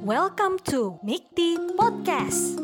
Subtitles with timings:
[0.00, 2.56] Welcome to Mikti Podcast.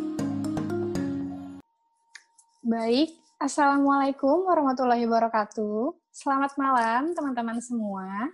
[2.65, 6.01] Baik, Assalamualaikum warahmatullahi wabarakatuh.
[6.09, 8.33] Selamat malam teman-teman semua.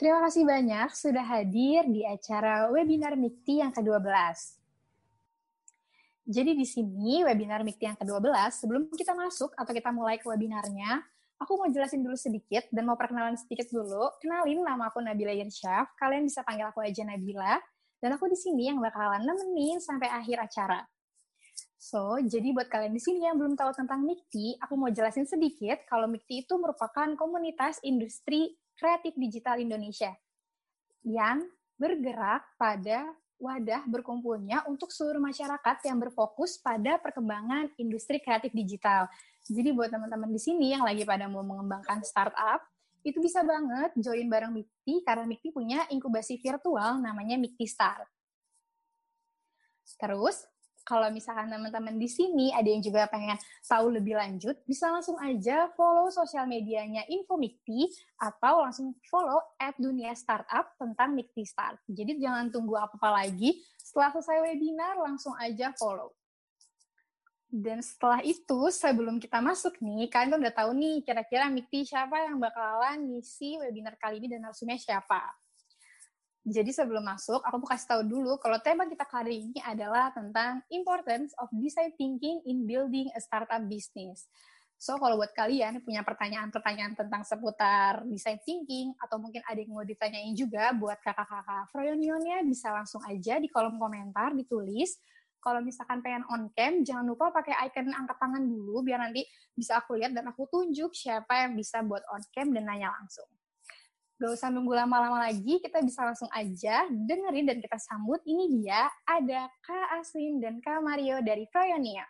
[0.00, 4.08] Terima kasih banyak sudah hadir di acara webinar Mikti yang ke-12.
[6.24, 11.04] Jadi di sini webinar Mikti yang ke-12, sebelum kita masuk atau kita mulai ke webinarnya,
[11.36, 14.08] aku mau jelasin dulu sedikit dan mau perkenalan sedikit dulu.
[14.24, 17.60] Kenalin nama aku Nabila Irsyaf, kalian bisa panggil aku aja Nabila.
[17.98, 20.80] Dan aku di sini yang bakalan nemenin sampai akhir acara.
[21.84, 25.84] So, jadi buat kalian di sini yang belum tahu tentang Mikti, aku mau jelasin sedikit
[25.84, 30.16] kalau Mikti itu merupakan komunitas industri kreatif digital Indonesia
[31.04, 31.44] yang
[31.76, 39.04] bergerak pada wadah berkumpulnya untuk seluruh masyarakat yang berfokus pada perkembangan industri kreatif digital.
[39.44, 42.64] Jadi buat teman-teman di sini yang lagi pada mau mengembangkan startup,
[43.04, 48.08] itu bisa banget join bareng Mikti karena Mikti punya inkubasi virtual namanya Mikti Start.
[50.00, 50.48] Terus,
[50.84, 55.68] kalau misalkan teman-teman di sini ada yang juga pengen tahu lebih lanjut, bisa langsung aja
[55.76, 57.88] follow sosial medianya Info Mikti
[58.20, 61.80] atau langsung follow at Dunia Startup tentang Mikti Start.
[61.88, 66.12] Jadi jangan tunggu apa-apa lagi, setelah selesai webinar langsung aja follow.
[67.54, 72.26] Dan setelah itu, sebelum kita masuk nih, kalian kan udah tahu nih kira-kira Mikti siapa
[72.26, 75.22] yang bakalan ngisi webinar kali ini dan narasumnya siapa.
[76.42, 80.66] Jadi sebelum masuk, aku mau kasih tahu dulu kalau tema kita kali ini adalah tentang
[80.74, 84.26] importance of design thinking in building a startup business.
[84.74, 89.86] So, kalau buat kalian punya pertanyaan-pertanyaan tentang seputar design thinking, atau mungkin ada yang mau
[89.86, 94.98] ditanyain juga buat kakak-kakak Froyonionnya, bisa langsung aja di kolom komentar ditulis
[95.44, 99.76] kalau misalkan pengen on cam, jangan lupa pakai icon angkat tangan dulu biar nanti bisa
[99.76, 103.28] aku lihat dan aku tunjuk siapa yang bisa buat on cam dan nanya langsung.
[104.16, 108.24] Gak usah nunggu lama-lama lagi, kita bisa langsung aja dengerin dan kita sambut.
[108.24, 112.08] Ini dia, ada Kak Aswin dan Kak Mario dari Froyonian.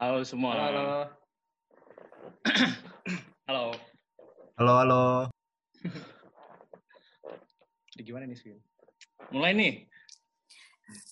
[0.00, 0.56] Halo semua.
[0.56, 0.88] Halo.
[3.50, 3.64] Halo.
[4.56, 5.04] Halo, halo.
[7.98, 8.62] Jadi gimana nih, Swin?
[9.34, 9.74] Mulai nih.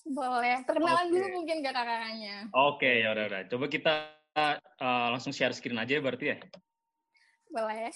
[0.07, 1.19] Boleh, perkenalan Oke.
[1.19, 2.47] dulu mungkin ke kakaknya.
[2.55, 3.41] Oke, ya udah udah.
[3.51, 3.93] Coba kita
[4.79, 6.39] uh, langsung share screen aja berarti ya.
[7.51, 7.91] Boleh.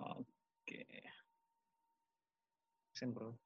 [0.00, 0.88] Oke.
[2.96, 3.36] Sen, bro.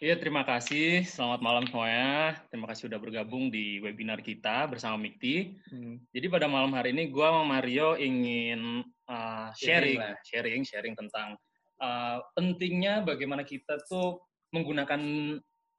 [0.00, 1.04] Iya, terima kasih.
[1.04, 2.40] Selamat malam semuanya.
[2.48, 5.60] Terima kasih sudah bergabung di webinar kita bersama Mikti.
[5.68, 6.00] Hmm.
[6.16, 8.80] Jadi pada malam hari ini gue sama Mario ingin
[9.12, 11.36] uh, sharing, Sharing sharing, sharing tentang
[11.80, 14.20] uh, pentingnya bagaimana kita tuh
[14.54, 15.00] menggunakan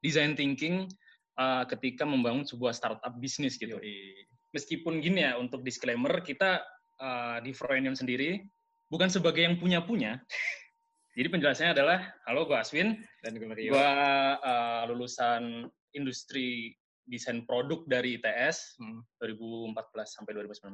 [0.02, 0.90] design thinking
[1.38, 3.78] uh, ketika membangun sebuah startup bisnis gitu.
[3.78, 4.26] Yoi.
[4.52, 6.60] Meskipun gini ya, untuk disclaimer kita
[7.00, 8.42] uh, di Froyonion sendiri
[8.92, 10.20] bukan sebagai yang punya-punya.
[11.16, 13.76] Jadi penjelasannya adalah, halo gue Aswin, Dan gue Mario.
[13.76, 13.90] gue
[14.40, 16.72] uh, lulusan industri
[17.04, 19.04] desain produk dari ITS Hmm.
[19.20, 19.76] 2014
[20.08, 20.72] sampai 2019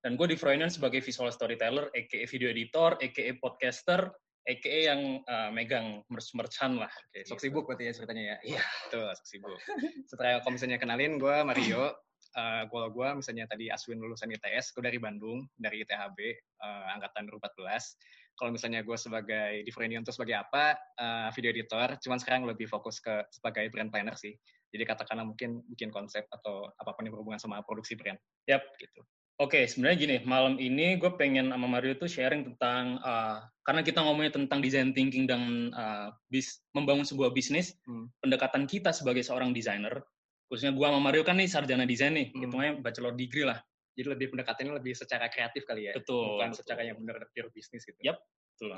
[0.00, 4.08] dan gue di Froyonion sebagai visual storyteller, aka video editor, aka podcaster,
[4.50, 6.90] aka yang uh, megang merch merchan lah.
[6.90, 7.48] Oke, sok Gitu.
[7.48, 8.36] sibuk berarti ya ceritanya ya.
[8.58, 8.62] Iya.
[8.90, 9.54] Tuh, sok sibuk.
[10.10, 11.94] Setelah kalau misalnya kenalin, gue Mario.
[12.30, 17.26] Eh kalau gue misalnya tadi Aswin lulusan ITS, gue dari Bandung, dari ITHB, eh, angkatan
[17.26, 17.98] 2014.
[18.38, 20.78] Kalau misalnya gue sebagai di Frenion tuh sebagai apa?
[20.78, 24.34] Eh, video editor, cuman sekarang lebih fokus ke sebagai brand planner sih.
[24.70, 28.18] Jadi katakanlah mungkin bikin konsep atau apa pun yang berhubungan sama produksi brand.
[28.46, 28.62] Yap.
[28.78, 29.02] Gitu.
[29.40, 34.04] Oke, sebenarnya gini, malam ini gue pengen sama Mario tuh sharing tentang uh, karena kita
[34.04, 38.12] ngomongnya tentang design thinking dan uh, bis, membangun sebuah bisnis, Hmm.
[38.20, 40.04] pendekatan kita sebagai seorang desainer,
[40.52, 42.52] khususnya gue sama Mario kan nih sarjana desain nih, Hmm.
[42.52, 43.56] hitungannya bachelor degree lah.
[43.96, 45.96] Jadi lebih pendekatannya lebih secara kreatif kali ya.
[45.96, 46.60] Betul, Bukan betul.
[46.60, 47.96] secara yang benar pure bisnis gitu.
[48.04, 48.20] Yap.
[48.60, 48.76] Betul.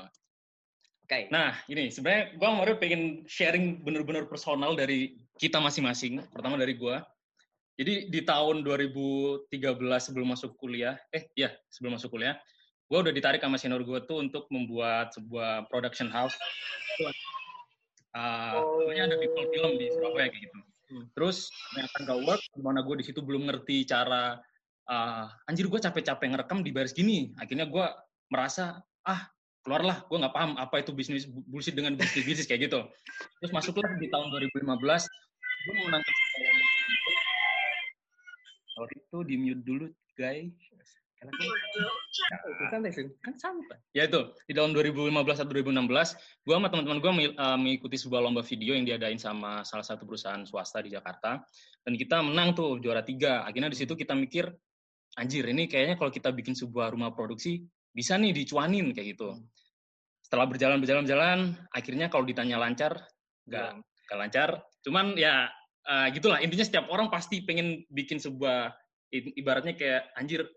[1.03, 1.27] Oke.
[1.27, 6.23] Nah, ini sebenarnya gue sama Mario pengen sharing bener-bener personal dari kita masing-masing.
[6.31, 6.95] Pertama dari gue.
[7.73, 9.49] Jadi di tahun 2013
[9.97, 12.37] sebelum masuk kuliah, eh ya sebelum masuk kuliah,
[12.85, 16.37] gue udah ditarik sama senior gue tuh untuk membuat sebuah production house.
[18.13, 20.59] Uh, namanya ada People Film di Surabaya kayak gitu.
[20.93, 21.05] Hmm.
[21.17, 24.37] Terus ternyata nggak work, di mana gue di situ belum ngerti cara,
[24.85, 27.33] uh, anjir gue capek-capek ngerekam dibayar segini.
[27.41, 27.85] Akhirnya gue
[28.29, 29.33] merasa, ah
[29.65, 32.85] keluarlah, gue nggak paham apa itu bisnis bullshit dengan bisnis bisnis kayak gitu.
[33.41, 36.15] Terus masuklah di tahun 2015, gue mau nangkep
[38.73, 39.87] Sorry itu di mute dulu
[40.17, 40.49] guys.
[41.23, 41.31] Karena
[42.67, 43.79] kan santai sih, kan santai.
[43.95, 48.75] Ya itu di tahun 2015 atau 2016, gue sama teman-teman gue mengikuti sebuah lomba video
[48.75, 51.39] yang diadain sama salah satu perusahaan swasta di Jakarta,
[51.87, 53.47] dan kita menang tuh juara tiga.
[53.47, 54.51] Akhirnya di situ kita mikir,
[55.15, 57.63] anjir ini kayaknya kalau kita bikin sebuah rumah produksi
[57.95, 59.31] bisa nih dicuanin kayak gitu.
[59.31, 59.47] Hmm.
[60.19, 61.39] Setelah berjalan berjalan berjalan,
[61.71, 62.99] akhirnya kalau ditanya lancar,
[63.47, 64.03] nggak Belum.
[64.11, 64.49] nggak lancar.
[64.83, 65.47] Cuman ya
[65.83, 66.39] eh, gitulah.
[66.39, 68.71] Intinya setiap orang pasti pengen bikin sebuah
[69.13, 70.47] ibaratnya kayak anjir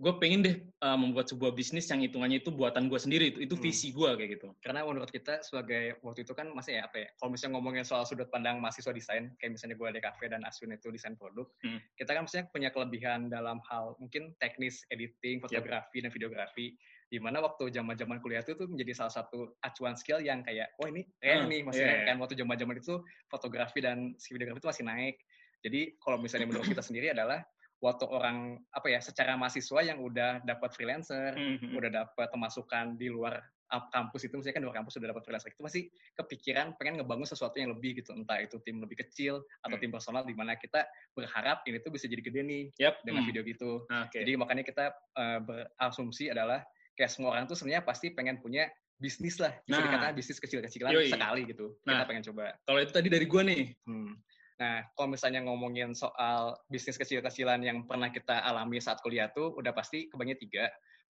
[0.00, 3.36] gue pengen deh eh, membuat sebuah bisnis yang hitungannya itu buatan gue sendiri.
[3.36, 3.64] Itu itu Hmm.
[3.68, 4.48] visi gue kayak gitu.
[4.64, 8.08] Karena menurut kita sebagai waktu itu kan masih ya apa ya kalau misalnya ngomongin soal
[8.08, 11.84] sudut pandang mahasiswa desain kayak misalnya gue ada kafe dan Aswin itu desain produk Hmm.
[12.00, 16.80] kita kan misalnya punya kelebihan dalam hal mungkin teknis editing fotografi dan videografi
[17.10, 20.70] di mana waktu zaman zaman kuliah itu tuh menjadi salah satu acuan skill yang kayak
[20.78, 22.06] wah ini keren Hmm, nih maksudnya iya.
[22.06, 22.94] kan waktu zaman zaman itu
[23.26, 25.16] fotografi dan videografi itu masih naik
[25.60, 27.42] jadi kalau misalnya menurut kita sendiri adalah
[27.82, 31.74] waktu orang apa ya secara mahasiswa yang udah dapat freelancer Mhm.
[31.74, 35.50] udah dapat pemasukan di luar kampus itu misalnya kan di luar kampus udah dapat freelancer
[35.54, 35.82] itu pasti
[36.18, 39.82] kepikiran pengen ngebangun sesuatu yang lebih gitu entah itu tim lebih kecil atau Hmm.
[39.82, 43.02] tim personal di mana kita berharap ini tuh bisa jadi gede nih Yap.
[43.06, 43.30] dengan Hmm.
[43.30, 44.10] video gitu oke.
[44.14, 44.84] jadi makanya kita
[45.16, 46.66] eh, berasumsi adalah
[47.00, 48.68] kayak semua orang tuh sebenarnya pasti pengen punya
[49.00, 49.88] bisnis lah bisa Nah.
[49.88, 52.04] dikatakan bisnis kecil-kecilan sekali gitu kita Nah.
[52.04, 54.12] pengen coba kalau itu tadi dari gue nih Hmm.
[54.60, 59.72] Nah, kalau misalnya ngomongin soal bisnis kecil-kecilan yang pernah kita alami saat kuliah tuh udah
[59.72, 60.64] pasti kebanyakan tiga.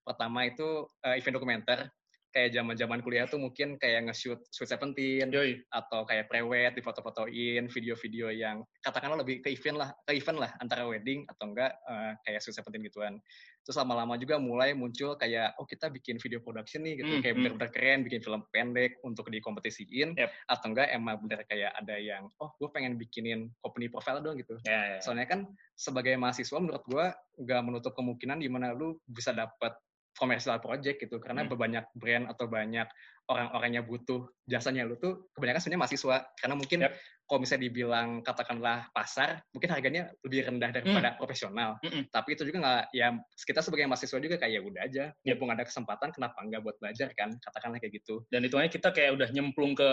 [0.06, 1.90] Pertama itu eh, event dokumenter.
[2.30, 5.66] Kayak zaman-zaman kuliah tuh mungkin kayak nge-shoot Sweet Seventeen Yoi.
[5.74, 10.86] atau kayak prewed difoto-fotoin, video-video yang katakanlah lebih ke event lah, ke event lah antara
[10.86, 13.18] wedding atau enggak eh, kayak Sweet Seventeen gituan.
[13.66, 17.34] Terus lama-lama juga mulai muncul kayak oh kita bikin video production nih gitu, Hmm, kayak
[17.34, 17.42] hmm.
[17.42, 20.30] bener-bener keren, bikin film pendek untuk dikompetisiin Yep.
[20.48, 24.54] atau enggak emang bener kayak ada yang oh gue pengen bikinin company profile dong gitu.
[24.64, 24.98] Ya, ya.
[25.02, 27.06] Soalnya kan sebagai mahasiswa menurut gue
[27.42, 29.74] nggak menutup kemungkinan di mana lu bisa dapat
[30.20, 31.56] komersial project gitu karena Hmm.
[31.56, 32.84] banyak brand atau banyak
[33.24, 36.92] orang-orangnya butuh jasanya lu tuh kebanyakan sebenarnya mahasiswa karena mungkin Yep.
[37.24, 42.10] kalau misalnya dibilang katakanlah pasar mungkin harganya lebih rendah daripada profesional Mm-mm.
[42.10, 45.38] tapi itu juga nggak ya kita sebagai mahasiswa juga kayak ya udah aja Yep.
[45.38, 49.14] mumpung ada kesempatan kenapa nggak buat belajar kan katakanlah kayak gitu dan hitungannya kita kayak
[49.14, 49.88] udah nyemplung ke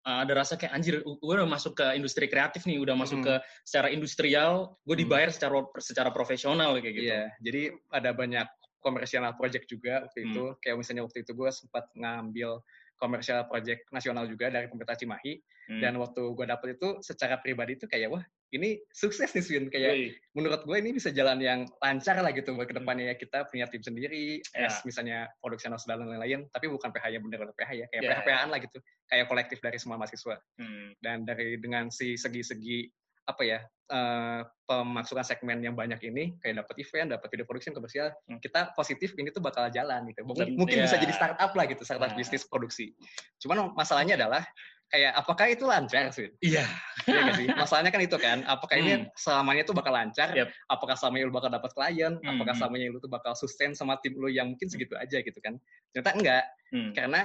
[0.00, 3.26] uh, ada rasa kayak anjir gue udah masuk ke industri kreatif nih udah masuk Mm.
[3.28, 5.02] ke secara industrial gue Mm.
[5.04, 8.48] dibayar secara secara profesional kayak gitu Iya, jadi ada banyak
[8.78, 10.28] komersial project juga waktu Hmm.
[10.30, 10.44] itu.
[10.60, 12.62] Kayak misalnya waktu itu gue sempat ngambil
[12.98, 15.38] komersial project nasional juga dari pemerintah Cimahi.
[15.68, 15.80] Hmm.
[15.84, 19.64] Dan waktu gue dapet itu secara pribadi itu kayak, wah ini sukses nih Swin.
[19.68, 23.14] Kayak menurut gue ini bisa jalan yang lancar lah gitu buat ke depannya ya.
[23.20, 24.72] Kita punya tim sendiri, Ya.
[24.72, 26.48] as misalnya produksi house dan lain-lain.
[26.48, 27.86] Tapi bukan PH yang bener-bener PH ya.
[27.92, 28.78] Kayak Ya, PH-PHan lah gitu.
[29.04, 30.96] Kayak kolektif dari semua mahasiswa Hmm.
[31.04, 32.88] dan dari dengan si segi-segi
[33.28, 38.12] apa ya eh, pemasukan segmen yang banyak ini kayak dapat event, dapat video production komersial,
[38.28, 38.36] Hmm.
[38.36, 40.28] kita positif ini tuh bakal jalan gitu.
[40.28, 42.16] Mungkin, Dan- mungkin bisa jadi startup lah gitu, startup Nah.
[42.16, 42.92] bisnis produksi.
[43.40, 44.44] Cuman masalahnya adalah
[44.88, 46.28] kayak apakah itu lancar sih?
[46.44, 46.68] iya
[47.08, 47.48] Iya sih?
[47.48, 49.04] Masalahnya kan itu kan, apakah ini Hmm.
[49.16, 50.36] selamanya itu bakal lancar?
[50.36, 50.48] Yep.
[50.68, 52.12] Apakah selamanya lu bakal dapat klien?
[52.20, 52.60] Hmm, Apakah hmm.
[52.60, 55.56] selamanya lu tuh bakal sustain sama tim lu yang mungkin segitu aja gitu kan?
[55.96, 56.44] Ternyata enggak
[56.76, 56.92] Hmm.
[56.92, 57.24] karena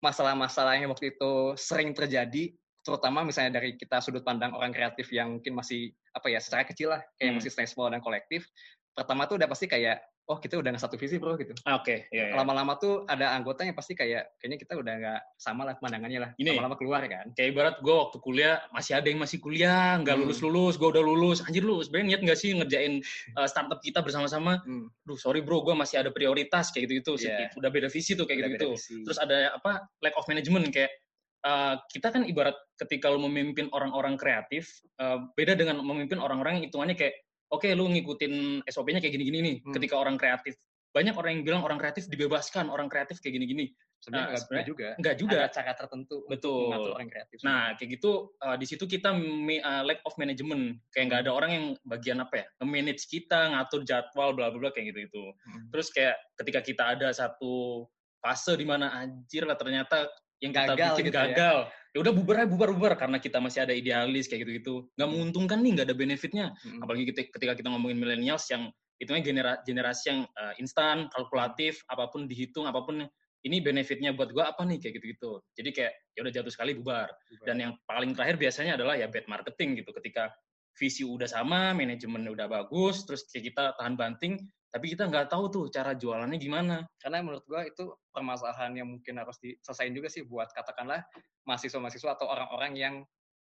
[0.00, 2.52] masalah-masalah yang waktu itu sering terjadi
[2.82, 5.80] terutama misalnya dari kita sudut pandang orang kreatif yang mungkin masih
[6.12, 7.38] apa ya secara kecil lah kayak Hmm.
[7.38, 8.46] masih small dan kolektif
[8.92, 12.30] pertama tuh udah pasti kayak oh kita udah nggak satu visi bro gitu oke ya,
[12.30, 12.38] ya.
[12.38, 16.30] lama-lama tuh ada anggota yang pasti kayak kayaknya kita udah nggak sama lah pandangannya lah
[16.36, 16.54] Ini.
[16.54, 20.22] lama-lama keluar kan kayak ibarat gue waktu kuliah masih ada yang masih kuliah nggak Hmm.
[20.22, 23.02] lulus lulus gue udah lulus anjir lu sebenarnya niat nggak sih ngerjain
[23.34, 27.26] uh, startup kita bersama-sama Hmm, duh sorry bro gue masih ada prioritas kayak gitu gitu
[27.26, 27.50] Iya.
[27.54, 31.01] udah beda visi tuh kayak udah gitu gitu terus ada apa lack of management kayak
[31.46, 34.68] uh, kita kan ibarat ketika lu memimpin orang-orang kreatif
[34.98, 37.14] uh, beda dengan memimpin orang-orang yang hitungannya kayak
[37.52, 39.74] oke lu ngikutin SOP-nya kayak gini-gini nih Hmm.
[39.76, 40.56] ketika orang kreatif
[40.92, 43.72] banyak orang yang bilang orang kreatif dibebaskan orang kreatif kayak gini-gini
[44.02, 46.62] sebenarnya nah, nggak sebenarnya juga enggak juga ada cara tertentu Betul.
[46.68, 48.10] mengatur orang kreatif Nah, kayak gitu
[48.42, 50.82] uh, di situ kita me- uh, lack of management.
[50.90, 54.70] Kayak nggak ada orang yang bagian apa ya, manage kita, ngatur jadwal, bla bla bla
[54.74, 55.24] kayak gitu itu.
[55.46, 55.70] Hmm.
[55.70, 57.86] Terus kayak ketika kita ada satu
[58.18, 60.10] fase di mana anjir lah ternyata
[60.42, 61.24] yang kita Gagal bikin gitu ya.
[61.30, 61.58] gagal.
[61.92, 64.74] Ya udah bubar aja bubar bubar karena kita masih ada idealis kayak gitu gitu.
[64.98, 66.46] Nggak menguntungkan nih, nggak ada benefitnya.
[66.66, 66.82] Hmm.
[66.82, 72.10] Apalagi kita, ketika kita ngomongin millennials yang itu genera, generasi yang uh, instan, kalkulatif, apa
[72.10, 73.06] pun dihitung, apa pun
[73.42, 75.42] ini benefitnya buat gua apa nih kayak gitu-gitu.
[75.58, 77.10] Jadi kayak ya udah jatuh sekali bubar.
[77.42, 79.90] Dan yang paling terakhir biasanya adalah ya bad marketing gitu.
[79.94, 80.30] Ketika
[80.76, 84.40] visi udah sama, manajemen udah bagus, terus kayak kita tahan banting,
[84.72, 86.88] tapi kita nggak tahu tuh cara jualannya gimana.
[86.96, 91.04] karena menurut gua itu permasalahan yang mungkin harus diselesain juga sih buat katakanlah
[91.44, 92.94] mahasiswa-mahasiswa atau orang-orang yang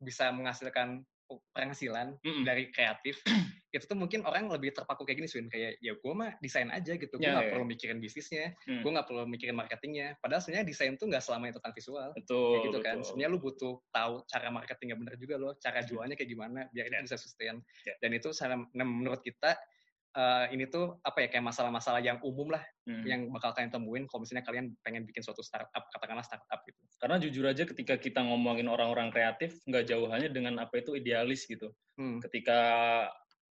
[0.03, 1.01] bisa menghasilkan
[1.57, 2.45] penghasilan Mm-mm.
[2.45, 3.25] dari kreatif
[3.77, 6.95] itu tuh mungkin orang lebih terpaku kayak gini Swin kayak ya gue mah desain aja
[6.95, 7.53] gitu gue Ya, nggak ya.
[7.57, 8.81] perlu mikirin bisnisnya Hmm.
[8.81, 12.51] gue nggak perlu mikirin marketingnya padahal sebenarnya desain tuh nggak selamanya tentang visual Betul.
[12.51, 13.07] kayak gitu kan betul.
[13.07, 16.99] sebenarnya lu butuh tahu cara marketingnya bener juga loh cara jualnya kayak gimana biar Ya.
[16.99, 17.95] itu bisa sustain Ya.
[17.99, 19.57] dan itu sana- nah, menurut kita
[20.15, 23.03] eh, ini tuh apa ya kayak masalah-masalah yang umum lah Hmm.
[23.03, 26.79] yang bakal kalian temuin kalau misalnya kalian pengen bikin suatu startup katakanlah startup gitu.
[27.03, 31.51] Karena jujur aja ketika kita ngomongin orang-orang kreatif, nggak jauh hanya dengan apa itu idealis
[31.51, 31.75] gitu.
[31.99, 32.23] Hmm.
[32.23, 32.59] Ketika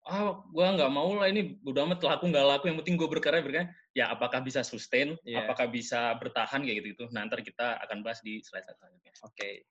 [0.03, 3.39] ah gua nggak mau lah ini udah amat laku nggak laku yang penting gue berkarya
[3.39, 5.47] berkarya ya apakah bisa sustain Iya.
[5.47, 9.63] apakah bisa bertahan kayak gitu gitu nah ntar kita akan bahas di slide selanjutnya Oke.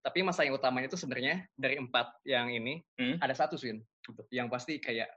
[0.00, 3.18] Tapi masalah yang utamanya itu sebenarnya dari empat yang ini Hmm.
[3.18, 3.82] ada satu Swin
[4.30, 5.10] yang pasti kayak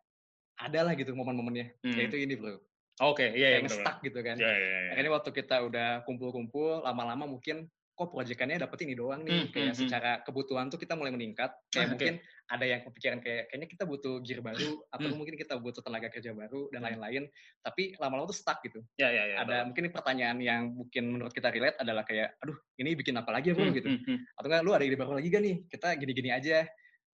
[0.58, 1.78] ada lah gitu momen-momennya.
[1.82, 1.94] Hmm.
[1.94, 2.58] Yaitu ini bro.
[3.00, 4.36] oke iya iya Kayak benar stuck gitu kan.
[4.36, 4.90] ya, ya, ya.
[4.92, 7.70] Akhirnya waktu kita udah kumpul-kumpul, lama-lama mungkin
[8.00, 9.44] kok proyekannya dapet ini doang nih.
[9.44, 9.82] Hmm, kayak hmm, hmm.
[9.92, 11.52] secara kebutuhan tuh kita mulai meningkat.
[11.68, 11.92] Kayak Ah, oke.
[12.00, 12.14] mungkin
[12.50, 15.18] ada yang kepikiran kayak kayaknya kita butuh gear baru atau Hmm.
[15.20, 16.96] mungkin kita butuh tenaga kerja baru dan Hmm.
[16.96, 17.24] lain-lain.
[17.60, 18.80] Tapi lama-lama tuh stuck gitu.
[18.96, 22.96] ya ya ya ada mungkin pertanyaan yang mungkin menurut kita relate adalah kayak, aduh ini
[22.96, 23.90] bikin apa lagi ya bro Hmm, gitu.
[23.92, 24.18] hmm, hmm.
[24.40, 25.56] Atau enggak lu ada ide baru lagi gak nih?
[25.68, 26.64] Kita gini-gini aja.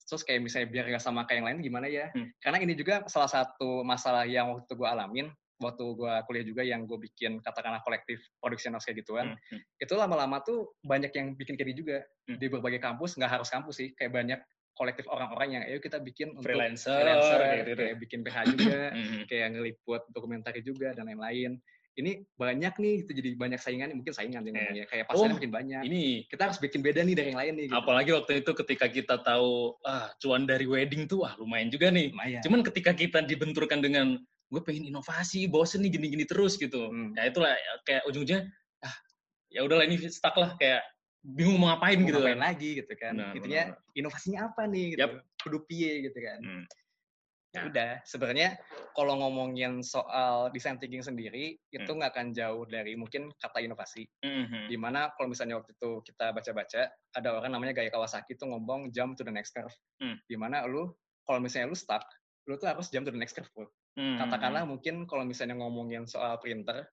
[0.05, 2.13] Terus kayak misalnya biar gak sama kayak yang lain gimana ya?
[2.13, 2.29] Hmm.
[2.37, 6.83] Karena ini juga salah satu masalah yang waktu gue alamin waktu gue kuliah juga yang
[6.83, 9.61] gue bikin katakanlah kolektif produksi naskah gituan Hmm, hmm.
[9.79, 12.37] itu lama-lama tuh banyak yang bikin kayak gitu juga Hmm.
[12.37, 14.39] di berbagai kampus nggak harus kampus sih kayak banyak
[14.73, 18.79] kolektif orang-orang yang ayo kita bikin untuk freelancer, freelancer kayak gitu kayak bikin PH juga
[18.95, 19.23] Hmm, hmm.
[19.25, 21.61] kayak ngeliput dokumenter juga dan lain-lain
[21.95, 24.59] ini banyak nih itu jadi banyak saingan mungkin saingan sih Iya.
[24.59, 27.53] ngomongnya kayak pasarnya Oh, makin banyak ini kita harus bikin beda nih dari yang lain
[27.55, 27.77] nih gitu.
[27.77, 32.11] apalagi waktu itu ketika kita tahu ah cuan dari wedding tuh wah lumayan juga nih
[32.11, 37.17] lumayan cuman ketika kita dibenturkan dengan gue pengen inovasi bosen nih gini-gini terus gitu Hmm.
[37.17, 38.45] ya itulah ya, kayak ujung-ujungnya
[38.81, 38.95] ah
[39.49, 40.85] ya udahlah ini stuck lah kayak
[41.25, 44.61] bingung mau ngapain mau gitu ngapain kan lagi gitu kan Benar, intinya benar, inovasinya apa
[44.69, 45.11] nih gitu Yap.
[45.41, 46.63] kudu piye gitu kan Hmm.
[47.49, 47.63] ya Nah.
[47.71, 48.49] udah sebenarnya
[48.93, 51.97] kalau ngomongin soal design thinking sendiri itu Hmm.
[51.97, 54.67] nggak akan jauh dari mungkin kata inovasi Mhm.
[54.69, 56.81] di mana kalau misalnya waktu itu kita baca-baca
[57.15, 60.19] ada orang namanya Gaya Kawasaki tuh ngomong jump to the next curve Hmm.
[60.27, 60.93] di mana lu
[61.25, 62.05] kalau misalnya lu stuck
[62.45, 63.65] lu tuh harus jump to the next curve bro.
[63.95, 64.17] Mhm.
[64.19, 66.83] katakanlah mungkin kalau misalnya ngomongin soal printer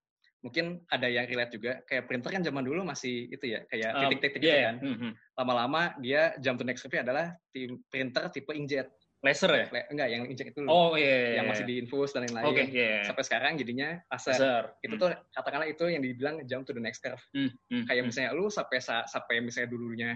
[0.42, 4.00] mungkin ada yang relate juga kayak printer kan zaman dulu masih itu ya kayak Um,
[4.10, 4.66] titik-titik iya, gitu iya.
[4.66, 4.76] kan.
[4.82, 5.10] Mhm.
[5.38, 8.90] lama-lama dia jump to next adalah tim printer tipe inkjet.
[9.22, 9.66] Laser ya?
[9.70, 12.42] Le- enggak yang inkjet itu oh iya iya, yang masih diinfus dan lain-lain.
[12.42, 16.74] Oke iya sampai sekarang jadinya laser, laser itu tuh katakanlah itu yang dibilang jump to
[16.74, 17.22] the next curve.
[17.30, 18.10] Hmm, hmm, kayak hmm.
[18.10, 20.10] misalnya lu sampai sa- sampai misalnya dulunya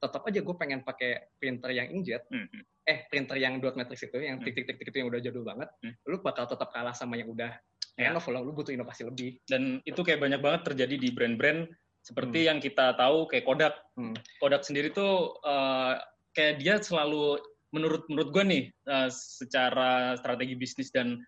[0.00, 2.62] tetap aja gue pengen pakai printer yang inkjet Hmm, hmm.
[2.88, 4.48] eh printer yang dot matrix itu yang Hmm.
[4.48, 5.94] tik-tik-tik itu yang udah jadul banget Hmm.
[6.08, 7.52] lu bakal tetap kalah sama yang udah
[8.00, 8.08] Ya.
[8.08, 11.68] end of lah, lu butuh inovasi lebih dan itu kayak banyak banget terjadi di brand-brand
[12.00, 13.76] seperti yang kita tahu kayak Kodak.
[13.92, 14.16] Hmm.
[14.40, 16.00] Kodak sendiri tuh eh,
[16.32, 17.36] kayak dia selalu
[17.76, 21.20] menurut menurut gue nih eh, secara strategi bisnis dan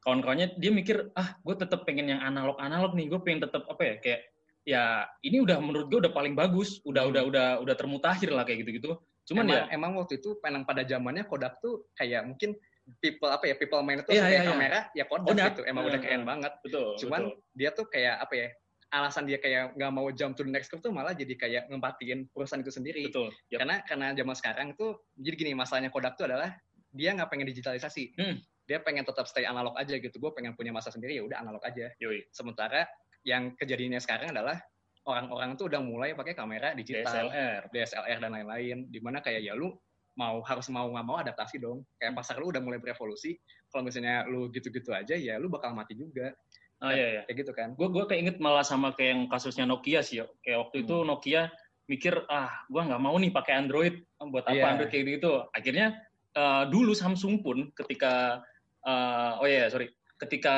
[0.00, 3.82] kawan-kawannya dia mikir ah gue tetap pengen yang analog analog nih gue pengen tetap apa
[3.82, 4.20] ya kayak
[4.62, 4.82] ya
[5.20, 7.12] ini udah menurut gue udah paling bagus udah Hmm.
[7.12, 8.90] udah udah udah termutakhir lah kayak gitu gitu
[9.26, 12.56] cuman emang, ya emang waktu itu emang pada zamannya Kodak tuh kayak mungkin
[12.98, 14.50] people apa ya people main itu Iya, pakai iya, iya.
[14.50, 15.46] kamera ya Kodak Kodak.
[15.50, 16.28] gitu emang Hmm, udah keren hmm.
[16.28, 17.38] banget betul cuman betul.
[17.54, 18.48] dia tuh kayak apa ya
[18.90, 22.26] alasan dia kayak nggak mau jump to the next curve tuh malah jadi kayak ngempatiin
[22.28, 23.62] perusahaan itu sendiri betul Yap.
[23.62, 26.50] karena karena zaman sekarang tuh jadi gini masalahnya Kodak tuh adalah
[26.90, 28.42] dia nggak pengen digitalisasi Hmm.
[28.66, 31.62] dia pengen tetap stay analog aja gitu gue pengen punya masa sendiri ya udah analog
[31.62, 32.26] aja Yoi.
[32.30, 32.82] sementara
[33.24, 34.56] yang kejadiannya sekarang adalah
[35.08, 38.76] orang-orang tuh udah mulai pakai kamera digital DSLR DSLR dan lain-lain.
[38.88, 39.72] Di mana kayak ya lu
[40.18, 41.84] mau harus mau nggak mau adaptasi dong.
[41.96, 43.36] Kayak pasar lu udah mulai berevolusi
[43.72, 46.32] kalau misalnya lu gitu-gitu aja ya lu bakal mati juga.
[46.80, 47.22] Oh iya iya.
[47.28, 47.68] Kayak gitu kan.
[47.76, 51.08] Gue gue keinget malah sama kayak yang kasusnya Nokia sih kayak waktu itu Hmm.
[51.12, 51.52] Nokia
[51.90, 54.64] mikir ah gue nggak mau nih pakai Android buat apa Iya.
[54.76, 55.44] Android kayak gitu.
[55.52, 55.86] Akhirnya
[56.36, 58.40] eh, dulu Samsung pun ketika
[58.84, 60.56] eh, oh iya sorry ketika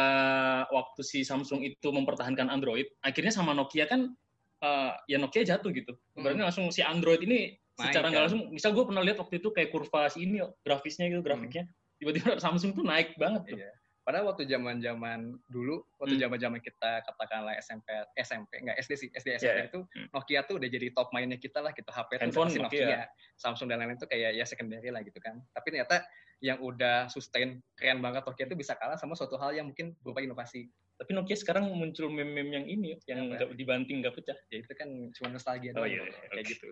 [0.74, 4.10] waktu si Samsung itu mempertahankan Android akhirnya sama Nokia kan
[4.58, 8.24] eh, ya Nokia jatuh gitu berarti langsung si Android ini Main, secara nggak kan?
[8.28, 11.64] langsung misal gue pernah lihat waktu itu kayak kurva si ini grafisnya gitu grafiknya
[11.96, 13.58] tiba-tiba Samsung tuh naik banget tuh.
[13.62, 13.70] Iya.
[14.02, 16.22] Padahal waktu zaman-zaman dulu, waktu Hmm.
[16.26, 17.86] zaman-zaman kita katakanlah SMP,
[18.18, 19.66] SMP enggak SD sih, SD SMP Iya, iya.
[19.70, 20.10] itu Hmm.
[20.10, 22.66] Nokia tuh udah jadi top mainnya kita lah, gitu HP tuh Handphone Nokia.
[22.66, 23.02] Nokia.
[23.38, 25.38] Samsung dan lain-lain tuh kayak ya secondary lah gitu kan.
[25.54, 26.02] Tapi ternyata
[26.42, 30.18] yang udah sustain keren banget Nokia itu bisa kalah sama suatu hal yang mungkin berupa
[30.18, 30.66] inovasi.
[30.92, 34.34] Tapi Nokia sekarang muncul meme-meme yang ini, yang nggak dibanting nggak pecah.
[34.50, 36.50] Ya itu kan cuma nostalgia Oh, doang, iya, iya, kayak oke.
[36.50, 36.68] gitu.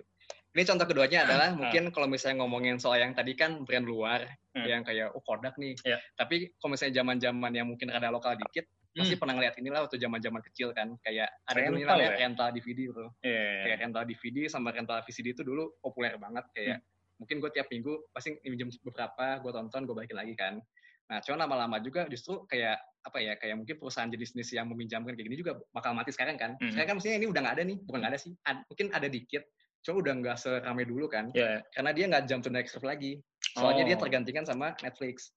[0.51, 1.57] Ini contoh keduanya adalah Ah.
[1.57, 4.67] mungkin kalau misalnya ngomongin soal yang tadi kan brand luar Hmm.
[4.67, 5.79] yang kayak oh Kodak nih.
[5.81, 6.03] Iya.
[6.15, 10.43] Tapi kalau misalnya zaman-zaman yang mungkin rada lokal dikit, pasti pernah ngeliat inilah waktu zaman-zaman
[10.43, 11.79] kecil kan kayak ada Hmm.
[11.79, 12.19] Rental namanya ya?
[12.21, 13.07] rental DVD bro.
[13.23, 13.47] Iya.
[13.63, 16.87] Kayak rental DVD sama rental VCD itu dulu populer banget kayak Hmm.
[17.21, 20.57] Mungkin gue tiap minggu pasti minjem beberapa, gue tonton, gue balikin lagi kan.
[21.13, 25.27] Nah, cuman lama-lama juga justru kayak apa ya, kayak mungkin perusahaan jenis-jenis yang meminjamkan kayak
[25.29, 26.57] gini juga bakal mati sekarang kan.
[26.57, 26.73] Hmm.
[26.73, 29.09] Sekarang kan mestinya ini udah nggak ada nih, bukan nggak ada sih, Ad- mungkin ada
[29.11, 29.43] dikit,
[29.85, 31.29] cuma udah nggak seramai dulu kan.
[31.37, 31.67] Iya.
[31.75, 33.19] Karena dia nggak jump to next curve lagi.
[33.59, 34.03] Soalnya dia Oh.
[34.07, 35.35] tergantikan sama Netflix.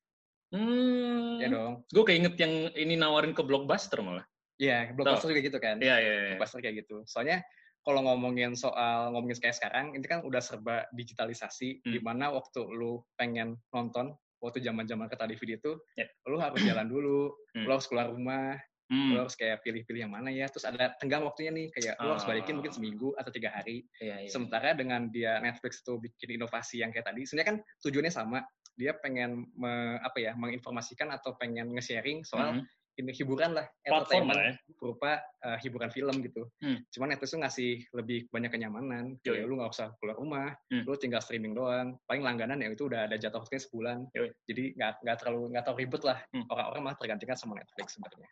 [0.53, 1.41] Hmm.
[1.41, 1.81] Ya dong.
[1.89, 4.23] Gue keinget yang ini nawarin ke Blockbuster malah.
[4.61, 5.81] Iya, blockbuster juga gitu kan.
[5.81, 6.29] Iya, iya, iya.
[6.37, 7.01] Blockbuster kayak gitu.
[7.09, 7.41] Soalnya
[7.83, 11.91] kalau ngomongin soal ngomongin kayak sekarang, ini kan udah serba digitalisasi, Hmm.
[11.91, 16.07] di mana waktu lu pengen nonton, waktu zaman-zaman kata DVD itu, Ya.
[16.27, 17.67] lu harus jalan dulu, Hmm.
[17.67, 18.55] lu harus keluar rumah,
[18.87, 19.15] Hmm.
[19.15, 22.23] lu harus kayak pilih-pilih yang mana ya, terus ada tenggang waktunya nih, kayak lu harus
[22.23, 23.83] balikin mungkin seminggu atau tiga hari.
[23.99, 24.29] Iya, iya.
[24.31, 28.39] Sementara dengan dia Netflix tuh bikin inovasi yang kayak tadi, sebenarnya kan tujuannya sama,
[28.73, 32.65] dia pengen me- apa ya, menginformasikan atau pengen nge-sharing soal Hmm.
[32.93, 34.53] Ini hiburan lah, Platform entertainment lah ya.
[34.77, 36.45] berupa uh, hiburan film gitu.
[36.61, 36.77] Hmm.
[36.93, 39.17] Cuman Netflix tuh ngasih lebih banyak kenyamanan.
[39.25, 39.41] Yoi.
[39.41, 40.85] Kayak lu nggak usah keluar rumah, Hmm.
[40.85, 41.97] lu tinggal streaming doang.
[42.05, 43.97] Paling langganan ya itu udah ada jatuh waktunya sebulan.
[44.13, 44.29] Yoi.
[44.45, 46.19] Jadi nggak nggak terlalu nggak terlalu ribet lah.
[46.29, 46.45] Hmm.
[46.53, 48.29] Orang-orang malah tergantikan sama Netflix sebenarnya.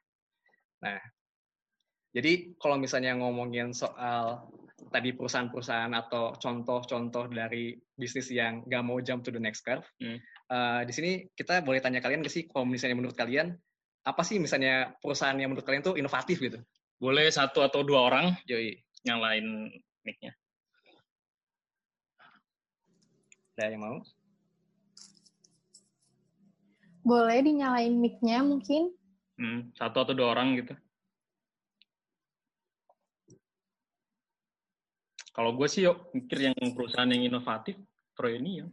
[0.82, 1.01] Nah,
[2.12, 4.46] jadi kalau misalnya ngomongin soal
[4.91, 10.18] tadi perusahaan-perusahaan atau contoh-contoh dari bisnis yang nggak mau jump to the next curve, Hmm.
[10.50, 13.56] uh, di sini kita boleh tanya kalian nggak sih, kalau misalnya menurut kalian
[14.01, 16.58] apa sih misalnya perusahaan yang menurut kalian tuh inovatif gitu?
[16.98, 19.70] Boleh satu atau dua orang Yoi, nyalain
[20.05, 20.34] mic-nya.
[23.62, 23.98] ada yang mau?
[27.05, 28.89] Boleh dinyalain mic-nya mungkin?
[29.38, 30.74] Hmm, satu atau dua orang gitu.
[35.31, 37.77] Kalau gue sih yuk mikir yang perusahaan yang inovatif,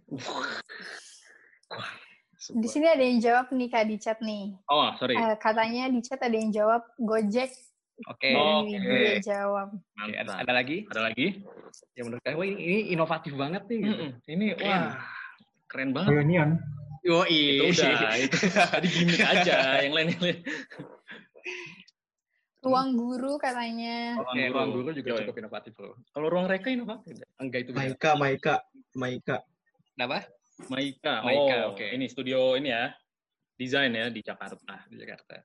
[2.39, 2.63] Proenio.
[2.63, 4.55] Di sini ada yang jawab nih Kak di chat nih.
[4.71, 5.19] Oh, sorry.
[5.19, 7.51] Eh, katanya di chat ada yang jawab Gojek
[8.07, 8.31] Oke.
[8.39, 8.71] Oh, oke.
[8.71, 9.75] Wibu dia jawab.
[9.75, 11.43] Oke, ada, ada lagi Ada lagi?
[11.99, 13.79] yang menurut kalian, wah ini, ini inovatif banget nih.
[13.83, 13.91] Gitu.
[13.91, 14.11] Mm-mm.
[14.23, 14.83] Ini wah
[15.67, 16.11] keren banget.
[16.15, 16.51] Reunion.
[17.03, 17.43] Yoi.
[17.59, 19.83] Itu udah, itu tadi gimmick aja.
[19.83, 20.39] Yang lain yang lain.
[22.63, 24.19] Ruang guru katanya.
[24.23, 25.19] Oke, ruang guru juga Yoi.
[25.27, 25.99] cukup inovatif bro.
[26.15, 27.19] Kalau ruang reka inovatif.
[27.19, 27.31] nggak?
[27.43, 27.71] Enggak itu.
[27.75, 28.55] Maika, Maika,
[28.95, 29.37] Maika.
[29.99, 30.23] Kenapa?
[30.67, 31.23] Maika.
[31.23, 31.87] Maika, oh, oke.
[31.87, 32.91] Ini studio ini ya.
[33.55, 34.87] Desain ya di Jakarta.
[34.91, 35.39] Di Jakarta.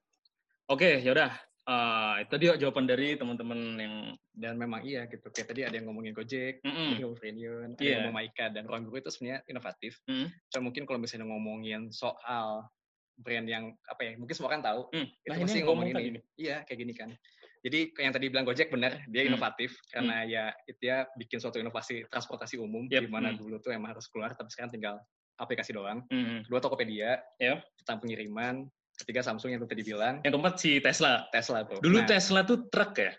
[0.70, 1.29] Oke, yaudah.
[1.63, 3.95] Eh, itu dia jawaban dari teman-teman yang
[4.34, 5.30] Dan memang iya gitu.
[5.30, 6.89] Kayak tadi ada yang ngomongin Gojek, ada Mm-mm.
[6.97, 7.97] yang ngomong Reunion, ada Iya.
[8.04, 10.02] yang Maika, dan ruang guru itu sebenarnya inovatif.
[10.10, 10.28] Mm.
[10.49, 12.67] Cuma mungkin kalau misalnya ngomongin soal
[13.13, 14.89] brand yang apa ya, mungkin semua kan tahu.
[14.89, 15.06] Hmm.
[15.06, 16.19] Itu Nah, pasti ngomong ini.
[16.34, 17.10] Iya, kayak gini kan.
[17.63, 19.34] Jadi yang tadi bilang Gojek benar, dia Hmm.
[19.34, 23.39] inovatif karena ya itu dia bikin suatu inovasi transportasi umum Yep, di mana hmm.
[23.39, 24.99] dulu tuh emang harus keluar tapi sekarang tinggal
[25.34, 26.06] aplikasi doang.
[26.13, 26.45] Mm-mm.
[26.45, 27.58] Kedua Tokopedia, Yep.
[27.82, 28.56] tentang pengiriman.
[28.93, 31.26] Ketiga Samsung yang tadi bilang, Yang keempat si Tesla.
[31.34, 31.82] Tesla tuh.
[31.82, 33.12] Dulu Nah, Tesla tuh truk ya?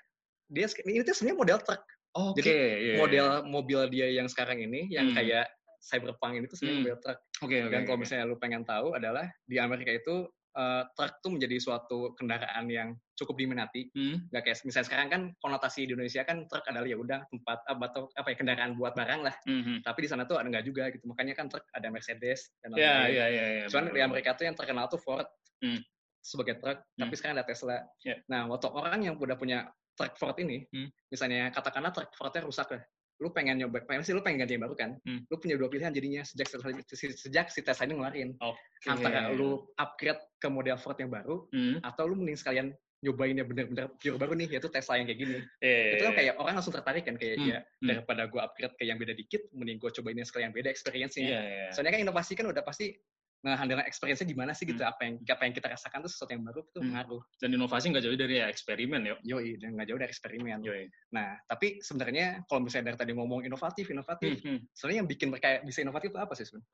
[0.46, 1.82] dia ini tuh sebenarnya model truk.
[2.14, 2.38] Oke.
[2.38, 2.94] Jadi, iya.
[3.00, 5.16] Model mobil dia yang sekarang ini yang Hmm.
[5.18, 5.50] kayak
[5.82, 6.84] Cyberpunk ini tuh sebenarnya Hmm.
[6.86, 7.18] model truk.
[7.42, 7.72] Oke, oke.
[7.74, 8.02] Dan kalau oke.
[8.06, 12.94] misalnya lu pengen tahu adalah di Amerika itu eh, truk tuh menjadi suatu kendaraan yang
[13.14, 13.90] cukup diminati.
[13.90, 14.26] Hmm.
[14.30, 17.84] Nggak kayak misalnya sekarang kan konotasi di Indonesia kan truk adalah ya udah tempat apa
[17.90, 19.34] atau apa ya kendaraan buat barang lah.
[19.46, 19.82] Mhm.
[19.82, 21.04] Tapi di sana tuh ada nggak juga gitu.
[21.06, 23.10] Makanya kan truk ada Mercedes dan Iya, lain-lain.
[23.10, 23.44] iya, iya.
[23.50, 24.06] iya, Cuman benar, di.
[24.06, 25.26] Amerika tuh yang terkenal tuh Ford
[25.62, 25.80] Hmm.
[26.18, 27.84] sebagai truk, tapi sekarang ada Tesla.
[28.00, 28.16] Ya.
[28.26, 30.88] Nah, waktu orang yang udah punya truk Ford ini, Hmm.
[31.06, 32.82] misalnya katakanlah truk Fordnya rusak lah,
[33.22, 34.90] lu pengen nyoba, pengen sih lu pengen ganti yang baru kan?
[35.06, 35.22] Hmm.
[35.30, 36.50] Lu punya dua pilihan jadinya sejak
[36.90, 38.58] sejak si Tesla ini ngeluarin Oke.
[38.90, 41.78] antara lu upgrade ke model Ford yang baru Hmm.
[41.80, 42.68] atau lu mending sekalian
[43.04, 45.38] nyobain yang bener-bener pure baru nih yaitu Tesla yang kayak gini.
[45.60, 47.48] Eh, Itu kan kayak orang langsung tertarik kan kayak Hmm.
[47.52, 47.88] ya Hmm.
[47.92, 51.28] daripada gua upgrade ke yang beda dikit, mending gua cobain yang sekalian beda experience-nya.
[51.28, 51.66] Iya, iya.
[51.76, 52.96] Soalnya kan inovasi kan udah pasti
[53.44, 54.80] ngehandle experience-nya gimana sih gitu.
[54.80, 54.90] Hmm.
[54.90, 56.96] Apa yang apa yang kita rasakan tuh sesuatu yang baru tuh Hmm.
[56.96, 57.22] ngaruh.
[57.36, 59.18] Dan inovasi nggak jauh dari ya eksperimen yuk.
[59.22, 60.58] Yoi, dan nggak jauh dari eksperimen.
[60.64, 60.88] Yoi.
[61.12, 64.58] Nah, tapi sebenarnya kalau misalnya dari tadi ngomong inovatif, inovatif, Hmm, hmm.
[64.72, 66.70] sebenarnya yang bikin mereka bisa inovatif itu apa sih sebenarnya?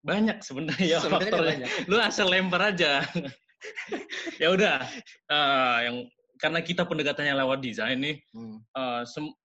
[0.00, 1.68] Banyak sebenarnya ya Sebenarnya banyak.
[1.86, 3.04] Lu asal lempar aja.
[4.42, 4.80] ya udah.
[5.28, 5.96] Eh, yang
[6.40, 8.64] karena kita pendekatannya lewat desain nih, Hmm.
[9.04, 9.36] sem-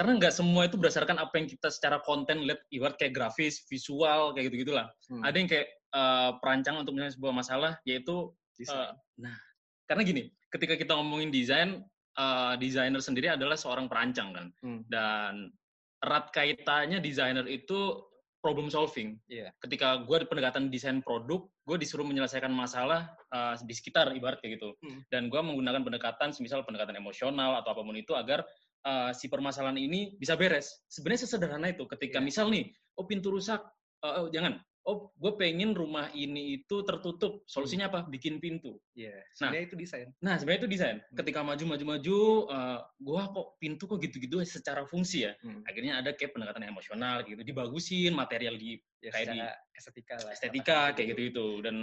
[0.00, 4.32] karena nggak semua itu berdasarkan apa yang kita secara konten lihat ibarat kayak grafis, visual
[4.32, 4.88] kayak gitu gitulah.
[5.12, 5.20] Hmm.
[5.20, 8.96] Ada yang kayak eh, perancang untuk menyelesaikan sebuah masalah yaitu Desain.
[9.20, 9.36] nah
[9.84, 11.84] karena gini, ketika kita ngomongin desain,
[12.16, 14.80] eh, desainer sendiri adalah seorang perancang kan, Hmm.
[14.88, 15.52] dan
[16.00, 18.00] erat kaitannya desainer itu
[18.40, 19.20] problem solving.
[19.28, 19.52] Iya.
[19.60, 23.04] Ketika gue pendekatan desain produk, gue disuruh menyelesaikan masalah
[23.36, 24.72] eh, di sekitar ibarat kayak gitu.
[24.80, 25.04] Hmm.
[25.12, 28.48] Dan gue menggunakan pendekatan, semisal pendekatan emosional atau apa pun itu agar
[28.80, 30.84] eh, si permasalahan ini bisa beres.
[30.88, 31.84] Sebenarnya sesederhana itu.
[31.84, 32.24] Ketika Iya.
[32.24, 33.60] misal nih, oh pintu rusak,
[34.00, 34.58] eh, oh, jangan.
[34.80, 37.44] Oh, gue pengen rumah ini itu tertutup.
[37.44, 38.08] Solusinya apa?
[38.08, 38.80] Bikin pintu.
[38.96, 39.12] Iya.
[39.36, 40.08] Sebenarnya itu desain.
[40.24, 40.96] Nah, sebenarnya itu desain.
[41.04, 41.16] Hmm.
[41.20, 45.36] Ketika maju-maju-maju, uh, gua kok pintu kok gitu-gitu secara fungsi ya.
[45.44, 45.60] Hmm.
[45.68, 50.32] Akhirnya ada kayak pendekatan emosional gitu, dibagusin material di Ya, Kayak secara estetika lah.
[50.36, 51.20] estetika kayak gitu.
[51.24, 51.76] gitu itu dan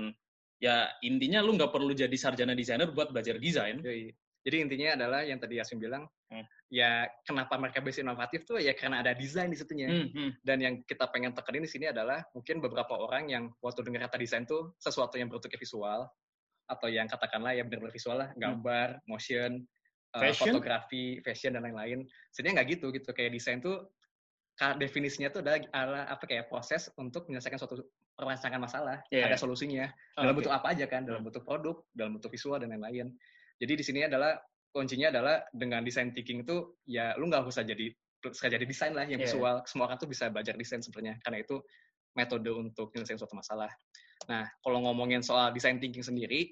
[0.62, 3.81] ya intinya lu nggak perlu jadi sarjana desainer buat belajar desain.
[3.81, 4.13] Yoi.
[4.47, 6.43] Jadi intinya adalah yang tadi Yasin bilang, Hmm.
[6.71, 9.91] ya kenapa mereka bisa inovatif tuh ya karena ada desain di situnya.
[9.91, 10.29] Hmm, hmm.
[10.43, 14.15] Dan yang kita pengen tekenin di sini adalah mungkin beberapa orang yang waktu dengar kata
[14.19, 16.07] desain tuh sesuatu yang bentuknya visual
[16.67, 19.63] atau yang katakanlah ya benar-benar visual lah, gambar, motion,
[20.15, 20.51] uh, Fashion?
[20.51, 22.03] fotografi, fashion dan lain-lain.
[22.36, 23.88] Sebenarnya nggak gitu gitu kayak desain tuh
[24.79, 29.29] definisinya tuh adalah apa kayak proses untuk menyelesaikan suatu permasalahan masalah, Iya.
[29.29, 29.86] ada solusinya.
[30.17, 30.38] Oh, dalam oke.
[30.43, 31.05] bentuk apa aja kan?
[31.05, 33.13] Dalam bentuk produk, dalam bentuk visual dan lain-lain.
[33.58, 34.38] Jadi di sini adalah
[34.70, 37.89] kuncinya adalah dengan design thinking itu ya lu nggak usah jadi
[38.22, 39.30] usah jadi desain lah yang Iya.
[39.30, 39.56] visual.
[39.65, 41.62] Semua orang tuh bisa belajar desain sebenarnya karena itu
[42.13, 43.70] metode untuk menyelesaikan suatu masalah.
[44.26, 46.50] Nah, kalau ngomongin soal design thinking sendiri,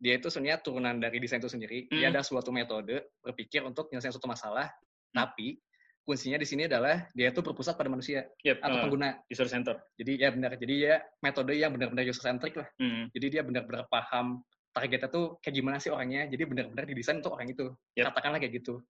[0.00, 1.86] dia itu sebenarnya turunan dari desain itu sendiri.
[1.92, 2.16] Dia Hmm.
[2.16, 4.66] ada suatu metode berpikir untuk menyelesaikan suatu masalah,
[5.12, 5.14] Hmm.
[5.22, 5.60] tapi
[6.02, 9.08] kuncinya di sini adalah dia itu berpusat pada manusia Yep, atau uh, pengguna.
[9.30, 9.78] user center.
[9.94, 10.58] Jadi ya benar.
[10.58, 12.66] Jadi ya metode yang benar-benar user centric lah.
[12.80, 13.06] Hmm.
[13.14, 16.26] Jadi dia benar-benar paham targetnya tuh kayak gimana sih orangnya.
[16.26, 17.70] Jadi benar-benar didesain untuk orang itu.
[17.96, 18.12] Yep.
[18.12, 18.80] Katakanlah kayak gitu.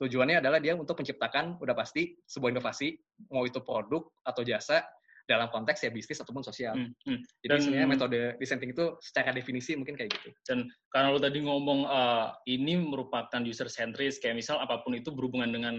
[0.00, 2.96] Tujuannya adalah dia untuk menciptakan udah pasti sebuah inovasi,
[3.30, 4.82] mau itu produk atau jasa
[5.22, 6.74] dalam konteks ya bisnis ataupun sosial.
[6.74, 7.18] Hmm, hmm.
[7.46, 10.34] Jadi Dan- sebenarnya metode design thinking itu secara definisi mungkin kayak gitu.
[10.90, 15.54] Karena lo tadi ngomong uh, ini merupakan user centris, kayak misal apa pun itu berhubungan
[15.54, 15.74] dengan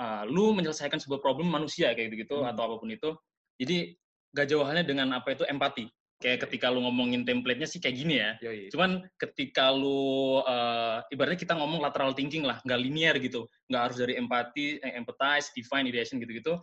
[0.00, 2.56] uh, lu menyelesaikan sebuah problem manusia kayak gitu Hmm.
[2.56, 3.12] atau apa pun itu.
[3.60, 3.92] Jadi
[4.32, 5.88] gak jauh halnya dengan apa itu empati.
[6.16, 8.30] Kayak ketika lu ngomongin template-nya sih kayak gini ya.
[8.40, 8.72] Yoi.
[8.72, 13.96] Cuman ketika lu uh, ibaratnya kita ngomong lateral thinking lah, nggak linear gitu, nggak harus
[14.00, 16.56] dari empati, eh, empathize, define, ideation gitu-gitu.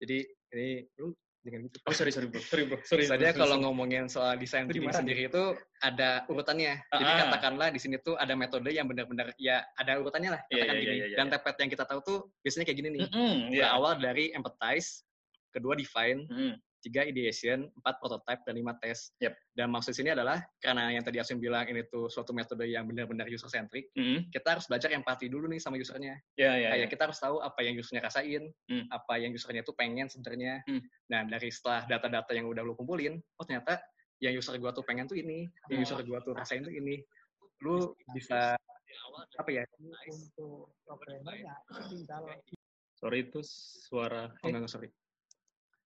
[0.00, 0.24] Jadi
[0.56, 1.82] ini lu dengan gitu.
[1.84, 3.02] Oh sorry sorry bro, sorry bro, sorry.
[3.04, 5.02] Soalnya kalau ngomongin soal desain thinking dimarahin.
[5.04, 5.42] sendiri itu
[5.82, 6.78] ada urutannya.
[6.86, 7.18] Jadi Ah.
[7.26, 10.42] katakanlah di sini tuh ada metode yang benar-benar ya ada urutannya lah.
[10.48, 10.94] Iya, Katakan iya, gini.
[10.94, 11.32] iya, iya, Dan iya.
[11.34, 13.00] template yang kita tahu tuh biasanya kayak gini nih.
[13.10, 13.74] Mm-mm, ya.
[13.74, 15.02] Berawal dari empathize,
[15.50, 19.14] kedua define, Mm, tiga ideation, empat prototype, dan lima test.
[19.22, 19.38] Yep.
[19.54, 23.30] Dan maksud sini adalah karena yang tadi Asun bilang ini tuh suatu metode yang benar-benar
[23.30, 26.18] user centric, mm, kita harus belajar empati dulu nih sama usernya.
[26.34, 26.74] ya ya.
[26.74, 26.90] Kayak ya.
[26.90, 28.84] kita harus tahu apa yang usernya rasain, Hmm.
[28.90, 30.60] apa yang usernya tuh pengen sebenarnya.
[30.66, 30.82] Hmm.
[31.06, 33.78] Nah dari setelah data-data yang udah lu kumpulin, oh ternyata
[34.18, 36.98] yang user gua tuh pengen tuh ini, yang user gua tuh rasain tuh ini.
[37.62, 38.58] Lu bisa
[39.38, 39.64] apa ya?
[40.10, 41.56] untuk programmernya
[41.88, 42.28] tinggal
[43.02, 43.42] Sorry itu
[43.90, 44.30] suara.
[44.30, 44.88] Oh, enggak, enggak, sorry.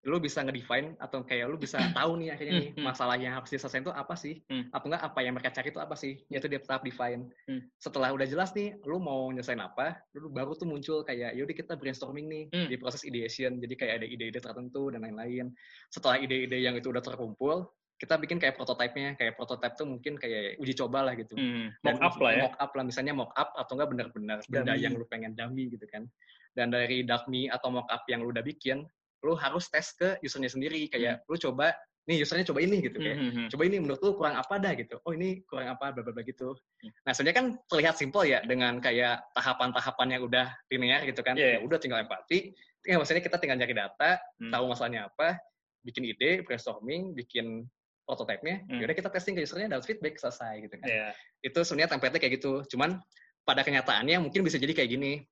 [0.06, 2.86] Lu bisa ngedefine atau kayak lu bisa tahu nih akhirnya nih Hmm, hmm.
[2.86, 4.38] masalah yang harus diselesaikan itu apa sih?
[4.46, 4.70] Hmm.
[4.70, 6.12] Apa enggak apa yang mereka cari itu apa sih?
[6.30, 7.26] Itu dia tahap define.
[7.50, 7.66] Hmm.
[7.82, 11.74] Setelah udah jelas nih, lu mau nyelesain apa, lu baru tuh muncul kayak yaudah kita
[11.74, 12.68] brainstorming nih Hmm.
[12.70, 13.58] di proses ideation.
[13.58, 15.50] Jadi kayak ada ide-ide tertentu dan lain-lain.
[15.90, 17.66] Setelah ide-ide yang itu udah terkumpul,
[17.98, 19.18] kita bikin kayak prototipe-nya.
[19.18, 21.34] Kayak prototipe tuh mungkin kayak uji coba lah gitu.
[21.34, 22.42] Hmm, mock up lah ya.
[22.46, 25.82] Mock up lah, misalnya mock up atau enggak benar-benar benda yang lu pengen dummy gitu
[25.90, 26.06] kan.
[26.54, 28.86] Dan dari dummy atau mock up yang lu udah bikin,
[29.26, 30.86] lu harus tes ke usernya sendiri.
[30.86, 31.74] Kayak lu coba,
[32.06, 33.18] nih usernya coba ini gitu kayak.
[33.18, 33.48] Hmm, hmm, hmm.
[33.50, 35.02] Coba ini menurut lu kurang apa dah gitu.
[35.02, 36.54] Oh ini kurang apa, bla bla bla gitu.
[36.54, 36.92] Hmm.
[37.02, 41.34] Nah sebenarnya kan terlihat simpel ya dengan kayak tahapan-tahapan yang udah linear gitu kan.
[41.34, 41.58] Iya.
[41.58, 42.54] Ya udah tinggal empati.
[42.86, 44.54] Ya maksudnya kita tinggal cari data, Hmm.
[44.54, 45.42] tahu masalahnya apa,
[45.82, 47.66] bikin ide, brainstorming, bikin
[48.06, 48.62] prototipe-nya.
[48.70, 48.78] Hmm.
[48.78, 51.10] Yaudah kita testing ke usernya, dapat feedback selesai gitu kan Ya.
[51.42, 52.62] itu sebenarnya template-nya kayak gitu.
[52.70, 53.02] Cuman
[53.42, 55.26] pada kenyataannya mungkin bisa jadi kayak gini.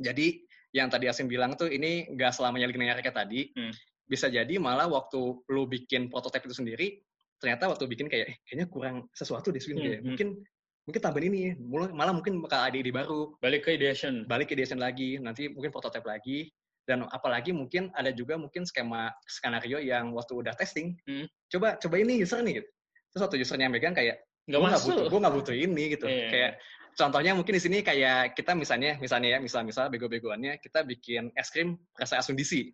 [0.00, 3.50] Jadi yang tadi Asim bilang tuh ini nggak selamanya linear kayak tadi.
[3.54, 3.72] Hmm.
[4.06, 5.18] Bisa jadi malah waktu
[5.50, 6.86] lu bikin prototipe itu sendiri,
[7.42, 10.02] ternyata waktu bikin kayak eh, kayaknya kurang sesuatu deh Swin Hmm, hmm.
[10.14, 10.28] Mungkin
[10.86, 11.52] mungkin tambahin ini ya.
[11.90, 13.34] Malah mungkin bakal ada ide baru.
[13.42, 14.22] Balik ke ideation.
[14.30, 16.50] Balik ke desain lagi, nanti mungkin prototipe lagi.
[16.86, 21.26] Dan apalagi mungkin ada juga mungkin skema skenario yang waktu udah testing, Hmm.
[21.50, 22.70] coba coba ini user nih gitu.
[23.10, 24.88] Terus waktu usernya megang kayak Nggak nggak masuk.
[24.94, 26.06] butuh, gue nggak butuh ini gitu.
[26.06, 26.28] Iya.
[26.30, 26.50] Kayak
[26.96, 31.74] contohnya mungkin di sini kayak kita misalnya, misalnya ya, misal-misal bego-begoannya kita bikin es krim
[31.98, 32.70] rasa asundisi.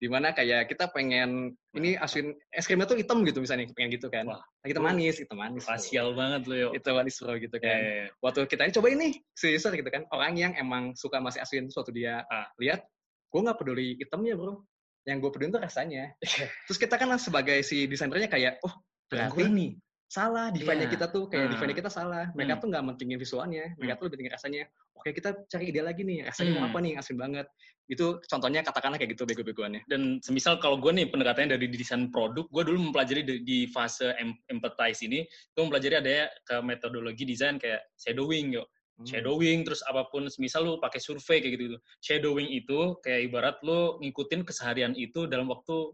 [0.00, 4.08] Di mana kayak kita pengen ini asin es krimnya tuh hitam gitu misalnya pengen gitu
[4.08, 4.24] kan.
[4.24, 4.40] Wah.
[4.64, 5.64] Kita manis, itu manis.
[5.68, 5.76] bro.
[5.76, 6.68] Spasial banget lo yo.
[6.72, 7.76] Itu manis bro gitu Ya, kan.
[7.76, 8.06] ya, ya.
[8.24, 10.08] Waktu kita ini coba ini si user gitu kan.
[10.08, 12.48] Orang yang emang suka masih asin suatu dia Ah.
[12.56, 12.80] lihat,
[13.28, 14.64] gue nggak peduli hitamnya bro.
[15.04, 16.16] Yang gue peduli tuh rasanya.
[16.64, 18.72] Terus kita kan sebagai si desainernya kayak, oh
[19.04, 19.72] berarti nih.
[20.10, 20.94] Salah define-nya Iya.
[20.98, 21.52] kita tuh kayak Hmm.
[21.54, 22.60] define kita salah mereka Hmm.
[22.60, 24.62] tuh nggak mentingin visualnya mereka tuh lebih tinggi rasanya
[24.98, 26.70] oke kita cari ide lagi nih rasanya mau Hmm.
[26.74, 27.46] apa nih asin banget
[27.86, 32.46] itu contohnya katakanlah kayak gitu bego-begoannya Dan semisal kalau gue nih pendekatannya dari desain produk,
[32.46, 37.58] gue dulu mempelajari di, di fase em- empathize ini, gue mempelajari ada ke metodologi desain
[37.58, 38.70] kayak shadowing yuk.
[38.94, 39.06] Hmm.
[39.10, 41.76] Shadowing, terus apa pun, semisal lu pakai survei kayak gitu.
[41.98, 45.90] Shadowing itu kayak ibarat lu ngikutin keseharian itu dalam waktu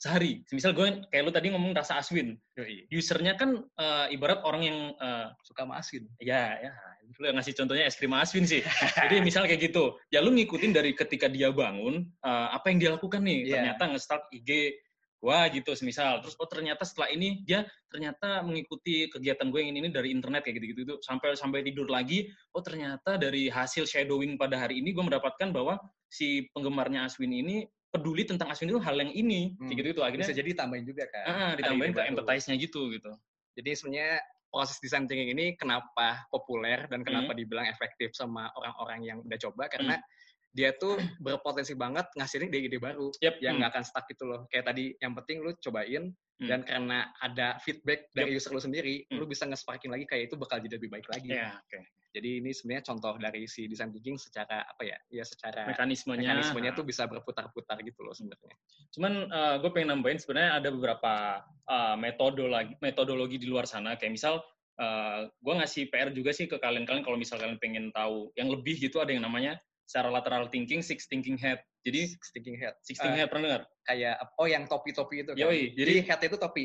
[0.00, 0.40] sehari.
[0.48, 2.40] Semisal gue, kayak lu tadi ngomong rasa aswin.
[2.88, 6.72] Usernya kan eh, ibarat orang yang, eh, suka sama asin ya, ya,
[7.20, 8.64] lu yang ngasih contohnya es krim aswin sih.
[9.04, 12.90] Jadi misal kayak gitu, ya lu ngikutin dari ketika dia bangun, eh, apa yang dia
[12.96, 13.44] lakukan nih.
[13.44, 13.52] Iya.
[13.60, 14.80] Ternyata nge-start IG,
[15.20, 16.24] Wah gitu semisal.
[16.24, 20.64] Terus oh ternyata setelah ini dia ternyata mengikuti kegiatan gue yang ini dari internet kayak
[20.64, 22.32] gitu-gitu sampai sampai tidur lagi.
[22.56, 25.76] Oh ternyata dari hasil shadowing pada hari ini gue mendapatkan bahwa
[26.08, 29.66] si penggemarnya Aswin ini peduli tentang Aswin itu hal yang ini Hmm.
[29.66, 31.26] kayak gitu-gitu akhirnya Bisa jadi tambahin juga kan.
[31.26, 33.10] ah, ditambahin ke empathize-nya gitu gitu.
[33.58, 34.10] Jadi sebenarnya
[34.50, 37.06] proses design thinking ini kenapa populer dan Hmm.
[37.06, 39.98] kenapa dibilang efektif sama orang-orang yang udah coba karena
[40.50, 43.38] dia tuh berpotensi banget ngasihin ide-ide baru Yep.
[43.40, 43.60] yang hmm.
[43.62, 44.40] nggak akan stuck gitu loh.
[44.50, 46.10] Kayak tadi yang penting lu cobain
[46.40, 46.48] Hmm.
[46.48, 49.20] dan karena ada feedback dari user lu sendiri, Hmm.
[49.20, 51.36] lu bisa nge-sparking lagi kayak itu bakal jadi lebih baik lagi.
[51.36, 51.84] Ya, oke.
[52.10, 54.98] Jadi ini sebenarnya contoh dari si design thinking secara apa ya?
[55.12, 56.32] Ya secara Mekanismenya.
[56.34, 58.56] mekanismenya tuh bisa berputar-putar gitu loh sebenarnya.
[58.90, 59.12] Cuman
[59.62, 64.42] gue pengen nambahin sebenarnya ada beberapa uh, metodologi metodologi di luar sana kayak misal
[65.44, 68.96] gue ngasih PR juga sih ke kalian-kalian kalau misal kalian pengen tahu yang lebih gitu
[68.96, 69.60] ada yang namanya
[69.90, 71.58] secara lateral thinking six thinking head.
[71.82, 72.78] Jadi Six thinking head.
[72.86, 73.62] six thinking Eh, head pernah dengar?
[73.82, 75.42] Kayak oh yang topi-topi itu kan.
[75.42, 76.64] Yoi, jadi jadi- head itu topi.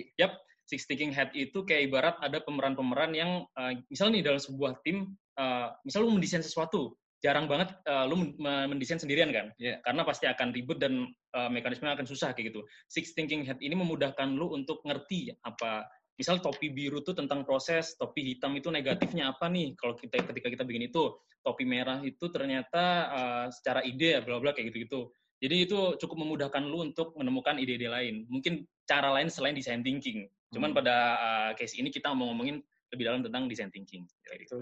[0.66, 5.14] Six thinking head itu kayak ibarat ada pemeran-pemeran yang uh, misal nih dalam sebuah tim
[5.38, 9.78] uh, misal lu mendesain sesuatu jarang banget uh, lu men- men- mendesain sendirian kan Iya.
[9.86, 11.06] karena pasti akan ribet dan
[11.38, 15.86] uh, mekanismenya akan susah kayak gitu six thinking head ini memudahkan lu untuk ngerti apa
[16.16, 20.48] misal topi biru tuh tentang proses topi hitam itu negatifnya apa nih kalau kita ketika
[20.48, 24.78] kita bikin itu topi merah itu ternyata uh, secara ide ya bla bla kayak gitu
[24.88, 25.00] gitu
[25.44, 30.26] jadi itu cukup memudahkan lu untuk menemukan ide-ide lain mungkin cara lain selain design thinking
[30.56, 30.80] cuman Hmm.
[30.80, 32.64] pada uh, case ini kita mau ngomongin
[32.96, 34.32] lebih dalam tentang design thinking gitu.
[34.40, 34.58] Itu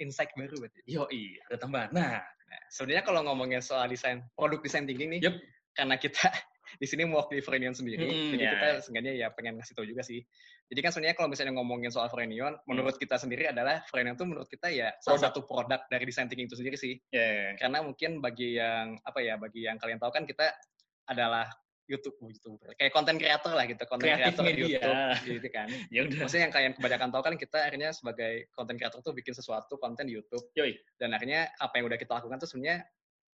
[0.00, 0.80] insight baru berarti.
[0.88, 1.04] Yo,
[1.50, 1.90] ada tambahan.
[1.92, 2.24] Nah,
[2.70, 5.34] Sebenarnya kalau ngomongin soal desain produk desain thinking nih, Yep.
[5.76, 6.30] karena kita
[6.82, 8.50] di sini mau waktu Frenion sendiri, Mm, jadi ya.
[8.52, 10.20] kita seenggaknya ya pengen ngasih tahu juga sih.
[10.66, 14.46] Jadi kan sebenarnya kalau misalnya ngomongin soal Frenion, menurut kita sendiri adalah Frenion itu menurut
[14.46, 15.24] kita ya salah Produk.
[15.28, 16.98] satu produk dari desain thinking itu sendiri sih.
[17.08, 20.50] ya Karena mungkin bagi yang apa ya, bagi yang kalian tahu kan kita
[21.04, 21.46] adalah
[21.86, 24.66] YouTube, oh, YouTube kayak konten kreator lah gitu, konten kreator media.
[24.74, 25.70] YouTube gitu kan.
[25.94, 26.18] ya udah.
[26.18, 30.02] Maksudnya yang kalian kebanyakan tahu kan kita akhirnya sebagai konten kreator tuh bikin sesuatu konten
[30.04, 30.74] di YouTube Yoi.
[30.98, 32.82] dan akhirnya apa yang udah kita lakukan tuh sebenarnya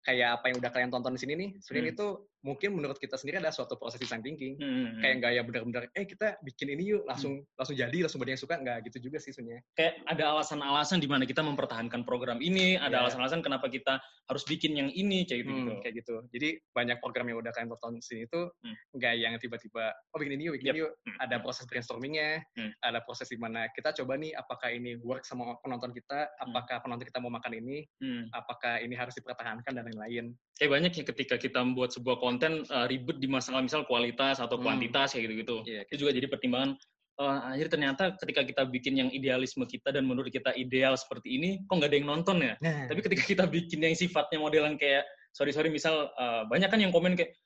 [0.00, 1.94] kayak apa yang udah kalian tonton di sini nih sebenarnya Hmm.
[1.94, 2.06] itu
[2.40, 6.04] mungkin menurut kita sendiri adalah suatu proses design thinking Hmm, kayak nggak ya benar-benar eh
[6.04, 9.30] kita bikin ini yuk langsung langsung jadi langsung banyak yang suka nggak gitu juga sih
[9.30, 13.04] sebenarnya kayak ada alasan-alasan di mana kita mempertahankan program ini, ada Ya.
[13.04, 15.52] alasan-alasan kenapa kita harus bikin yang ini kayak gitu.
[15.52, 18.76] Hmm, kayak gitu jadi banyak program yang udah kalian tonton di sini tuh Hmm.
[18.96, 20.74] nggak yang tiba-tiba oh bikin ini yuk bikin Yep.
[20.74, 21.16] ini yuk Hmm.
[21.20, 22.72] ada proses brainstormingnya Hmm.
[22.80, 27.04] ada proses di mana kita coba nih apakah ini work sama penonton kita apakah penonton
[27.04, 28.32] kita mau makan ini Hmm.
[28.32, 32.86] apakah ini harus dipertahankan dan lain-lain Kayak banyak ya ketika kita membuat sebuah konten uh,
[32.86, 34.64] ribet di masalah misal kualitas atau Hmm.
[34.70, 35.56] kuantitas kayak gitu-gitu.
[35.66, 36.78] Iya, Itu juga jadi pertimbangan
[37.20, 41.50] eh, akhir ternyata ketika kita bikin yang idealisme kita dan menurut kita ideal seperti ini,
[41.68, 42.54] kok nggak ada yang nonton ya?
[42.62, 46.80] nah Tapi ketika kita bikin yang sifatnya modelan kayak sorry sorry misal eh, banyak kan
[46.80, 47.36] yang komen kayak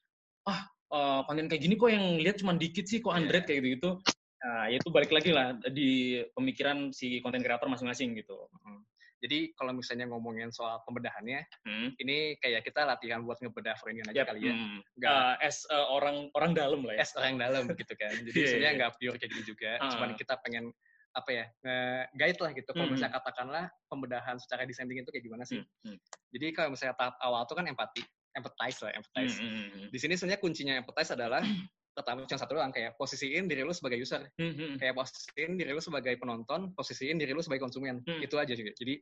[0.47, 0.63] ah
[0.95, 3.19] eh, konten kayak gini kok yang lihat cuma dikit sih kok Iya.
[3.25, 3.91] Android kayak gitu gitu.
[4.45, 8.37] Nah, ya itu balik lagi lah di pemikiran si konten kreator masing-masing gitu.
[9.25, 9.27] Mm.
[9.27, 11.97] Jadi kalau misalnya ngomongin soal pembedahannya, Hmm.
[11.97, 14.53] ini kayak kita latihan buat ngebedah Frenion aja Yap, kali ya.
[14.53, 14.79] hmm.
[15.01, 17.01] Nggak Eh, as eh, orang orang dalam lah ya.
[17.01, 18.13] es orang dalam gitu kan.
[18.29, 18.79] Jadi Iya, sebenarnya iya.
[18.79, 19.71] nggak pure kayak gitu juga.
[19.81, 19.89] Ah.
[19.89, 20.65] Cuman kita pengen
[21.15, 21.45] apa ya
[22.13, 22.69] guide lah gitu.
[22.69, 22.93] Kalau Hmm.
[22.93, 25.63] misalnya katakanlah pembedahan secara desain thinking itu kayak gimana sih?
[25.63, 25.99] Hmm, hmm.
[26.31, 28.03] Jadi kalau misalnya tahap awal tuh kan empati,
[28.35, 29.39] empathize lah, empathize.
[29.39, 29.89] Hmm, hmm, hmm.
[29.89, 31.41] Di sini sebenarnya kuncinya empathize adalah
[31.95, 34.75] pertama yang satu doang kayak posisiin diri lu sebagai user, Hmm, hmm.
[34.77, 38.03] kayak posisiin diri lu sebagai penonton, posisiin diri lu sebagai konsumen.
[38.03, 38.19] Hmm.
[38.19, 38.75] Itu aja juga.
[38.75, 38.99] Jadi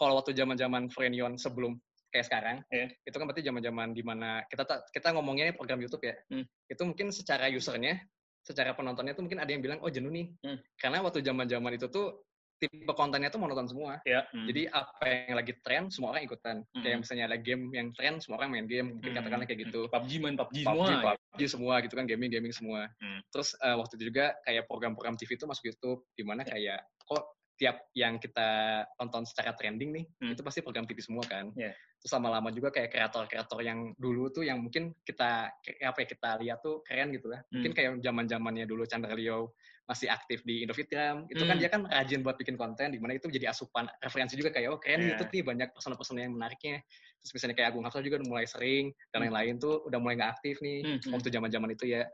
[0.00, 1.76] kalau waktu zaman-zaman Frenion sebelum
[2.08, 2.88] kayak sekarang, Iya.
[3.04, 6.42] itu kan berarti zaman-zaman di mana kita ta- kita ngomongnya ini program YouTube ya, Hmm.
[6.66, 8.00] itu mungkin secara usernya,
[8.40, 10.58] secara penontonnya tuh mungkin ada yang bilang oh jenuh nih, Hmm.
[10.74, 12.24] karena waktu zaman-zaman itu tuh
[12.60, 14.04] tipe kontennya tuh monoton semua.
[14.04, 14.44] Ya, hmm.
[14.44, 16.60] Jadi apa yang lagi tren semua orang ikutan.
[16.76, 16.82] Hmm.
[16.84, 19.80] Kayak misalnya ada game yang tren semua orang main game, mungkin Hmm, katakanlah kayak gitu.
[19.88, 20.86] PUBG main PUBG, PUBG, semua.
[20.92, 21.16] ya.
[21.16, 22.84] PUBG semua gitu kan gaming gaming semua.
[23.00, 23.20] Hmm.
[23.32, 27.22] Terus eh, waktu itu juga kayak program-program TV itu masuk YouTube di mana kayak kok
[27.60, 28.48] tiap yang kita
[28.96, 30.32] tonton secara trending nih Hmm.
[30.32, 31.52] itu pasti program TV semua kan.
[31.52, 31.76] Yeah.
[32.00, 35.52] Terus lama-lama juga kayak kreator-kreator yang dulu tuh yang mungkin kita
[35.84, 37.28] apa ya kita lihat tuh keren gitu.
[37.52, 37.76] Mungkin Hmm.
[37.76, 39.52] kayak zaman-zamannya dulu Chandra Leo
[39.84, 41.60] masih aktif di Indofitgram, itu kan Hmm.
[41.60, 44.78] dia kan rajin buat bikin konten di mana itu jadi asupan referensi juga kayak oh
[44.80, 45.08] keren Yeah.
[45.12, 46.80] YouTube nih banyak person-person yang menariknya.
[47.20, 49.24] Terus misalnya kayak Agung Hafsah juga udah mulai sering dan Hmm.
[49.28, 51.12] lain-lain tuh udah mulai nggak aktif nih Hmm, hmm.
[51.12, 52.08] waktu zaman-zaman itu ya.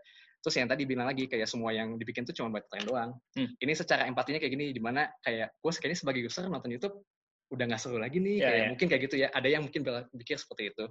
[0.46, 3.18] Terus yang tadi bilang lagi kayak semua yang dibikin tuh cuma buat tren doang.
[3.35, 3.50] Hmm.
[3.59, 7.02] Ini secara empatinya kayak gini, di mana kayak gue kayaknya sebagai user nonton YouTube
[7.50, 8.66] udah nggak seru lagi nih, Ya, kayak ya.
[8.70, 9.28] mungkin kayak gitu ya.
[9.35, 9.82] Ada yang mungkin
[10.14, 10.87] pikir seperti itu.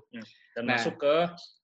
[0.56, 0.76] Dan Nah.
[0.76, 1.16] masuk ke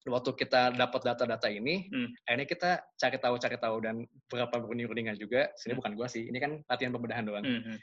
[0.02, 2.08] Waktu kita dapat data-data ini, Hmm.
[2.24, 3.94] akhirnya kita cari tahu cari tahu dan
[4.26, 5.52] beberapa runding-rundingan juga.
[5.60, 5.80] Sebenarnya Hmm.
[5.84, 7.44] bukan gue sih, ini kan latihan pembedahan doang.
[7.44, 7.78] hmm, hmm.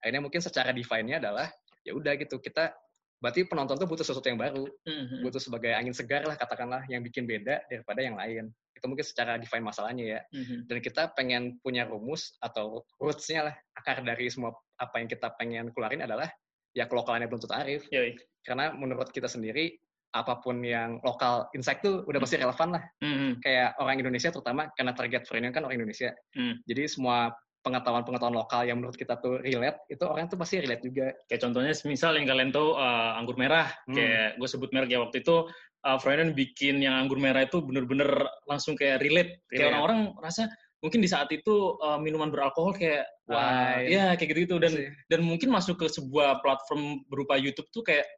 [0.00, 1.52] Akhirnya mungkin secara define-nya adalah
[1.84, 2.72] ya udah gitu kita
[3.20, 5.20] berarti penonton tuh butuh sesuatu yang baru, Mhm.
[5.22, 8.48] butuh sebagai angin segar lah katakanlah yang bikin beda daripada yang lain.
[8.72, 10.20] Itu mungkin secara define masalahnya ya.
[10.32, 10.66] Mhm.
[10.66, 15.68] Dan kita pengen punya rumus atau roots-nya lah, akar dari semua apa yang kita pengen
[15.76, 16.32] keluarin adalah
[16.72, 17.82] ya kelokalannya belum tentu arif.
[17.92, 18.16] Yoi.
[18.40, 19.76] Karena menurut kita sendiri,
[20.10, 22.84] apa pun yang lokal insight tuh udah pasti relevan lah.
[23.04, 23.44] Mhm.
[23.44, 26.10] Kayak orang Indonesia terutama, karena target friend kan orang Indonesia.
[26.34, 26.58] Hmm.
[26.66, 27.30] Jadi semua
[27.60, 31.12] pengetahuan-pengetahuan lokal yang menurut kita tuh relate, itu orang tuh pasti relate juga.
[31.28, 33.96] Kayak contohnya misal yang kalian tahu uh, anggur merah, Hmm.
[33.96, 35.44] kayak gue sebut merek ya waktu itu
[35.84, 38.08] uh, Freudian bikin yang anggur merah itu bener-bener
[38.48, 39.44] langsung kayak relate.
[39.48, 39.64] Kayak Relate.
[39.76, 40.42] orang-orang rasa
[40.80, 43.92] mungkin di saat itu uh, minuman beralkohol kayak uh, Wine.
[43.92, 44.88] ya kayak gitu-gitu dan Sih.
[45.12, 48.08] dan mungkin masuk ke sebuah platform berupa YouTube tuh kayak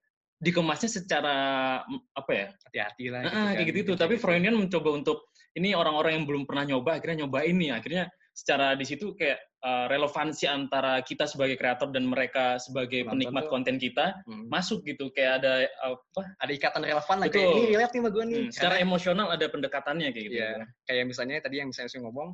[0.42, 1.35] dikemasnya secara
[2.14, 3.22] apa ya hati-hati lah.
[3.26, 3.62] Ah, kan.
[3.62, 3.94] kayak gitu.
[3.94, 7.70] Tapi Freudian mencoba untuk ini orang-orang yang belum pernah nyoba akhirnya nyoba ini.
[7.70, 13.12] Akhirnya secara di situ kayak uh, relevansi antara kita sebagai kreator dan mereka sebagai Penonton
[13.21, 14.49] penikmat tuh- konten kita Hmm.
[14.49, 15.12] masuk gitu.
[15.12, 15.53] Kayak ada
[15.85, 16.23] apa?
[16.40, 17.27] ada ikatan relevan lah.
[17.29, 18.37] Kayak ini relate nih sama gue nih.
[18.38, 20.37] hmm, secara emosional ada pendekatannya kayak gitu.
[20.38, 20.51] Iya,
[20.83, 22.33] kayak misalnya tadi yang misalnya saya ngomong,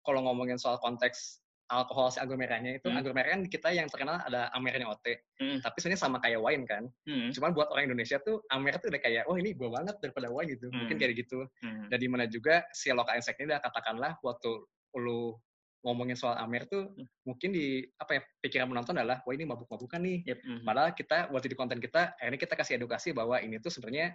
[0.00, 2.98] kalau ngomongin soal konteks alkohol si anggur merahnya itu, Hmm.
[2.98, 5.06] anggur merah kan kita yang terkenal ada amernya OT.
[5.38, 6.82] Hmm, Tapi sebenarnya sama kayak wine kan.
[7.04, 10.26] hmm, Cuman buat orang Indonesia tuh amer tuh udah kayak, oh ini gue banget daripada
[10.28, 10.66] wine gitu.
[10.68, 11.00] Mungkin Hmm.
[11.00, 11.46] kayak gitu.
[11.62, 11.86] hmm.
[11.86, 14.50] Dan di mana juga si lokal insect ini udah katakanlah waktu
[14.96, 15.36] lu
[15.80, 17.06] ngomongin soal amer tuh Hmm.
[17.24, 20.60] mungkin di apa ya pikiran penonton adalah wah ini mabuk-mabukan nih Yep, hmm.
[20.62, 24.12] Padahal kita waktu di konten kita, akhirnya kita kasih edukasi bahwa ini tuh sebenarnya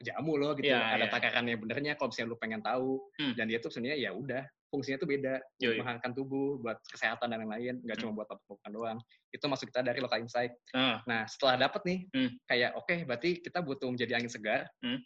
[0.00, 0.70] jamu loh gitu.
[0.70, 1.12] Iya, ada iya.
[1.12, 3.02] takarannya benernya kalau misalnya lu pengen tahu.
[3.20, 3.34] Hmm.
[3.36, 5.34] Dan dia tuh sebenarnya ya udah fungsinya tuh beda.
[5.60, 7.82] Menghangatkan tubuh, buat kesehatan dan lain-lain.
[7.84, 8.02] Nggak Hmm.
[8.06, 8.98] cuma buat mabuk-mabukan doang.
[9.28, 10.54] Itu masuk kita dari local insight.
[10.72, 12.30] Ah, Nah setelah dapet nih, Hmm.
[12.46, 14.70] kayak oke berarti kita butuh menjadi angin segar.
[14.80, 15.02] Hmm.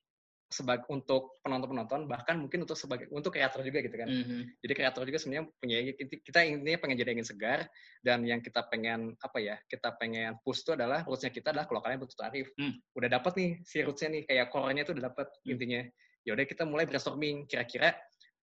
[0.54, 4.06] Sebagai untuk penonton-penonton, bahkan mungkin untuk sebagai untuk kreator juga gitu kan.
[4.06, 4.62] mhm.
[4.62, 7.66] Jadi kreator juga sebenarnya punya kita intinya pengen jadi angin segar
[8.06, 12.06] dan yang kita pengen apa ya kita pengen push itu adalah rootsnya kita adalah kelokalannya
[12.06, 12.46] bentuk tarif.
[12.54, 12.78] Hmm.
[12.94, 15.50] Udah dapat nih si rootsnya nih kayak core-nya tuh udah dapat Hmm.
[15.58, 15.82] intinya.
[16.24, 17.92] Ya udah kita mulai brainstorming kira-kira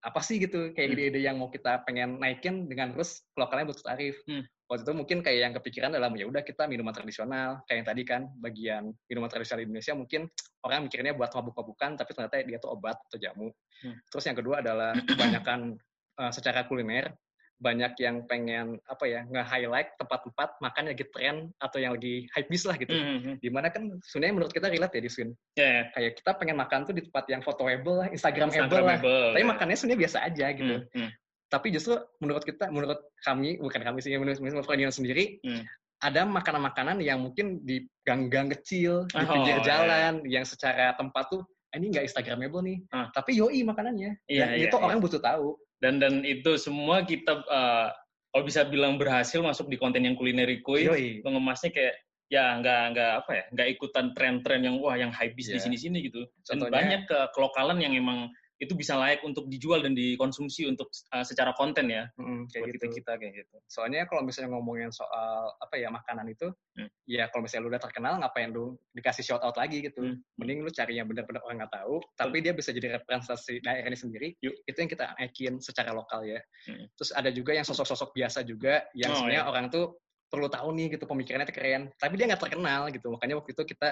[0.02, 0.94] apa sih gitu kayak Hmm.
[0.98, 4.18] ide-ide yang mau kita pengen naikin dengan terus kelokalannya bentuk tarif.
[4.26, 4.42] Hmm.
[4.66, 8.02] Waktu itu mungkin kayak yang kepikiran adalah ya udah kita minuman tradisional kayak yang tadi
[8.02, 10.20] kan bagian minuman tradisional di Indonesia mungkin
[10.66, 13.48] orang mikirnya buat mabuk-mabukan tapi ternyata dia tuh obat atau jamu.
[13.84, 13.96] Hmm.
[14.10, 15.78] Terus yang kedua adalah kebanyakan
[16.18, 17.14] eh, secara kuliner
[17.62, 22.50] banyak yang pengen apa ya nge-highlight tempat-tempat makan yang lagi tren atau yang lagi hype
[22.50, 22.90] bis lah gitu.
[22.90, 23.38] Mhm.
[23.38, 25.30] Di mana kan sebenarnya menurut kita relate ya di Swin.
[25.54, 25.82] Ya, ya.
[25.94, 28.66] Kayak kita pengen makan tuh di tempat yang fotoable lah, Instagramable lah.
[28.98, 29.50] Instagramable, Tapi ya.
[29.54, 30.74] makannya sebenarnya biasa aja gitu.
[30.82, 31.10] Hmm, hmm.
[31.46, 35.62] Tapi justru menurut kita, menurut kami, bukan kami sih, menurut, menurut Freudian sendiri, Hmm.
[36.02, 39.64] ada makanan-makanan yang mungkin di gang-gang kecil, di Oh, pinggir iya.
[39.64, 42.78] jalan, yang secara tempat tuh, "Ah, ini nggak Instagramable nih.
[42.90, 43.06] Ah.
[43.14, 44.18] Tapi yoi makanannya.
[44.26, 44.82] Iya, Dan iya, itu iya.
[44.82, 45.54] orang butuh tahu.
[45.82, 47.90] Dan dan itu semua kita uh,
[48.32, 51.20] kalau bisa bilang berhasil masuk di konten yang kulineri kuy Yoi.
[51.26, 51.94] mengemasnya kayak
[52.32, 55.66] ya nggak nggak apa ya nggak ikutan tren-tren yang wah yang high bis di Iya.
[55.68, 58.30] sini-sini gitu dan Contohnya- banyak ke kelokalan yang emang
[58.62, 62.66] itu bisa layak untuk dijual dan dikonsumsi untuk uh, secara konten ya Mm, buat kayak
[62.78, 62.96] kita gitu.
[63.02, 66.88] kita kayak gitu Soalnya kalau misalnya ngomongin soal apa ya makanan itu, Hmm.
[67.04, 70.00] ya kalau misalnya lu udah terkenal ngapain lu dikasih shout out lagi gitu.
[70.00, 70.16] Hmm.
[70.40, 74.32] Mending lu cari yang benar-benar orang nggak tahu, tapi dia bisa jadi representasi daerahnya sendiri.
[74.40, 74.56] Yuk.
[74.64, 76.40] Itu yang kita naikin secara lokal ya.
[76.64, 76.86] Hmm.
[76.96, 79.50] Terus ada juga yang sosok-sosok biasa juga yang Oh, sebenarnya iya.
[79.52, 80.00] orang tuh
[80.32, 81.82] perlu tahu nih gitu pemikirannya keren.
[82.00, 83.06] Tapi dia nggak terkenal gitu.
[83.12, 83.88] Makanya waktu itu kita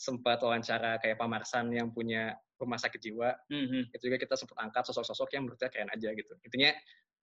[0.00, 3.92] sempat wawancara kayak Pak Marsan yang punya rumah sakit jiwa Mhm.
[3.92, 6.32] itu juga kita sempat angkat sosok-sosok yang menurut kita keren aja gitu.
[6.40, 6.72] Intinya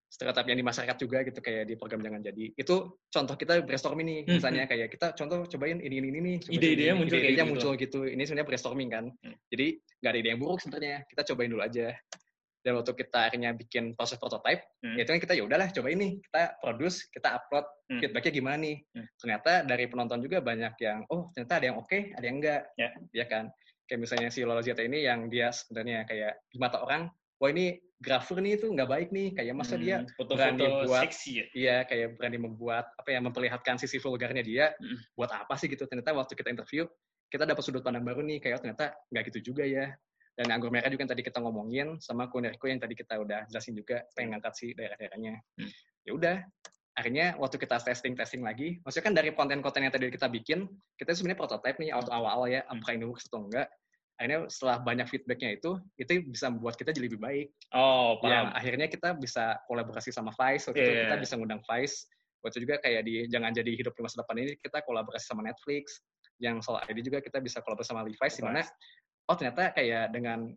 [0.08, 2.54] stereotip yang di masyarakat juga gitu kayak di program jangan jadi.
[2.54, 6.94] Itu contoh kita brainstorming nih Hmm, misalnya kayak kita contoh cobain ini ini ini Ide-idenya
[6.94, 7.50] ini, muncul ide-idenya gitu.
[7.52, 7.98] muncul gitu.
[8.06, 9.04] Ini sebenarnya brainstorming kan.
[9.20, 9.36] Hmm.
[9.52, 9.66] Jadi
[10.00, 10.96] nggak ada ide yang buruk sebenarnya.
[11.04, 11.86] Kita cobain dulu aja.
[12.58, 14.98] Dan waktu kita akhirnya bikin proses prototype, Hmm.
[14.98, 18.00] ya itu kan kita ya udahlah cobain nih, kita produce, kita upload, Hmm.
[18.02, 18.76] feedbacknya gimana nih.
[18.92, 19.06] Hmm.
[19.16, 22.62] Ternyata dari penonton juga banyak yang, oh ternyata ada yang oke, ada yang enggak.
[22.74, 22.88] Ya.
[23.14, 23.48] Ya kan?
[23.84, 27.78] Kayak misalnya si Lola Zeta ini yang dia sebenarnya kayak di mata orang, wah ini
[27.96, 31.44] grafer nih itu nggak baik nih, kayak masa dia Hmm, berani foto-foto buat- seksi ya
[31.52, 34.70] Iya, kayak berani membuat apa ya memperlihatkan sisi vulgarnya dia.
[34.76, 34.98] Mm.
[35.14, 35.82] Buat apa sih gitu?
[35.82, 36.86] Ternyata waktu kita interview,
[37.26, 39.90] kita dapat sudut pandang baru nih kayak oh, ternyata nggak gitu juga ya.
[40.38, 43.74] Dan anggur merah juga yang tadi kita ngomongin sama kunerko yang tadi kita udah jelasin
[43.74, 45.34] juga pengen ngangkat sih daerah-daerahnya.
[45.58, 45.70] Mm.
[46.06, 46.36] Ya udah,
[46.94, 51.10] akhirnya waktu kita testing testing lagi, maksudnya kan dari konten-konten yang tadi kita bikin, kita
[51.10, 52.78] sebenarnya prototype nih waktu awal-awal ya, Hmm.
[52.78, 53.66] apakah ini works atau enggak.
[54.18, 58.56] Akhirnya setelah banyak feedbacknya itu, itu bisa membuat kita jadi lebih baik oh yang paham
[58.56, 61.02] akhirnya kita bisa kolaborasi sama Vice waktu itu Iya.
[61.06, 62.08] kita bisa ngundang Vice
[62.40, 65.42] waktu itu juga kayak di jangan jadi hidup di masa depan ini kita kolaborasi sama
[65.44, 66.00] Netflix
[66.38, 68.62] yang soal ID juga kita bisa kolaborasi sama Levi's di mana
[69.28, 70.50] oh ternyata kayak dengan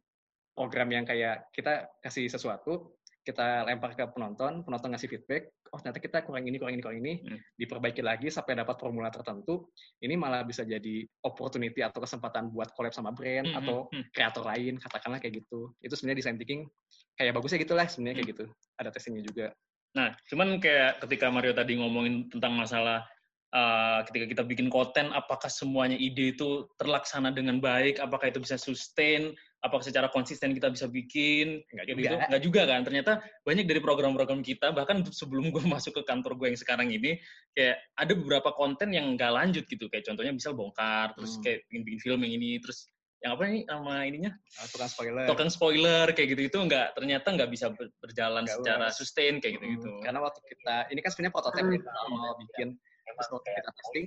[0.56, 6.02] program yang kayak kita kasih sesuatu kita lempar ke penonton, penonton ngasih feedback, oh ternyata
[6.02, 7.38] kita kurang ini, kurang ini, kurang ini, Hmm.
[7.54, 9.70] diperbaiki lagi sampai dapat formula tertentu,
[10.02, 14.06] ini malah bisa jadi opportunity atau kesempatan buat collab sama brand Hmm, atau hmm, hmm.
[14.10, 15.70] kreator lain, katakanlah kayak gitu.
[15.86, 16.66] Itu sebenarnya design thinking
[17.14, 18.46] kayak bagusnya gitu lah sebenarnya kayak gitu.
[18.82, 19.48] Ada testingnya juga.
[19.94, 23.06] Nah, cuman kayak ketika Mario tadi ngomongin tentang masalah
[23.52, 28.00] uh, ketika kita bikin konten, apakah semuanya ide itu terlaksana dengan baik?
[28.00, 29.36] Apakah itu bisa sustain?
[29.62, 31.62] Apakah secara konsisten kita bisa bikin?
[31.70, 31.94] Juga.
[31.94, 32.16] gitu?
[32.18, 32.82] Nggak juga kan?
[32.82, 33.12] Ternyata
[33.46, 37.22] banyak dari program-program kita, bahkan sebelum gue masuk ke kantor gue yang sekarang ini,
[37.54, 39.86] kayak ada beberapa konten yang nggak lanjut gitu.
[39.88, 41.44] Kayak contohnya misal bongkar, terus Hmm.
[41.46, 42.90] kayak bikin-bikin film yang ini, terus
[43.22, 44.32] yang apa nih nama ininya?
[44.58, 45.30] Uh, tukang spoiler.
[45.30, 49.62] Token spoiler kayak gitu itu nggak ternyata nggak bisa ber- berjalan Nggak secara sustain kayak
[49.62, 49.94] gitu-gitu.
[49.94, 51.76] Hmm, Karena waktu kita, ini kan sebenarnya prototipe Hmm.
[51.78, 52.68] kita mau bikin,
[53.06, 54.06] terus waktu kita testing,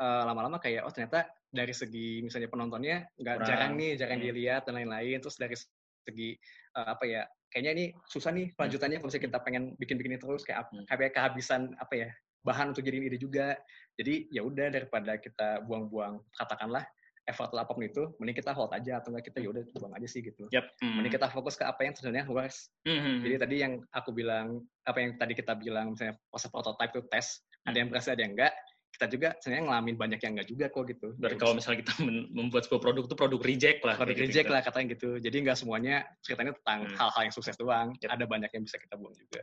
[0.00, 4.26] eh, lama-lama kayak, oh ternyata dari segi misalnya penontonnya nggak jarang nih, jarang Hmm.
[4.28, 5.20] dilihat dan lain-lain.
[5.20, 5.56] Terus dari
[6.02, 6.30] segi
[6.72, 7.22] eh, apa ya,
[7.52, 10.88] kayaknya ini susah nih kelanjutannya kalau misalnya kita pengen bikin-bikin terus kayak Hmm.
[10.88, 12.08] kayak kehabisan apa ya
[12.42, 13.54] bahan untuk jadiin ide juga.
[14.00, 16.82] Jadi ya udah daripada kita buang-buang katakanlah
[17.30, 20.08] effort apa pun itu, mending kita hold aja atau enggak kita ya udah buang aja
[20.10, 20.50] sih gitu.
[20.50, 20.66] Yap.
[20.82, 20.98] Hmm.
[20.98, 24.66] Mending kita fokus ke apa yang sebenarnya works Hmm, hmm, jadi tadi yang aku bilang,
[24.82, 28.34] apa yang tadi kita bilang, misalnya proses prototype itu tes, ada yang berhasil, ada yang
[28.34, 28.52] enggak,
[28.92, 31.08] kita juga sebenarnya ngalamin banyak yang enggak juga kok gitu.
[31.16, 31.92] Berarti kalau misalnya kita
[32.30, 33.94] membuat sebuah produk itu produk reject lah.
[33.96, 34.54] produk kayak reject gitu.
[34.54, 35.08] lah katanya gitu.
[35.18, 36.96] Jadi nggak semuanya ceritanya tentang Hmm.
[36.98, 37.88] hal-hal yang sukses doang.
[38.02, 38.10] Yep.
[38.12, 39.40] Ada banyak yang bisa kita buang juga.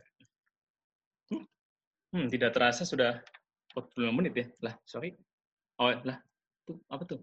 [2.10, 3.22] Hmm, tidak terasa sudah
[3.70, 4.46] 45 menit ya.
[4.66, 5.14] Lah, Sorry.
[5.78, 6.18] oh lah.
[6.66, 7.22] Tuh, apa tuh?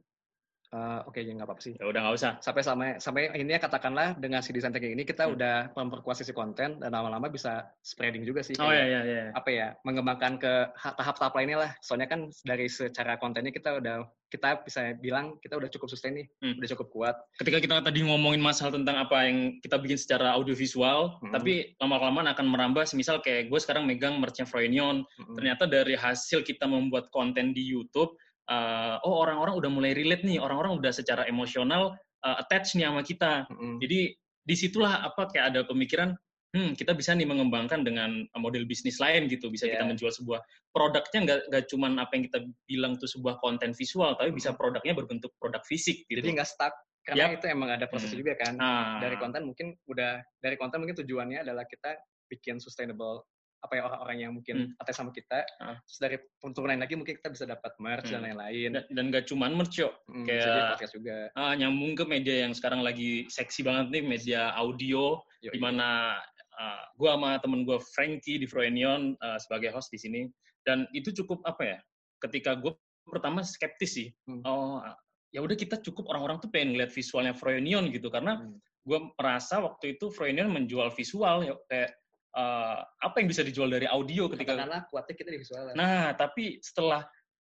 [0.67, 1.79] Eh, Oke, ya nggak apa-apa sih.
[1.79, 2.31] Ya udah nggak usah.
[2.43, 5.39] Sampai sampai sampai ini ya katakanlah dengan si desain thinking ini kita Hmm.
[5.39, 8.51] udah memperkuat sisi konten dan lama-lama bisa spreading juga sih.
[8.59, 9.25] Oh kayak ya ya ya.
[9.31, 11.71] apa ya mengembangkan ke ha- tahap-tahap lainnya lah.
[11.79, 16.27] Soalnya kan dari secara kontennya kita udah kita bisa bilang kita udah cukup sustain nih,
[16.43, 16.59] Hmm.
[16.59, 17.15] udah cukup kuat.
[17.39, 21.31] Ketika kita tadi ngomongin masalah tentang apa yang kita bikin secara audiovisual, Hmm.
[21.31, 22.83] tapi lama-kelamaan akan merambah.
[22.91, 25.35] Misal kayak gue sekarang megang merchnya Froynion, Mm-mm.
[25.39, 30.39] ternyata dari hasil kita membuat konten di YouTube, uh, oh orang-orang udah mulai relate nih,
[30.41, 31.95] orang-orang udah secara emosional
[32.25, 33.45] uh, attach nih sama kita.
[33.51, 33.79] Mm-mm.
[33.83, 34.15] Jadi
[34.47, 36.15] di situlah apa kayak ada pemikiran,
[36.55, 39.91] hmm kita bisa nih mengembangkan dengan model bisnis lain gitu, bisa kita Yeah.
[39.91, 40.39] menjual sebuah
[40.71, 44.95] produknya nggak nggak cuman apa yang kita bilang tuh sebuah konten visual, tapi bisa produknya
[44.95, 46.23] berbentuk produk fisik gitu.
[46.23, 46.71] Jadi nggak stuck
[47.03, 47.39] karena Yap.
[47.39, 48.19] itu emang ada proses Hmm.
[48.23, 48.55] juga kan.
[48.59, 48.99] Ah.
[49.03, 51.95] Dari konten mungkin udah dari konten mungkin tujuannya adalah kita
[52.27, 53.23] bikin sustainable
[53.57, 54.79] apa ya orang-orang yang mungkin Hmm.
[54.79, 55.41] attach sama kita.
[55.57, 55.81] Ah.
[55.83, 56.17] Terus dari
[56.53, 58.27] turunan lagi mungkin kita bisa dapat merch dan Hmm.
[58.31, 58.69] lain-lain.
[58.77, 59.89] dan, dan gak cuman merch yo.
[60.07, 61.17] Hmm, kayak- podcast juga.
[61.33, 66.19] Ah, nyambung ke media yang sekarang lagi seksi banget nih, media audio, di mana
[66.57, 70.21] uh, gue sama temen gue Frankie di Froenion uh, sebagai host di sini
[70.65, 71.77] dan itu cukup apa ya
[72.25, 72.73] ketika gue
[73.05, 74.41] pertama skeptis sih Hmm.
[74.41, 74.81] oh
[75.29, 78.57] ya udah kita cukup orang-orang tuh pengen lihat visualnya Froenion gitu karena Hmm.
[78.89, 81.93] gue merasa waktu itu Froenion menjual visual ya kayak
[82.35, 85.71] uh, apa yang bisa dijual dari audio ketika kuatnya kita di visual.
[85.77, 87.05] Nah, tapi setelah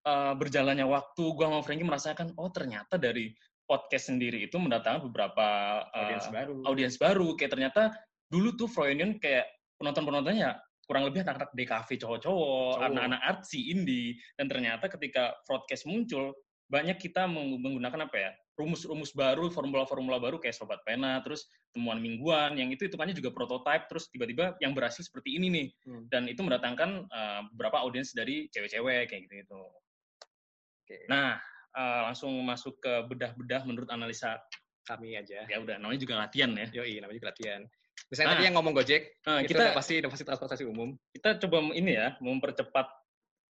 [0.06, 3.34] uh, berjalannya waktu, gua sama Frankie merasakan, oh ternyata dari
[3.66, 5.46] podcast sendiri itu mendatangkan beberapa
[5.90, 6.54] uh, audiens baru.
[6.66, 7.28] audiens baru.
[7.36, 7.82] Kayak ternyata
[8.28, 9.48] dulu tuh Froynion kayak
[9.80, 12.86] penonton-penontonnya kurang lebih anak-anak DKV cowok-cowok, Cowok.
[12.90, 14.18] anak-anak artsy, indie.
[14.36, 16.34] Dan ternyata ketika broadcast muncul,
[16.68, 21.96] banyak kita meng- menggunakan apa ya, rumus-rumus baru, formula-formula baru kayak Sobat Pena, terus temuan
[21.98, 25.68] mingguan, yang itu hitungannya juga prototype, terus tiba-tiba yang berhasil seperti ini nih.
[25.88, 26.04] Hmm.
[26.12, 29.62] Dan itu mendatangkan uh, beberapa audiens dari cewek-cewek kayak gitu-gitu.
[30.84, 31.08] Oke.
[31.08, 31.40] Nah,
[31.72, 34.36] uh, langsung masuk ke bedah-bedah menurut analisa.
[34.82, 35.46] Kami aja.
[35.46, 36.66] Ya udah, namanya juga latihan ya.
[36.82, 37.62] Yoi, namanya juga latihan.
[38.10, 38.34] Misalnya Ah.
[38.34, 40.98] tadi yang ngomong Gojek, Nah, itu kita udah pasti inovasi transportasi umum.
[41.14, 42.90] kita coba ini ya, mempercepat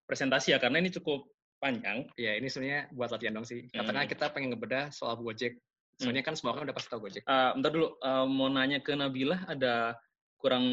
[0.06, 1.24] presentasi ya, karena ini cukup
[1.62, 2.10] panjang.
[2.18, 3.70] Ya, ini sebenarnya buat latihan dong sih.
[3.70, 4.12] Katakanlah Hmm.
[4.12, 5.62] kita pengen ngebedah soal Gojek.
[6.02, 7.22] Soalnya kan semua orang udah pasti tahu Gojek.
[7.30, 9.94] Uh, bentar dulu, uh, mau nanya ke Nabila, ada
[10.42, 10.66] kurang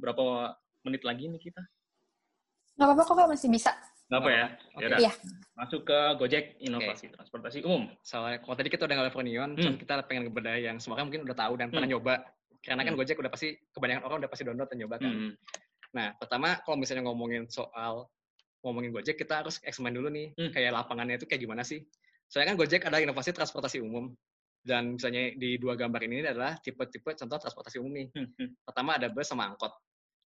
[0.00, 0.56] berapa
[0.88, 1.60] menit lagi nih kita?
[2.80, 3.70] Nggak apa-apa kok, Kak, masih bisa.
[4.08, 4.46] Nggak apa ya?
[4.80, 4.98] Yaudah.
[5.04, 5.12] Iya.
[5.52, 7.92] Masuk ke Gojek Inovasi Transportasi Umum.
[8.00, 9.76] Soalnya kalau tadi kita udah ngeliat Neon, Hmm.
[9.76, 12.24] kita pengen ngebedah yang semua orang mungkin udah tahu dan pernah nyoba.
[12.64, 13.00] Karena kan Hmm.
[13.04, 15.12] Gojek udah pasti kebanyakan orang udah pasti download dan nyoba kan.
[15.12, 15.32] Hmm.
[15.92, 18.08] Nah, pertama kalau misalnya ngomongin soal
[18.62, 20.50] ngomongin Gojek, kita harus explain dulu nih, Hmm.
[20.54, 21.82] kayak lapangannya itu kayak gimana sih?
[22.30, 24.14] Soalnya kan Gojek ada inovasi transportasi umum.
[24.62, 28.08] Dan misalnya di dua gambar ini adalah tipe-tipe contoh transportasi umum nih.
[28.14, 28.28] Hmm.
[28.38, 28.50] Hmm.
[28.62, 29.74] Pertama ada bus sama angkot.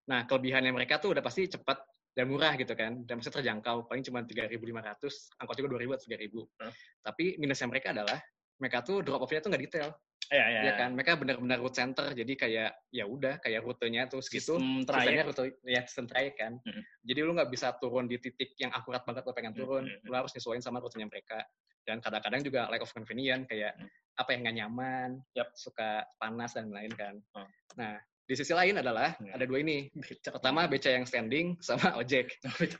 [0.08, 1.84] Nah, kelebihannya mereka tuh udah pasti cepat
[2.16, 3.04] dan murah gitu kan.
[3.04, 6.48] Dan masih terjangkau, paling cuma 3.500, angkot juga 2.000 atau 3.000.
[6.58, 6.72] Hmm.
[7.04, 8.18] Tapi minusnya mereka adalah
[8.56, 9.90] mereka tuh drop off-nya tuh nggak detail.
[10.32, 10.60] Ya, ya.
[10.64, 14.80] Ya kan, mereka benar-benar route center, jadi kayak ya udah kayak rutenya tuh segitu, Sistem
[14.80, 15.28] sistemnya trayek.
[15.28, 16.52] rute ya sistem trayek kan.
[16.64, 16.82] Mm.
[17.04, 19.92] Jadi lu nggak bisa turun di titik yang akurat banget lo pengen Mm, turun, mm,
[20.00, 20.08] mm.
[20.08, 21.44] lu harus nyesuaiin sama rutenya mereka.
[21.84, 23.88] Dan kadang-kadang juga lack of convenience kayak Mm.
[24.14, 25.48] apa yang nggak nyaman, Yap.
[25.52, 27.20] suka panas dan lain kan.
[27.36, 27.44] Oh.
[27.76, 29.34] Nah, Di sisi lain adalah Ya.
[29.34, 29.90] ada dua ini.
[30.22, 32.30] Pertama beca yang standing sama ojek.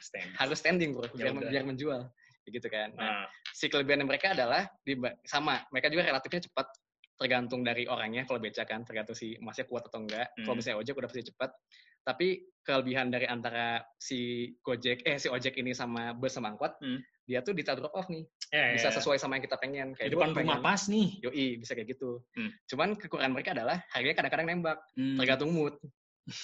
[0.00, 0.38] Stand.
[0.38, 1.50] Harus standing bro, Ya biar, udah.
[1.50, 2.00] biar menjual.
[2.46, 2.94] Gitu kan.
[2.94, 6.70] Nah, Nah, si kelebihan mereka adalah di, sama, mereka juga relatifnya cepat
[7.14, 10.58] tergantung dari orangnya kalau beca kan tergantung si emasnya kuat atau enggak kalau Hmm.
[10.58, 11.50] misalnya ojek udah pasti cepat
[12.02, 12.26] tapi
[12.60, 14.18] kelebihan dari antara si
[14.58, 16.98] gojek eh si ojek ini sama bus sama angkot Hmm.
[17.22, 18.94] dia tuh detail drop off nih ya, bisa ya.
[18.98, 21.08] sesuai sama yang kita pengen di kayak depan gua rumah pengen- pas nih.
[21.22, 22.50] yoi bisa kayak gitu Hmm.
[22.66, 25.14] cuman kekurangan mereka adalah harganya kadang-kadang nembak Hmm.
[25.16, 25.78] tergantung mood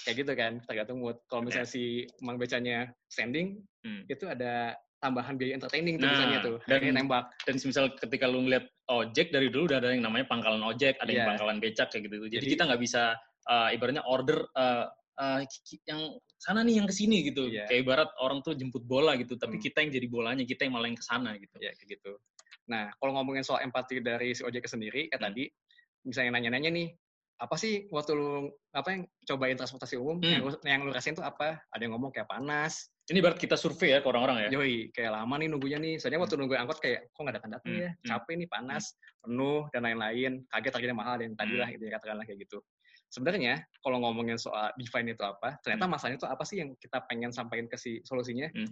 [0.05, 1.83] kayak gitu kan tergantung mood kalau misalnya si
[2.21, 4.07] mang becanya standing Hmm.
[4.07, 8.43] itu ada tambahan biaya entertaining tuh Nah, misalnya tuh dan- nembak Dan misal ketika lu
[8.45, 11.29] ngeliat ojek dari dulu udah ada yang namanya pangkalan ojek, ada yang Iya.
[11.35, 12.17] pangkalan becak kayak gitu.
[12.27, 13.03] Jadi, Jadi- kita nggak bisa
[13.49, 14.85] uh, ibaratnya order uh,
[15.17, 15.41] uh,
[15.89, 16.01] yang
[16.37, 17.49] sana nih yang ke sini gitu.
[17.49, 17.65] Iya.
[17.65, 19.65] Kayak ibarat orang tuh jemput bola gitu, tapi Hmm.
[19.65, 21.57] kita yang jadi bolanya, kita yang malah yang ke sana gitu.
[21.59, 22.13] ya kayak gitu.
[22.69, 25.27] Nah, kalau ngomongin soal empati dari si ojek sendiri, kayak Hmm.
[25.33, 25.45] tadi,
[26.05, 26.89] misalnya nanya-nanya nih,
[27.39, 30.29] apa sih waktu lu apa yang cobain transportasi umum, Hmm.
[30.29, 31.65] yang, lu, yang lu rasain tuh apa?
[31.71, 34.49] Ada yang ngomong kayak panas, Ini ibarat kita survei ya ke orang-orang ya.
[34.53, 35.97] yoi, kayak lama nih nunggunya nih.
[35.97, 37.81] Soalnya waktu nunggu angkot kayak, kok nggak datang-datang Hmm.
[37.81, 37.91] ya?
[37.97, 38.05] Hmm.
[38.05, 38.85] Capek nih, panas,
[39.19, 40.33] penuh, dan lain-lain.
[40.47, 41.61] Kaget harganya mahal, dan tadi Hmm.
[41.65, 42.59] lah, gitu ya, katakanlah kayak gitu.
[43.09, 47.33] Sebenarnya, kalau ngomongin soal define itu apa, ternyata masalahnya itu apa sih yang kita pengen
[47.33, 48.53] sampaikan ke si solusinya?
[48.53, 48.69] Hmm.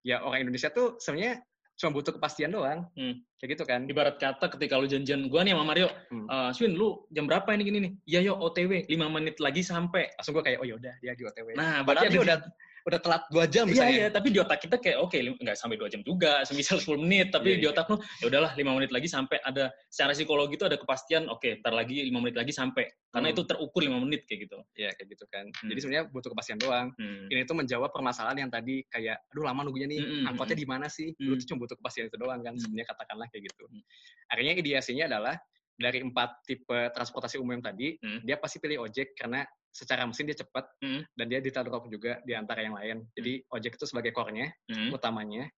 [0.00, 2.88] Ya, orang Indonesia tuh sebenarnya cuma butuh kepastian doang.
[2.96, 3.20] Hmm.
[3.36, 3.84] Kayak gitu kan.
[3.84, 6.24] Ibarat kata ketika lu janjian gua nih sama Mario, Hmm.
[6.24, 7.92] "Eh, Swin lu jam berapa ini gini nih?
[8.06, 10.08] Iya yo OTW, 5 menit lagi sampai.
[10.16, 11.52] langsung gue kayak oh yaudah dia di OTW.
[11.52, 12.38] Nah, berarti berarti dia udah
[12.84, 13.96] udah telat dua jam Iya, misalnya.
[13.96, 17.00] iya, tapi di otak kita kayak oke, lim- nggak sampai dua jam juga, semisal 10
[17.00, 17.72] menit, tapi Iya, di iya.
[17.72, 21.64] otak lu ya udahlah 5 menit lagi sampai ada secara psikologi itu ada kepastian, oke,
[21.64, 22.84] ntar lagi 5 menit lagi sampai.
[23.08, 23.34] Karena Hmm.
[23.34, 24.58] itu terukur 5 menit kayak gitu.
[24.74, 25.48] Iya kayak gitu kan.
[25.48, 25.68] Hmm.
[25.70, 26.86] Jadi sebenarnya butuh kepastian doang.
[26.94, 27.24] Hmm.
[27.26, 30.62] Ini tuh menjawab permasalahan yang tadi kayak aduh lama nunggunya nih, Hmm, hmm, angkotnya hmm.
[30.62, 31.08] di mana sih?
[31.14, 31.24] Hmm.
[31.24, 32.52] Lu tuh cuma butuh kepastian itu doang kan.
[32.52, 32.60] Hmm.
[32.60, 33.64] Sebenarnya katakanlah kayak gitu.
[33.64, 33.82] Hmm.
[34.28, 35.34] Akhirnya ideasinya adalah
[35.74, 38.20] dari empat tipe transportasi umum yang tadi, Hmm.
[38.22, 41.02] dia pasti pilih ojek karena secara mesin dia cepat Hmm.
[41.18, 43.02] dan dia detail drop juga di antara yang lain.
[43.12, 44.94] Jadi ojek itu sebagai core-nya Hmm.
[44.94, 45.50] utamanya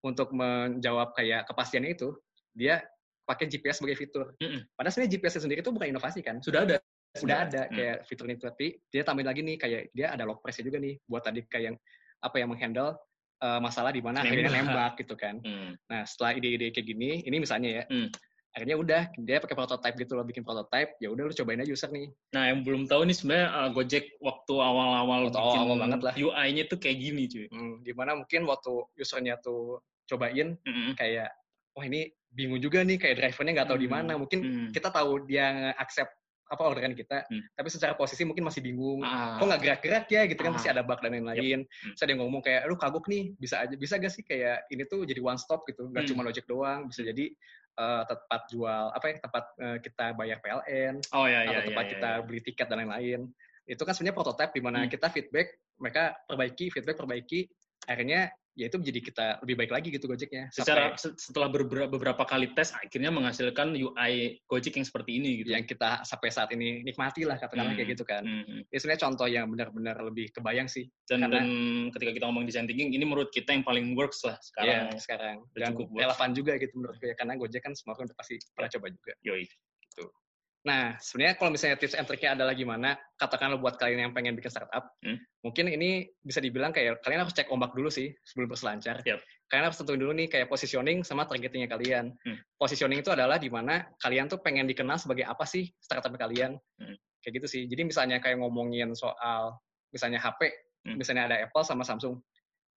[0.00, 2.14] untuk menjawab kayak kepastiannya itu
[2.54, 2.84] dia
[3.24, 4.36] pakai GPS sebagai fitur.
[4.36, 4.68] Mm-mm.
[4.76, 6.38] Padahal sebenarnya GPS sendiri itu bukan inovasi kan.
[6.44, 6.76] Sudah ada.
[7.16, 7.72] Sudah ada Hmm.
[7.72, 11.00] kayak fitur ini tapi dia tambahin lagi nih kayak dia ada log press-nya juga nih
[11.08, 11.76] buat tadi kayak yang
[12.20, 12.94] apa yang menghandle
[13.40, 14.60] uh, masalah di mana akhirnya Nembak.
[14.60, 15.34] nembak gitu kan.
[15.40, 15.72] Hmm.
[15.88, 17.84] Nah, setelah ide-ide kayak gini, ini misalnya ya.
[17.88, 18.08] Hmm.
[18.54, 21.90] Akhirnya udah dia pakai prototype gitu loh, bikin prototype, ya udah lu cobain aja user
[21.90, 22.06] nih.
[22.30, 26.14] Nah, yang belum tahu nih sebenarnya uh, Gojek waktu awal-awal bikin awal-awal banget lah.
[26.14, 27.46] UI-nya tuh kayak gini, cuy.
[27.50, 30.94] Hmm, di mana mungkin waktu usernya tuh cobain Mm-mm.
[30.94, 31.34] kayak
[31.74, 33.96] wah ini bingung juga nih kayak drivernya nggak tahu di Hmm.
[33.98, 34.12] mana.
[34.14, 34.68] Mungkin Hmm.
[34.70, 37.42] kita tahu dia accept apa orderan kita, Hmm.
[37.56, 39.02] tapi secara posisi mungkin masih bingung.
[39.02, 39.40] Ah.
[39.40, 40.56] Kok nggak gerak-gerak ya gitu kan Ah.
[40.60, 41.66] pasti ada bug dan lain-lain.
[41.66, 41.90] Hmm.
[41.96, 44.86] Terus ada yang ngomong kayak, lu kagok nih, bisa aja bisa gak sih kayak ini
[44.86, 46.10] tuh jadi one stop gitu, nggak Hmm.
[46.14, 47.32] cuma Gojek doang, bisa jadi
[47.74, 51.84] eh, tempat jual apa ya tempat eh, kita bayar PLN Oh ya, atau ya, tempat
[51.86, 52.22] ya, kita ya.
[52.22, 53.20] beli tiket dan lain-lain.
[53.64, 54.90] Itu kan sebenarnya prototype di mana Hmm.
[54.92, 57.48] kita feedback, mereka perbaiki, feedback perbaiki,
[57.88, 60.46] akhirnya ya itu menjadi kita lebih baik lagi gitu Gojeknya.
[60.54, 65.30] Secara Sampai se- setelah beberapa, beberapa kali tes akhirnya menghasilkan UI Gojek yang seperti ini
[65.42, 65.50] gitu.
[65.52, 67.78] yang kita sampai saat ini nikmati lah katakanlah Hmm.
[67.78, 68.22] kayak gitu kan.
[68.22, 68.62] Hmm.
[68.64, 70.86] Ini sebenarnya contoh yang benar-benar lebih kebayang sih.
[71.04, 71.46] Dan, Karena- dan
[71.92, 74.88] ketika kita ngomong design thinking, ini menurut kita yang paling works lah sekarang.
[74.88, 75.36] Iya, sekarang.
[75.52, 77.12] Dan cukup relevan juga gitu menurut gue.
[77.12, 79.12] Karena Gojek kan semua orang udah pasti pernah coba juga.
[79.22, 79.44] Yoi.
[80.64, 84.48] Nah, sebenarnya kalau misalnya tips and triknya adalah gimana, katakanlah buat kalian yang pengen bikin
[84.48, 85.20] startup, Hmm.
[85.44, 89.04] mungkin ini bisa dibilang kayak kalian harus cek ombak dulu sih sebelum berselancar.
[89.04, 89.20] Yap.
[89.52, 92.16] Kalian harus tentuin dulu nih kayak positioning sama targetingnya kalian.
[92.24, 92.40] Hmm.
[92.56, 96.56] Positioning itu adalah di mana kalian tuh pengen dikenal sebagai apa sih startup kalian.
[96.80, 96.96] Hmm.
[97.20, 97.62] Kayak gitu sih.
[97.68, 99.60] Jadi misalnya kayak ngomongin soal
[99.92, 100.48] misalnya HP,
[100.88, 100.96] Hmm.
[100.96, 102.16] misalnya ada Apple sama Samsung.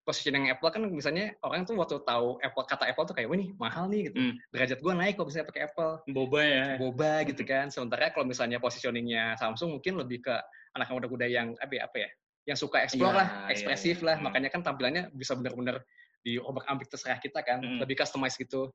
[0.08, 3.52] Positioning Apple kan misalnya orang tuh waktu tahu Apple kata Apple tuh kayak, wah ini
[3.60, 4.18] mahal nih gitu.
[4.24, 4.34] Hmm.
[4.56, 6.66] Derajat gua naik kalau misalnya pakai Apple Boba ya.
[6.80, 7.68] boba gitu kan.
[7.68, 10.36] Sementara kalau misalnya positioningnya Samsung mungkin lebih ke
[10.80, 12.10] anak muda-muda yang apa ya, apa ya,
[12.48, 14.06] yang suka Iya, explore lah, iya, ekspresif iya.
[14.08, 14.16] lah.
[14.16, 14.26] Hmm.
[14.32, 15.84] Makanya kan tampilannya bisa benar-benar
[16.24, 17.84] di obak-abrik terserah kita kan, Hmm.
[17.84, 18.72] lebih customize gitu.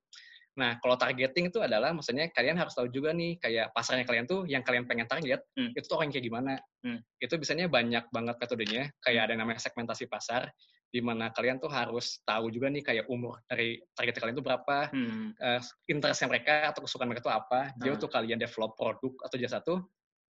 [0.52, 4.44] Nah, kalau targeting itu adalah maksudnya kalian harus tahu juga nih kayak pasarnya kalian tuh
[4.44, 5.72] yang kalian pengen target Hmm.
[5.72, 6.60] itu tuh orang kayak gimana.
[6.84, 7.00] Hmm.
[7.16, 10.52] Itu biasanya banyak banget metodenya, kayak ada yang namanya segmentasi pasar
[10.92, 14.92] di mana kalian tuh harus tahu juga nih kayak umur dari target kalian tuh berapa,
[14.92, 15.32] Hmm.
[15.32, 17.60] eh, interestnya mereka atau kesukaan mereka itu apa.
[17.80, 17.94] Jadi Hmm.
[17.96, 19.80] waktu kalian develop produk atau jasa tuh,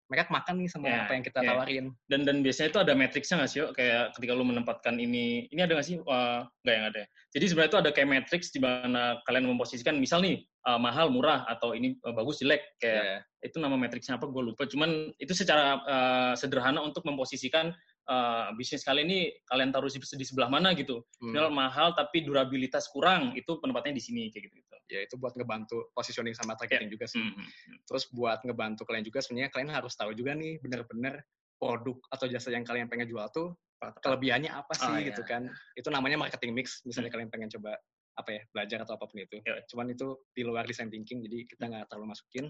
[0.07, 1.47] mereka makan nih sama Ya, apa yang kita ya.
[1.55, 1.85] tawarin.
[2.05, 3.69] Dan dan biasanya itu ada matriksnya nggak sih, yuk?
[3.73, 5.97] Kayak ketika lu menempatkan ini, ini ada nggak sih?
[6.05, 6.99] Wah, nggak yang ada.
[7.01, 7.07] ya?
[7.33, 11.47] Jadi sebenarnya itu ada kayak matriks di mana kalian memposisikan, misal nih uh, mahal, murah,
[11.49, 12.61] atau ini uh, bagus, jelek.
[12.77, 13.17] Kayak Ya.
[13.47, 14.29] itu nama matriksnya apa?
[14.29, 14.63] Gue lupa.
[14.69, 17.73] Cuman itu secara uh, sederhana untuk memposisikan
[18.09, 21.03] uh, bisnis kalian ini kalian taruh di, sebelah mana gitu.
[21.21, 21.31] Hmm.
[21.31, 24.55] Misal mahal tapi durabilitas kurang, itu penempatnya di sini kayak gitu.
[24.59, 24.75] gitu.
[24.91, 27.21] Ya itu buat ngebantu positioning sama targeting juga sih.
[27.21, 27.77] Hmm, hmm, hmm.
[27.87, 31.23] Terus buat ngebantu kalian juga sebenarnya kalian harus tahu juga nih bener-bener
[31.57, 33.55] produk atau jasa yang kalian pengen jual tuh
[34.03, 35.31] kelebihannya apa sih Oh, gitu iya.
[35.31, 35.43] kan.
[35.75, 37.75] Itu namanya marketing mix, misalnya kalian pengen coba
[38.13, 39.41] apa ya, belajar atau apa pun itu.
[39.43, 39.65] Iya.
[39.67, 42.45] Cuman itu di luar design thinking, jadi kita nggak terlalu masukin.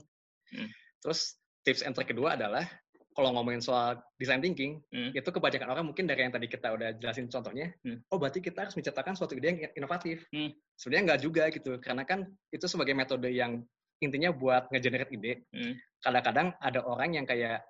[0.51, 0.69] Hmm.
[0.99, 2.67] Terus tips and trick kedua adalah
[3.13, 5.13] kalau ngomongin soal design thinking, Hmm.
[5.13, 8.01] itu kebanyakan orang mungkin dari yang tadi kita udah jelasin contohnya, Hmm.
[8.09, 10.25] oh berarti kita harus menciptakan suatu ide yang inovatif.
[10.33, 10.49] Hmm.
[10.75, 13.61] Sebenarnya nggak juga gitu, karena kan itu sebagai metode yang
[14.01, 15.45] intinya buat nge-generate ide.
[15.53, 15.77] Hmm.
[16.01, 17.63] Kadang-kadang ada orang yang kayak,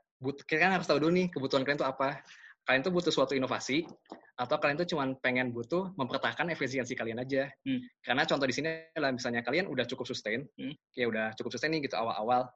[0.48, 2.24] kan harus tahu dulu nih kebutuhan kalian tuh apa.
[2.64, 3.84] Kalian tuh butuh suatu inovasi,
[4.40, 7.52] atau kalian tuh cuma pengen butuh mempertahankan efisiensi kalian aja.
[7.68, 7.84] Hmm.
[8.02, 10.72] Karena contoh di sini adalah misalnya kalian udah cukup sustain, Hmm.
[10.96, 12.48] kayak udah cukup sustain nih gitu awal-awal.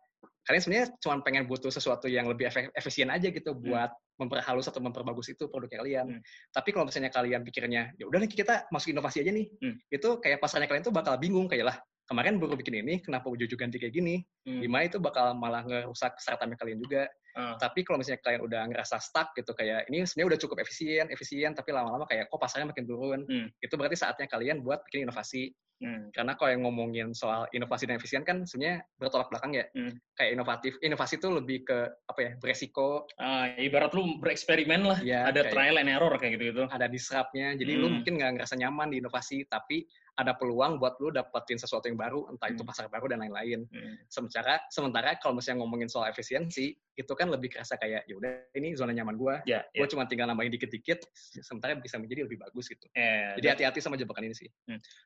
[0.48, 5.28] Kalian sebenarnya cuma pengen butuh sesuatu yang lebih efisien aja gitu buat memperhalus atau memperbagus
[5.36, 6.06] itu produknya kalian.
[6.18, 6.22] Hmm.
[6.56, 9.76] Tapi kalau misalnya kalian pikirnya, ya udah nih kita masuk inovasi aja nih, Hmm.
[9.92, 11.78] itu kayak pasarnya kalian tuh bakal bingung kayak lah
[12.08, 14.24] kemarin baru bikin ini, kenapa ujung-ujung ganti kayak gini?
[14.48, 14.64] Hmm.
[14.64, 17.06] Gimana itu bakal malah ngerusak startupnya kalian juga.
[17.38, 17.54] Ah.
[17.60, 21.54] Tapi kalau misalnya kalian udah ngerasa stuck gitu kayak ini sebenarnya udah cukup efisien, efisien
[21.54, 23.22] tapi lama-lama kayak kok pasarnya makin turun.
[23.30, 23.48] Hmm.
[23.62, 25.54] Itu berarti saatnya kalian buat bikin inovasi.
[25.78, 26.10] Hmm.
[26.10, 29.70] Karena kalau yang ngomongin soal inovasi dan efisien kan sebenarnya bertolak belakang ya.
[29.78, 29.94] Hmm.
[30.18, 31.78] Kayak inovatif, inovasi itu lebih ke
[32.10, 32.32] apa ya?
[32.42, 36.66] beresiko, Ah, ibarat lu bereksperimen lah, ya, ada kayak trial and error kayak gitu-gitu.
[36.66, 37.54] ada disruptnya.
[37.54, 38.02] Jadi lu Hmm.
[38.02, 39.86] mungkin nggak ngerasa nyaman di inovasi, tapi
[40.18, 42.70] ada peluang buat lu dapetin sesuatu yang baru, entah itu Hmm.
[42.74, 43.70] pasar baru dan lain-lain.
[43.70, 43.96] Hmm.
[44.10, 48.74] Sementara sementara kalau misalnya ngomongin soal efisiensi, itu kan lebih kerasa kayak ya udah ini
[48.74, 49.46] zona nyaman gua.
[49.46, 49.90] Ya, Gue ya.
[49.94, 51.06] cuma tinggal nambahin dikit-dikit,
[51.46, 52.90] sementara bisa menjadi lebih bagus gitu.
[52.98, 54.50] Eh, Jadi hati-hati sama jebakan ini sih.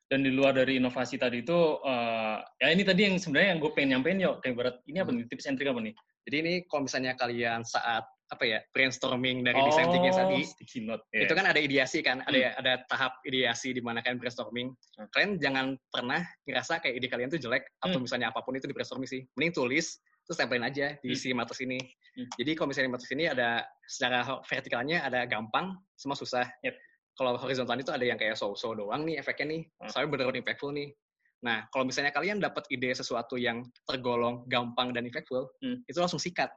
[0.08, 3.72] dan di luar dari inovasi tadi itu eh, ya ini tadi yang sebenarnya yang gue
[3.76, 5.92] pengen nyampein yo kayak berat ini apa nih tips and trick apa nih
[6.28, 10.80] Jadi ini kalau misalnya kalian saat apa ya brainstorming dari desain thinking tadi, Oh, sticky
[10.88, 11.28] note ya.
[11.28, 14.72] itu kan ada ideasi kan, ada ada tahap ideasi di mana kalian brainstorming.
[14.96, 15.08] Hmm.
[15.12, 18.08] Kalian jangan pernah ngerasa kayak ide kalian tuh jelek atau Hmm.
[18.08, 19.28] misalnya apa pun itu di brainstorming sih.
[19.36, 21.20] Mending tulis terus tempelin aja di Hmm.
[21.20, 21.80] si matrix ini.
[22.16, 22.28] Hmm.
[22.40, 23.50] Jadi kalau misalnya di matrix ini ada
[23.84, 26.48] secara vertikalnya ada gampang sama susah.
[26.64, 26.76] Yep.
[27.12, 29.62] Kalau horizontal itu ada yang kayak so-so doang nih efeknya nih.
[29.84, 29.90] Hmm.
[29.92, 30.96] Soalnya bener-bener impactful nih.
[31.42, 35.82] Nah, kalau misalnya kalian dapat ide sesuatu yang tergolong gampang dan impactful, Hmm.
[35.90, 36.54] itu langsung sikat.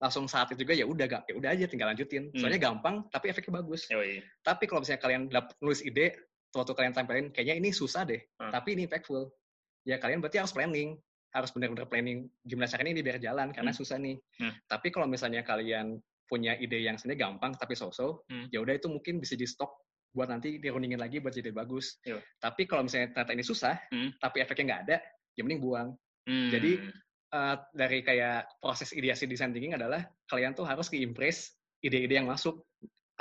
[0.00, 2.32] Langsung saat itu juga ya udah gak, ya udah aja tinggal lanjutin.
[2.32, 2.40] Hmm.
[2.40, 3.86] Soalnya gampang tapi efeknya bagus.
[3.92, 4.24] Yoi.
[4.42, 6.16] Tapi kalau misalnya kalian dapat nulis ide,
[6.50, 8.50] waktu kalian tempelin, kayaknya ini susah deh, Hmm.
[8.50, 9.30] tapi ini impactful.
[9.86, 10.98] Ya kalian berarti harus planning,
[11.30, 13.78] harus benar-benar planning gimana caranya ini biar jalan karena Hmm.
[13.78, 14.16] susah nih.
[14.42, 14.52] Hmm.
[14.66, 18.48] Tapi kalau misalnya kalian punya ide yang sebenarnya gampang tapi so-so, Hmm.
[18.50, 19.70] ya udah itu mungkin bisa di stok
[20.10, 21.98] buat nanti dirundingin lagi buat jadi bagus.
[22.02, 22.18] Iya.
[22.38, 24.10] Tapi kalau misalnya ternyata ini susah, Hmm.
[24.18, 24.96] tapi efeknya nggak ada,
[25.34, 25.88] ya mending buang.
[26.26, 26.50] Hmm.
[26.50, 26.72] Jadi,
[27.30, 32.66] Eh, dari kayak proses ideasi design thinking adalah kalian tuh harus ke-impress ide-ide yang masuk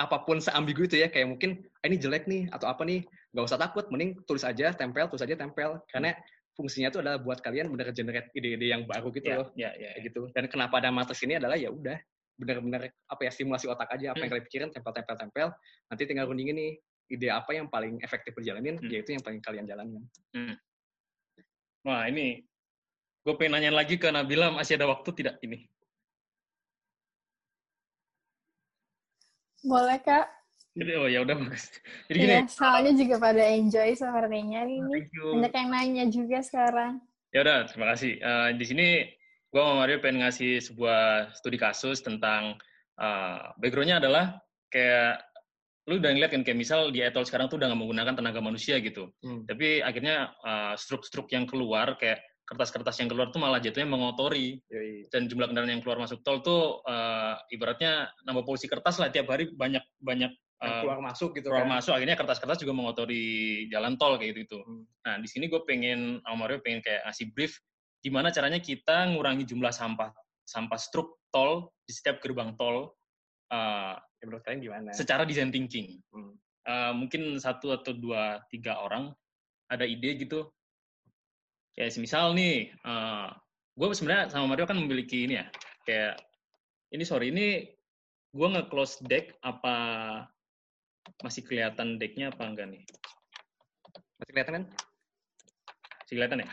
[0.01, 3.45] apa pun seambigu itu ya kayak mungkin "Ah, ini jelek nih atau apa nih nggak
[3.45, 6.17] usah takut mending tulis aja tempel tulis aja tempel karena
[6.57, 9.93] fungsinya tuh adalah buat kalian bener generate ide-ide yang baru gitu ya, loh ya, ya,
[9.93, 12.01] kayak gitu dan kenapa ada matrix ini adalah ya udah
[12.39, 14.39] bener-bener apa ya stimulasi otak aja apa yang Hmm.
[14.39, 15.47] kalian pikirin tempel tempel tempel
[15.91, 16.71] nanti tinggal rundingin nih
[17.11, 18.87] ide apa yang paling efektif dijalanin Hmm.
[18.87, 20.03] yaitu yang paling kalian jalanin
[21.83, 22.43] Wah ini
[23.23, 25.67] gue pengen nanya lagi ke Nabila masih ada waktu tidak ini?
[29.63, 30.27] Boleh kak?
[30.75, 31.67] Jadi oh ya udah bagus.
[32.07, 34.79] Jadi gini, Iya, soalnya juga pada enjoy sepertinya ini.
[35.11, 37.03] Banyak yang nanya juga sekarang.
[37.35, 38.13] Ya udah, terima kasih.
[38.19, 38.87] Eh, di sini
[39.49, 42.57] gue sama Mario pengen ngasih sebuah studi kasus tentang
[43.01, 44.37] eh, backgroundnya adalah
[44.69, 45.25] kayak
[45.89, 48.77] lu udah ngeliat kan kayak misal di etol sekarang tuh udah nggak menggunakan tenaga manusia
[48.77, 49.09] gitu.
[49.25, 49.49] Hmm.
[49.49, 55.05] Tapi akhirnya eh, struk-struk yang keluar kayak kertas-kertas yang keluar tuh malah jatuhnya mengotori Yoi.
[55.13, 59.29] dan jumlah kendaraan yang keluar masuk tol tuh eh, ibaratnya nambah polusi kertas lah tiap
[59.33, 60.29] hari banyak banyak
[60.61, 64.41] eh, keluar masuk gitu keluar kan masuk akhirnya kertas-kertas juga mengotori jalan tol kayak gitu
[64.45, 64.59] itu.
[64.61, 64.85] Hmm.
[65.09, 67.57] Nah di sini gue pengen Mario pengen kayak ngasih brief
[67.99, 70.11] gimana caranya kita ngurangi jumlah sampah
[70.47, 72.95] sampah struk tol di setiap gerbang tol
[73.53, 75.99] uh, ya menurut kalian gimana secara design thinking.
[76.13, 76.33] Hmm.
[76.69, 79.09] Uh, mungkin satu atau dua tiga orang
[79.69, 80.49] ada ide gitu.
[81.77, 83.31] Kayak semisal nih, uh,
[83.77, 85.47] gue sebenarnya sama Mario kan memiliki ini ya,
[85.87, 86.19] kayak
[86.91, 87.63] ini sorry ini
[88.35, 89.75] gue nge-close deck apa
[91.23, 92.83] masih kelihatan decknya apa enggak nih?
[94.19, 94.65] masih kelihatan kan
[96.03, 96.49] Masih kelihatan ya?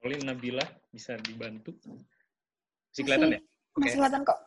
[0.00, 1.76] Soalnya Nabila bisa dibantu.
[1.84, 3.40] Masih kelihatan ya?
[3.76, 3.84] Oke.
[3.84, 4.38] Masih kelihatan kok.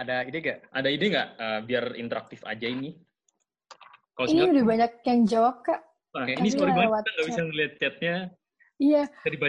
[0.00, 2.96] ada ide gak Ada ide nggak eh, biar interaktif aja ini?
[4.16, 5.80] Kalau Ini udah banyak yang jawab kak.
[6.16, 6.32] Oke.
[6.40, 8.16] ini sorry banget kita nggak bisa ngeliat chatnya.
[8.78, 9.02] Iya.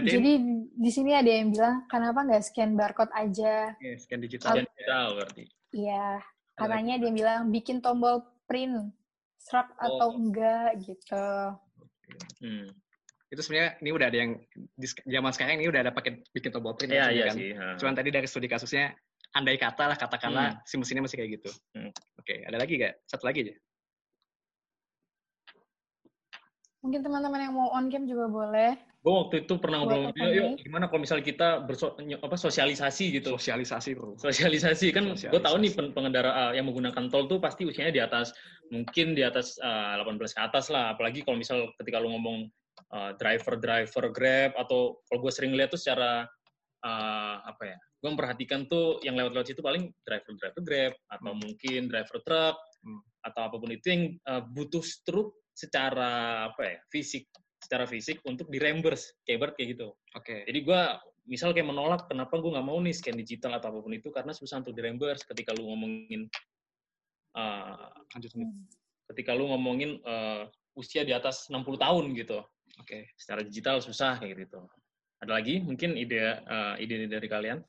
[0.06, 0.32] Jadi
[0.76, 3.74] di sini ada yang bilang kenapa nggak scan barcode aja?
[3.80, 5.44] Oke, scan digital Jangan digital berarti.
[5.72, 6.08] Iya.
[6.60, 8.92] Katanya dia bilang bikin tombol print,
[9.80, 10.20] atau Oh.
[10.20, 11.30] enggak gitu.
[12.44, 12.68] Hmm.
[13.30, 14.32] Itu sebenarnya ini udah ada yang
[14.74, 17.36] di zaman sekarang ini udah ada pakai bikin tombol print Iya, sebenarnya iya kan.
[17.38, 17.50] sih.
[17.54, 17.66] ha.
[17.78, 18.90] Cuman tadi dari studi kasusnya
[19.38, 21.52] andai kata lah katakanlah si mesinnya masih kayak gitu.
[21.78, 21.94] Hmm.
[22.18, 22.98] Oke, ada lagi gak?
[23.06, 23.54] Satu lagi aja.
[26.80, 28.80] Mungkin teman-teman yang mau on cam juga boleh.
[29.00, 30.64] Gue waktu itu pernah ngobrol, Buat sama dia, yuk opening.
[30.68, 33.36] gimana kalau misalnya kita berso, apa sosialisasi gitu.
[33.36, 34.16] Sosialisasi bro.
[34.20, 38.36] Sosialisasi kan gue tahu nih pengendara uh, yang menggunakan tol tuh pasti usianya di atas
[38.72, 42.52] mungkin di atas uh, 18 ke atas lah apalagi kalau misal ketika lu ngomong
[42.94, 46.28] uh, driver driver Grab atau kalau gue sering lihat tuh secara
[46.84, 51.42] uh, apa ya gue memperhatikan tuh yang lewat-lewat situ paling driver driver Grab atau Hmm.
[51.42, 53.04] mungkin driver truk Hmm.
[53.28, 57.28] atau apa pun itu yang uh, butuh struk secara apa ya fisik
[57.60, 60.48] secara fisik untuk di reimburse kayak kayak gitu Oke.
[60.48, 60.82] jadi gue
[61.28, 64.32] misal kayak menolak kenapa gue nggak mau nih scan digital atau apa pun itu karena
[64.32, 66.32] susah untuk di reimburse ketika lu ngomongin
[67.36, 68.32] uh, Lanjut.
[69.10, 72.40] Ketika lu ngomongin uh, usia di atas 60 tahun gitu
[72.80, 73.12] Oke.
[73.18, 74.62] secara digital susah kayak gitu
[75.20, 77.60] ada lagi mungkin ide uh, ide dari kalian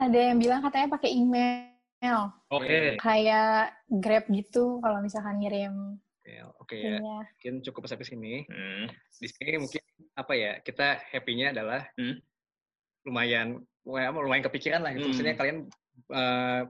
[0.00, 2.32] Ada yang bilang katanya pakai email.
[2.50, 6.98] oke Kayak Grab gitu kalau misalkan ngirim Oke, Oke ya.
[7.02, 8.34] Mungkin cukup sampai sini.
[8.46, 8.86] Hmm.
[9.18, 9.82] Di sini mungkin
[10.14, 10.62] apa ya?
[10.62, 12.22] Kita happy-nya adalah Hmm.
[13.02, 15.02] lumayan lumayan lumayan kepikiran lah gitu.
[15.02, 15.10] Hmm.
[15.10, 15.58] Maksudnya kalian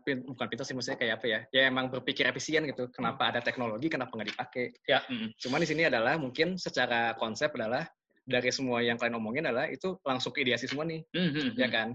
[0.03, 1.41] pin- bukan pintar sih maksudnya kayak apa ya?
[1.51, 2.91] Ya emang berpikir efisien gitu.
[2.95, 4.65] Kenapa ada teknologi, kenapa nggak dipakai?
[4.87, 5.03] ya.
[5.39, 7.87] Cuman di sini adalah mungkin secara konsep adalah
[8.23, 11.69] dari semua yang kalian omongin adalah itu langsung ke ideasi semua nih, Hmm, hmm, ya
[11.71, 11.89] kan?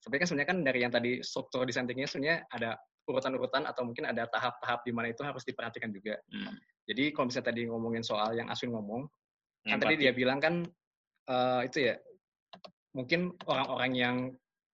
[0.00, 2.70] Tapi kan sebenarnya kan dari yang tadi struktur desain thinkingnya sebenarnya ada
[3.04, 6.16] urutan-urutan atau mungkin ada tahap-tahap di mana itu harus diperhatikan juga.
[6.32, 6.56] Hmm.
[6.88, 9.04] Jadi kalau misalnya tadi ngomongin soal yang Aswin ngomong,
[9.64, 10.64] kan tadi dia bilang kan
[11.28, 11.94] eh, itu ya
[12.96, 14.16] mungkin orang-orang yang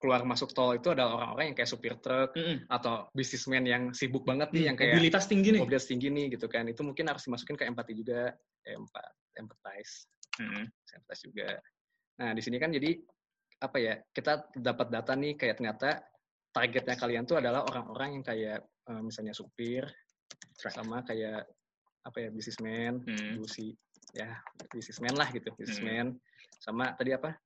[0.01, 2.59] keluar masuk tol itu adalah orang-orang yang kayak supir truk Hmm, hmm.
[2.73, 5.61] atau bisnismen yang sibuk banget nih yang kayak mobilitas tinggi nih.
[5.61, 6.65] mobilitas tinggi nih gitu kan.
[6.67, 8.33] Itu mungkin harus dimasukin ke empati juga
[8.65, 10.09] empat empathize.
[10.41, 10.65] Hmm.
[10.97, 11.49] empathize juga.
[12.19, 12.97] Nah di sini kan jadi
[13.61, 16.01] apa ya kita dapat data nih kayak ternyata
[16.51, 19.85] targetnya kalian tuh adalah orang-orang yang kayak eh, misalnya supir
[20.57, 21.45] sama kayak
[22.01, 23.37] apa ya bisnismen Hmm.
[23.37, 23.77] busi
[24.17, 24.41] ya
[24.73, 26.17] bisnismen lah gitu bisnismen
[26.59, 27.37] sama tadi apa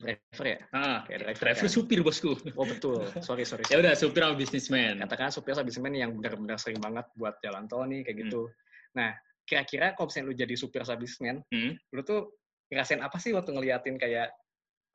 [0.00, 1.72] driver ya Ah, Kayak driver driver kan.
[1.72, 5.92] supir bosku oh betul sorry sorry ya udah supir sama bisnismen katakan supir sama bisnismen
[5.94, 8.22] yang benar-benar sering banget buat jalan tol nih kayak Hmm.
[8.26, 8.42] gitu
[8.90, 9.10] nah
[9.44, 11.76] kira-kira kalau misalnya lu jadi supir sama bisnismen Hmm.
[11.92, 12.32] lu tuh
[12.72, 14.32] ngerasain apa sih waktu ngeliatin kayak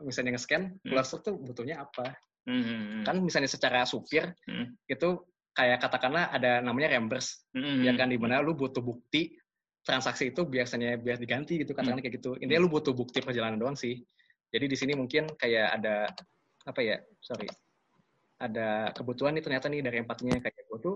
[0.01, 0.99] misalnya nge-scan Hmm.
[1.21, 3.03] tuh butuhnya apa Hmm, hmm, hmm.
[3.05, 4.73] kan misalnya secara supir Hmm.
[4.85, 5.09] itu
[5.55, 9.33] kayak katakanlah ada namanya reimburse Hmm, ya hmm, kan di mana lu butuh bukti
[9.81, 12.05] transaksi itu biasanya biar diganti gitu katakanlah Hmm.
[12.05, 14.01] kayak gitu intinya lu butuh bukti perjalanan doang sih
[14.55, 16.07] jadi di sini mungkin kayak ada
[16.63, 17.51] apa ya sorry
[18.39, 20.95] ada kebutuhan nih ternyata nih dari empatinya kayak gue tuh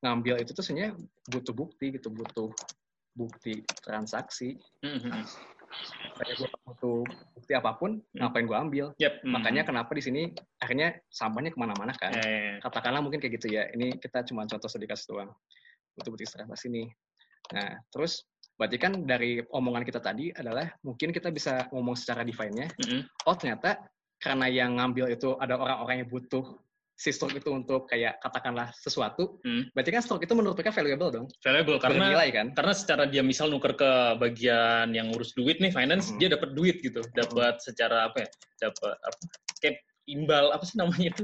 [0.00, 0.94] ngambil itu tuh sebenarnya
[1.28, 2.50] butuh bukti gitu butuh
[3.14, 5.24] bukti transaksi hmm, hmm, hmm.
[6.18, 7.02] kayak gue butuh
[7.34, 8.26] bukti apa pun Hmm.
[8.26, 9.70] ngapain gue ambil Yep, hmm, makanya hmm.
[9.74, 10.22] kenapa di sini
[10.62, 12.54] akhirnya sampahnya ke mana-mana kan Ya, ya, ya.
[12.62, 13.70] katakanlah mungkin kayak gitu ya.
[13.74, 15.30] Ini kita cuma contoh sedikit doang.
[15.98, 16.88] Butuh bukti transaksi nih.
[17.54, 18.26] Nah, terus
[18.60, 22.68] berarti kan dari omongan kita tadi adalah mungkin kita bisa ngomong secara define-nya.
[22.76, 23.80] Hmm, Oh, ternyata
[24.14, 26.60] karena yang ngambil itu ada orang-orang yang butuh
[26.92, 29.64] si stroke itu untuk kayak katakanlah sesuatu, Hmm.
[29.72, 31.26] berarti kan stroke itu menurut mereka valuable dong.
[31.40, 32.46] valuable karena Bernilai kan?
[32.52, 33.90] karena secara dia misal nuker ke
[34.20, 36.20] bagian yang ngurus duit nih finance Hmm.
[36.20, 38.28] dia dapat duit gitu dapat secara apa ya
[38.60, 39.16] dapat apa
[39.64, 41.22] kayak imbal apa sih namanya itu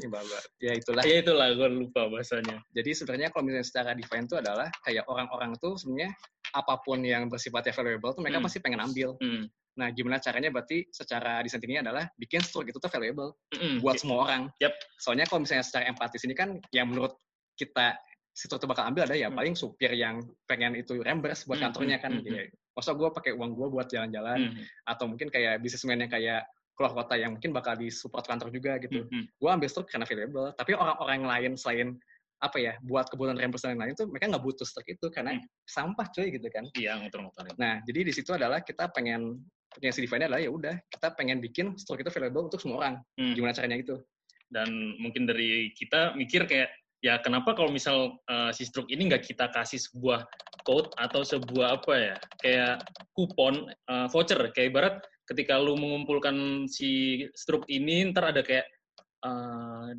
[0.57, 1.03] Ya itulah.
[1.03, 5.53] ya itulah gue lupa bahasanya Jadi sebenarnya kalau misalnya secara define itu adalah kayak orang-orang
[5.59, 6.17] tuh sebenarnya
[6.57, 8.47] apa pun yang bersifatnya valuable tuh mereka Hmm.
[8.49, 9.15] pasti pengen ambil.
[9.19, 9.45] hmm.
[9.77, 13.77] Nah, gimana caranya berarti secara desain ini adalah bikin stroke itu tuh valuable Hmm.
[13.79, 14.43] buat semua orang.
[14.57, 14.73] Yap.
[14.97, 17.13] Soalnya kalau misalnya secara empatis ini kan yang menurut
[17.55, 17.93] kita
[18.33, 19.37] si stroke itu bakal ambil ada ya Hmm.
[19.37, 22.13] paling supir yang pengen itu reimburse buat Hmm, kantornya hmm, kan.
[22.17, 22.43] hmm, Ya,
[22.73, 24.65] masa gue pakai uang gue buat jalan-jalan Hmm.
[24.87, 29.05] atau mungkin kayak bisnismen yang kayak keluar kota yang mungkin bakal disupport kantor juga gitu.
[29.05, 29.13] Hmm.
[29.13, 29.25] Hmm.
[29.37, 30.53] Gue ambil stroke karena valuable.
[30.53, 31.89] Tapi orang-orang lain selain
[32.47, 35.45] apa ya buat kebutuhan reimburse dan lain-lain tuh mereka nggak butuh stroke itu karena Hmm.
[35.67, 36.65] sampah cuy gitu kan.
[36.79, 39.43] iya ngotor-ngotorin Nah, jadi di situ adalah kita pengen
[39.83, 42.95] yang si define adalah ya udah kita pengen bikin stroke itu valuable untuk semua orang.
[43.19, 43.35] Hmm.
[43.35, 43.97] Gimana caranya itu?
[44.47, 46.71] dan mungkin dari kita mikir kayak
[47.03, 50.23] ya kenapa kalau misal uh, si stroke ini nggak kita kasih sebuah
[50.63, 52.75] code atau sebuah apa ya kayak
[53.15, 54.95] kupon uh, voucher kayak ibarat
[55.27, 58.67] ketika lu mengumpulkan si stroke ini ntar ada kayak
[59.27, 59.91] uh,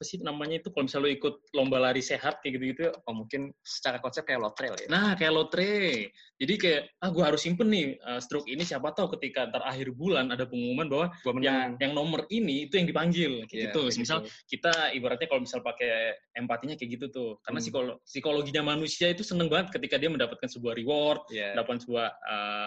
[0.00, 3.52] apa sih namanya itu kalau misal lu ikut lomba lari sehat kayak gitu-gitu Oh mungkin
[3.60, 4.88] secara konsep kayak lotrel ya.
[4.88, 6.08] Nah, kayak lotre.
[6.40, 9.92] Jadi kayak, ah gue harus simpen nih uh, stroke ini siapa tahu ketika ntar akhir
[9.92, 13.82] bulan ada pengumuman bahwa Gua yang yang nomor ini itu yang dipanggil kayak Iya, gitu.
[13.92, 14.32] kayak Misal gitu.
[14.56, 17.30] kita ibaratnya kalau misal pakai empatinya kayak gitu tuh.
[17.44, 17.66] Karena Hmm.
[17.68, 21.52] psikolo psikologinya manusia itu seneng banget ketika dia mendapatkan sebuah reward, Iya.
[21.52, 22.59] mendapatkan sebuah uh,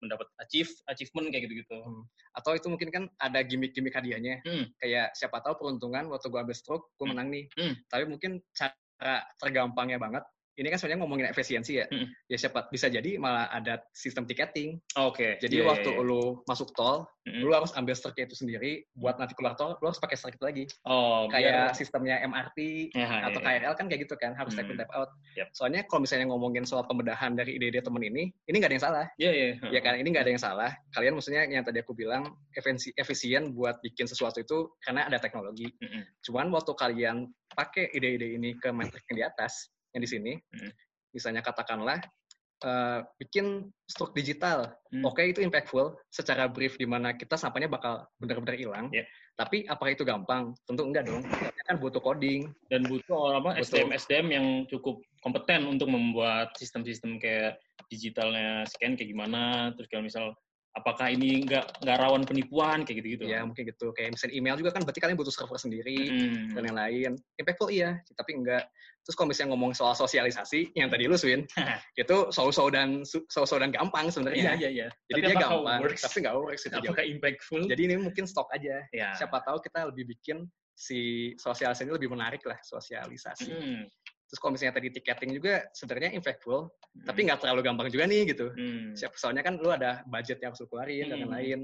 [0.00, 1.76] mendapat achieve achievement kayak gitu-gitu.
[1.80, 2.02] Hmm.
[2.36, 4.40] Atau itu mungkin kan ada gimmick-gimmick hadiahnya.
[4.44, 4.68] Hmm.
[4.80, 7.12] Kayak siapa tahu peruntungan waktu gue ambil stroke, gue Hmm.
[7.16, 7.44] menang nih.
[7.56, 7.74] Hmm.
[7.88, 10.24] Tapi mungkin cara tergampangnya banget,
[10.56, 11.86] ini kan sebenarnya ngomongin efisiensi ya.
[11.86, 12.10] Hmm.
[12.26, 14.82] Ya siapa bisa jadi malah ada sistem tiketing.
[14.98, 15.38] Oke.
[15.38, 16.02] Jadi Iya, iya, waktu iya.
[16.02, 17.42] lu masuk tol, Mm-mm.
[17.42, 18.82] lu harus ambil strike itu sendiri.
[18.92, 20.64] Buat nanti keluar tol, lu harus pakai strike itu lagi.
[20.84, 22.58] oh Kayak biar- sistemnya MRT
[22.92, 23.60] Ya, atau iya.
[23.62, 24.80] KRL kan kayak gitu kan, harus tap in Hmm.
[24.82, 25.10] tap out.
[25.36, 25.48] Yap.
[25.52, 29.06] Soalnya kalau misalnya ngomongin soal pembedahan dari ide-ide temen ini, ini nggak ada yang salah.
[29.16, 29.48] Iya iya.
[29.70, 30.70] Ya kan, ini nggak ada yang salah.
[30.90, 35.70] Kalian maksudnya yang tadi aku bilang, efisi- efisien buat bikin sesuatu itu karena ada teknologi.
[35.78, 36.02] Mm-mm.
[36.20, 37.16] Cuman waktu kalian
[37.50, 40.72] pakai ide-ide ini ke metrik yang di atas, yang di sini, Mm.
[41.14, 42.00] misalnya katakanlah
[42.60, 45.00] eh, bikin struk digital, Hmm.
[45.08, 48.92] oke itu impactful secara brief di mana kita sampahnya bakal benar-benar hilang.
[48.92, 49.08] Yeah.
[49.32, 50.52] Tapi apakah itu gampang?
[50.68, 51.24] Tentu enggak dong.
[51.24, 52.52] Karena kan butuh coding.
[52.68, 53.64] Dan butuh apa Betul.
[53.64, 57.56] SDM SDM yang cukup kompeten untuk membuat sistem-sistem kayak
[57.88, 60.24] digitalnya scan kayak gimana, terus kalau misal
[60.78, 63.24] apakah ini nggak nggak rawan penipuan kayak gitu-gitu.
[63.26, 63.90] Ya mungkin gitu.
[63.94, 65.98] Kayak misalnya email juga kan berarti kalian butuh server sendiri.
[66.10, 66.54] Hmm.
[66.54, 67.10] dan yang lain.
[67.38, 68.70] Impactful iya, tapi enggak.
[69.00, 71.48] Terus kalau misalnya ngomong soal sosialisasi, yang tadi lu Swin,
[72.00, 74.52] itu so-so dan so-so dan gampang Iya sebenarnya.
[74.60, 74.88] iya iya.
[75.08, 76.02] Jadi Tapi dia gampang, works?
[76.04, 76.76] tapi nggak works itu.
[76.76, 77.60] apakah impactful?
[77.64, 78.84] Jadi ini mungkin stok aja.
[78.92, 79.08] ya.
[79.16, 80.44] Siapa tahu kita lebih bikin
[80.80, 83.52] si sosialisasi ini lebih menarik lah, sosialisasi.
[83.52, 83.84] Hmm.
[84.30, 87.02] Terus kalau misalnya tadi tiketing juga sebenarnya impactful, Hmm.
[87.02, 88.46] tapi nggak terlalu gampang juga nih gitu.
[88.54, 88.94] Hmm.
[88.94, 91.34] Siapa soalnya kan lu ada budget yang harus lu keluarin dan Hmm.
[91.34, 91.60] lain-lain.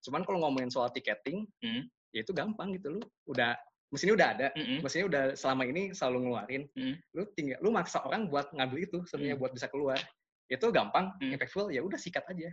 [0.00, 1.84] Cuman kalau ngomongin soal tiketing, Hmm.
[2.16, 3.00] ya itu gampang gitu lu.
[3.28, 3.52] Udah
[3.92, 4.80] mesinnya udah ada, Mm-mm.
[4.82, 6.62] mesinnya udah selama ini selalu ngeluarin.
[6.72, 6.94] Hmm.
[7.12, 9.42] Lu tinggal lu maksa orang buat ngambil itu sebenarnya Hmm.
[9.44, 10.00] buat bisa keluar.
[10.48, 11.36] Itu gampang, Hmm.
[11.36, 12.48] impactful ya udah sikat aja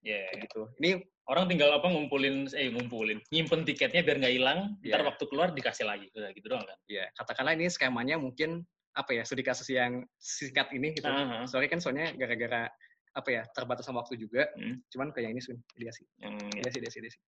[0.00, 0.30] Ya.
[0.30, 0.62] kayak gitu.
[0.78, 5.12] Ini Orang tinggal apa ngumpulin eh ngumpulin, nyimpen tiketnya biar nggak hilang, ntar Iya.
[5.12, 6.08] waktu keluar dikasih lagi.
[6.16, 6.78] Udah gitu doang kan.
[6.88, 8.64] ya katakanlah ini skemanya mungkin
[8.98, 11.06] apa ya studi kasus yang singkat ini gitu.
[11.06, 11.46] Ah, ah.
[11.46, 12.66] Sorry kan soalnya gara-gara
[13.14, 14.50] apa ya terbatas sama waktu juga.
[14.58, 14.82] Hmm.
[14.90, 16.02] Cuman kayak ini Sun, ideasi.
[16.18, 16.60] Yang ya.
[16.66, 17.18] Ideasi, ideasi, ideasi.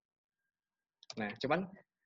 [1.18, 1.60] Nah, cuman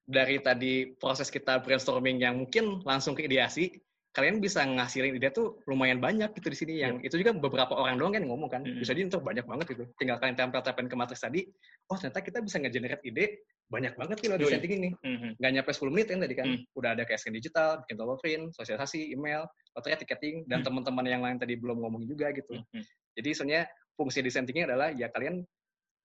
[0.05, 3.73] dari tadi proses kita brainstorming yang mungkin langsung ke ideasi,
[4.15, 6.75] kalian bisa ngasilin ide tuh lumayan banyak gitu di sini.
[6.87, 8.62] Yang itu juga beberapa orang doang kan yang ngomong kan.
[8.62, 8.79] Mm-mm.
[8.79, 9.85] Bisa jadi itu banyak banget gitu.
[9.99, 11.51] Tinggal kalian tempel-tempelin ke matriks tadi,
[11.91, 14.53] oh ternyata kita bisa nge-generate ide banyak banget nih loh di Yoi.
[14.55, 14.91] setting ini.
[15.03, 15.29] Mhm.
[15.43, 16.47] Nggak nyampe 10 menit kan tadi kan.
[16.47, 16.79] Hmm.
[16.79, 20.67] Udah ada kayak scan digital, bikin of print, sosialisasi, email, loteria, tiketing, dan Hmm.
[20.71, 22.55] teman-teman yang lain tadi belum ngomong juga gitu.
[22.55, 22.83] Mhm.
[23.19, 23.65] Jadi sebenarnya
[23.99, 25.43] fungsi dissentingnya adalah ya kalian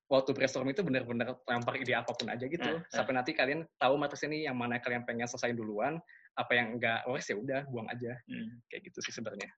[0.10, 2.66] waktu brainstorm itu benar-benar lempar ide apa pun aja gitu.
[2.66, 2.90] Nah, nah.
[2.90, 6.02] Sampai nanti kalian tahu materi ini yang mana kalian pengen selesaiin duluan,
[6.40, 8.16] apa yang enggak works ya udah buang aja.
[8.32, 8.64] Hmm.
[8.72, 9.52] Kayak gitu sih sebenarnya.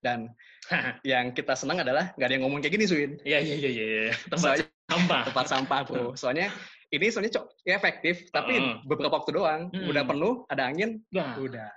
[0.00, 0.32] Dan
[1.12, 3.12] yang kita senang adalah nggak ada yang ngomong kayak gini, Swin.
[3.20, 4.12] Iya iya iya iya.
[4.32, 5.22] Tempat Soalnya sampah.
[5.28, 6.04] tempat sampah, Bro.
[6.16, 6.48] Soalnya
[6.88, 8.80] ini soalnya cok ya efektif, tapi Heeh.
[8.88, 9.68] beberapa waktu doang.
[9.70, 9.86] Hmm.
[9.92, 11.68] Udah penuh, ada angin, Nah, udah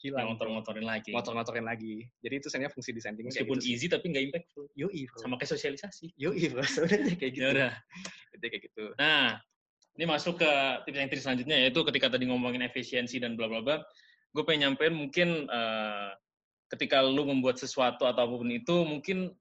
[0.00, 0.32] hilang.
[0.32, 1.10] motor-motorin lagi.
[1.12, 2.04] Motor-motorin lagi.
[2.24, 3.68] Jadi itu sebenarnya fungsi kayak Meskipun gitu.
[3.68, 4.64] easy tapi nggak impactful.
[4.76, 5.18] Yoi, bro.
[5.20, 6.16] Sama kayak sosialisasi.
[6.16, 6.62] Yoi, bro.
[6.74, 7.44] Sebenarnya kayak gitu.
[7.44, 7.72] Ya udah.
[8.36, 8.84] Jadi kayak gitu.
[9.00, 9.26] Nah,
[9.96, 10.50] ini masuk ke
[10.84, 13.76] tips yang tips selanjutnya yaitu ketika tadi ngomongin efisiensi dan bla bla bla,
[14.36, 16.08] gue pengen nyampein mungkin eh,
[16.68, 19.32] ketika lu membuat sesuatu atau apa pun itu mungkin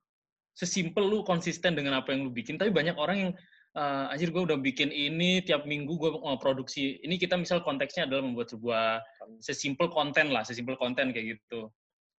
[0.55, 3.31] sesimpel lu konsisten dengan apa yang lu bikin, tapi banyak orang yang
[3.75, 7.03] eh, anjir gue udah bikin ini tiap minggu gue mau produksi.
[7.03, 9.03] Ini kita misal konteksnya adalah membuat sebuah
[9.43, 11.67] sesimpel konten lah, sesimpel konten kayak gitu.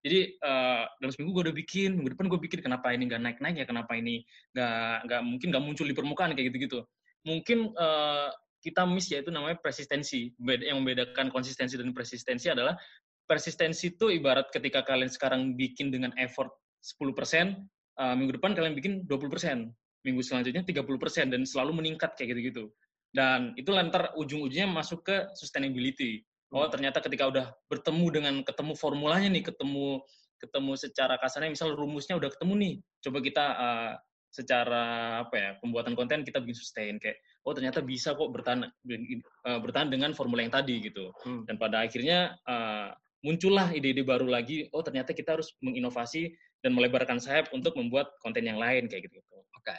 [0.04, 3.38] Jadi eh, dalam seminggu gue udah bikin, minggu depan gue bikin kenapa ini nggak naik
[3.40, 4.20] naik ya, kenapa ini
[4.52, 6.80] nggak nggak mungkin nggak muncul di permukaan kayak gitu gitu.
[7.26, 8.28] Mungkin eh,
[8.62, 10.30] kita miss yaitu namanya persistensi.
[10.38, 12.78] Beda- Yang membedakan konsistensi dan persistensi adalah
[13.26, 17.66] persistensi itu ibarat ketika kalian sekarang bikin dengan effort 10%,
[17.98, 19.74] eh, minggu depan kalian bikin 20%,
[20.06, 22.70] minggu selanjutnya 30% dan selalu meningkat kayak gitu-gitu.
[23.10, 26.22] Dan itu lantar ujung-ujungnya masuk ke sustainability.
[26.54, 29.98] Oh ternyata ketika udah bertemu dengan ketemu formulanya nih, ketemu
[30.38, 33.92] ketemu secara kasarnya, misal rumusnya udah ketemu nih, coba kita eh,
[34.36, 34.84] secara
[35.24, 36.94] apa ya pembuatan konten kita bikin sustain.
[37.00, 37.16] Kayak
[37.48, 41.08] oh ternyata bisa kok bertahan eh, bertahan dengan formula yang tadi gitu.
[41.24, 41.48] Hmm.
[41.48, 42.92] dan pada akhirnya eh,
[43.24, 48.44] muncullah ide-ide baru lagi oh ternyata kita harus menginovasi dan melebarkan sayap untuk membuat konten
[48.44, 49.18] yang lain kayak gitu.
[49.56, 49.74] Oke.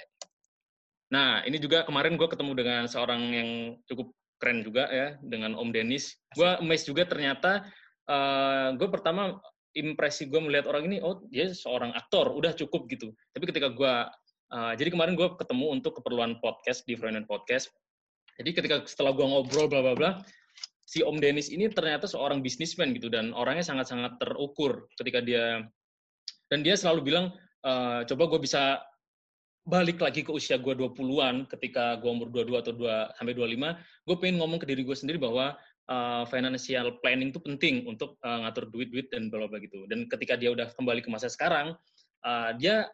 [1.08, 3.50] nah ini juga kemarin gue ketemu dengan seorang yang
[3.88, 4.12] cukup
[4.44, 7.64] keren juga ya dengan Om Denis gue amazed juga ternyata
[8.76, 9.40] gue pertama
[9.78, 13.14] impresi gue melihat orang ini oh dia seorang aktor udah cukup gitu.
[13.30, 13.94] Tapi ketika gue
[14.52, 17.72] uh, jadi kemarin gue ketemu untuk keperluan podcast di Freunden Podcast.
[18.38, 20.12] Jadi ketika setelah gue ngobrol bla bla bla
[20.88, 25.68] si Om Denis ini ternyata seorang bisnismen gitu dan orangnya sangat-sangat terukur ketika dia
[26.48, 27.26] dan dia selalu bilang
[27.68, 28.80] "Eh, coba gue bisa
[29.68, 33.76] balik lagi ke usia gue 20-an ketika gue umur 22 atau 2 sampai 25
[34.08, 35.60] gue pengen ngomong ke diri gue sendiri bahwa
[35.92, 39.84] uh, financial planning itu penting untuk uh, ngatur duit-duit dan bla bla gitu.
[39.92, 41.76] Dan ketika dia udah kembali ke masa sekarang
[42.24, 42.88] uh, dia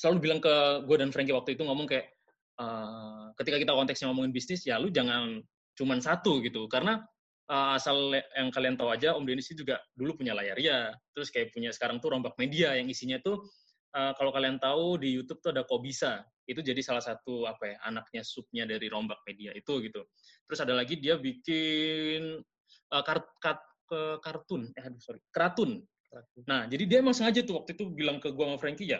[0.00, 0.54] selalu bilang ke
[0.88, 2.08] gue dan Frankie waktu itu ngomong kayak
[2.56, 5.44] eh, ketika kita konteksnya ngomongin bisnis ya lu jangan
[5.76, 6.64] cuman satu gitu.
[6.72, 7.04] Karena
[7.52, 11.52] eh, asal yang kalian tahu aja Om Denis juga dulu punya layar ya terus kayak
[11.52, 13.44] punya sekarang tuh rombak media yang isinya tuh
[13.92, 16.24] eh, kalau kalian tahu di YouTube tuh ada Kobisa.
[16.48, 20.00] Itu jadi salah satu apa ya anaknya subnya dari rombak media itu gitu.
[20.48, 22.40] Terus ada lagi dia bikin
[22.88, 24.70] eh, kart, kart- ke kartun.
[24.78, 25.20] Eh aduh sorry.
[25.28, 25.82] Keratun.
[26.50, 28.98] Nah, jadi dia emang sengaja tuh waktu itu bilang ke gua sama Frankie ya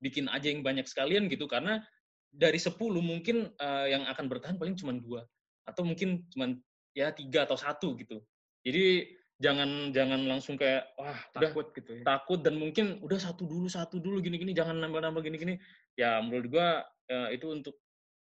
[0.00, 1.84] bikin aja yang banyak sekalian gitu karena
[2.30, 5.22] dari 10 mungkin eh, yang akan bertahan paling cuma dua
[5.68, 6.56] atau mungkin cuma
[6.96, 8.18] ya tiga atau satu gitu.
[8.66, 9.06] Jadi
[9.40, 12.02] jangan jangan langsung kayak wah udah Takut gitu ya.
[12.04, 15.56] takut dan mungkin udah satu dulu satu dulu gini-gini jangan nambah-nambah gini-gini.
[15.96, 16.68] Ya menurut gua
[17.08, 17.78] eh, itu untuk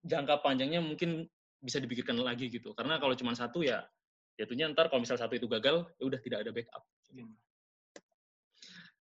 [0.05, 1.25] jangka panjangnya mungkin
[1.61, 2.73] bisa dipikirkan lagi gitu.
[2.77, 3.85] Karena kalau cuma satu ya
[4.35, 6.83] jatuhnya ntar kalau misal satu itu gagal ya udah tidak ada backup.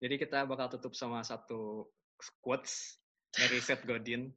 [0.03, 1.87] Jadi kita bakal tutup sama satu
[2.41, 2.99] quotes
[3.33, 4.29] dari Seth Godin.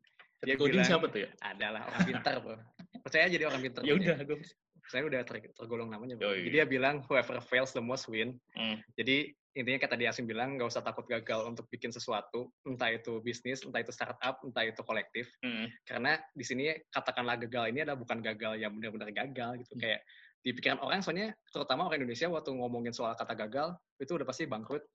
[0.45, 1.31] Dia Godin bilang, siapa tuh ya?
[1.43, 2.57] Adalah orang pintar, bro.
[3.03, 3.83] Percaya jadi orang pintar.
[3.89, 4.39] Ya udah, gue
[4.87, 6.31] Saya udah ter- tergolong namanya, bro.
[6.31, 6.47] Yoi.
[6.47, 8.39] Jadi dia bilang, whoever fails the most win.
[8.55, 8.79] Hmm.
[8.95, 12.53] Jadi intinya kata dia Asim bilang, nggak usah takut gagal untuk bikin sesuatu.
[12.63, 15.27] Entah itu bisnis, entah itu startup, entah itu kolektif.
[15.43, 15.67] Hmm.
[15.83, 19.75] Karena di sini katakanlah gagal ini adalah bukan gagal yang benar-benar gagal gitu.
[19.75, 19.83] Hmm.
[19.83, 20.01] Kayak
[20.47, 24.47] di pikiran orang soalnya, terutama orang Indonesia waktu ngomongin soal kata gagal, itu udah pasti
[24.47, 24.87] bangkrut.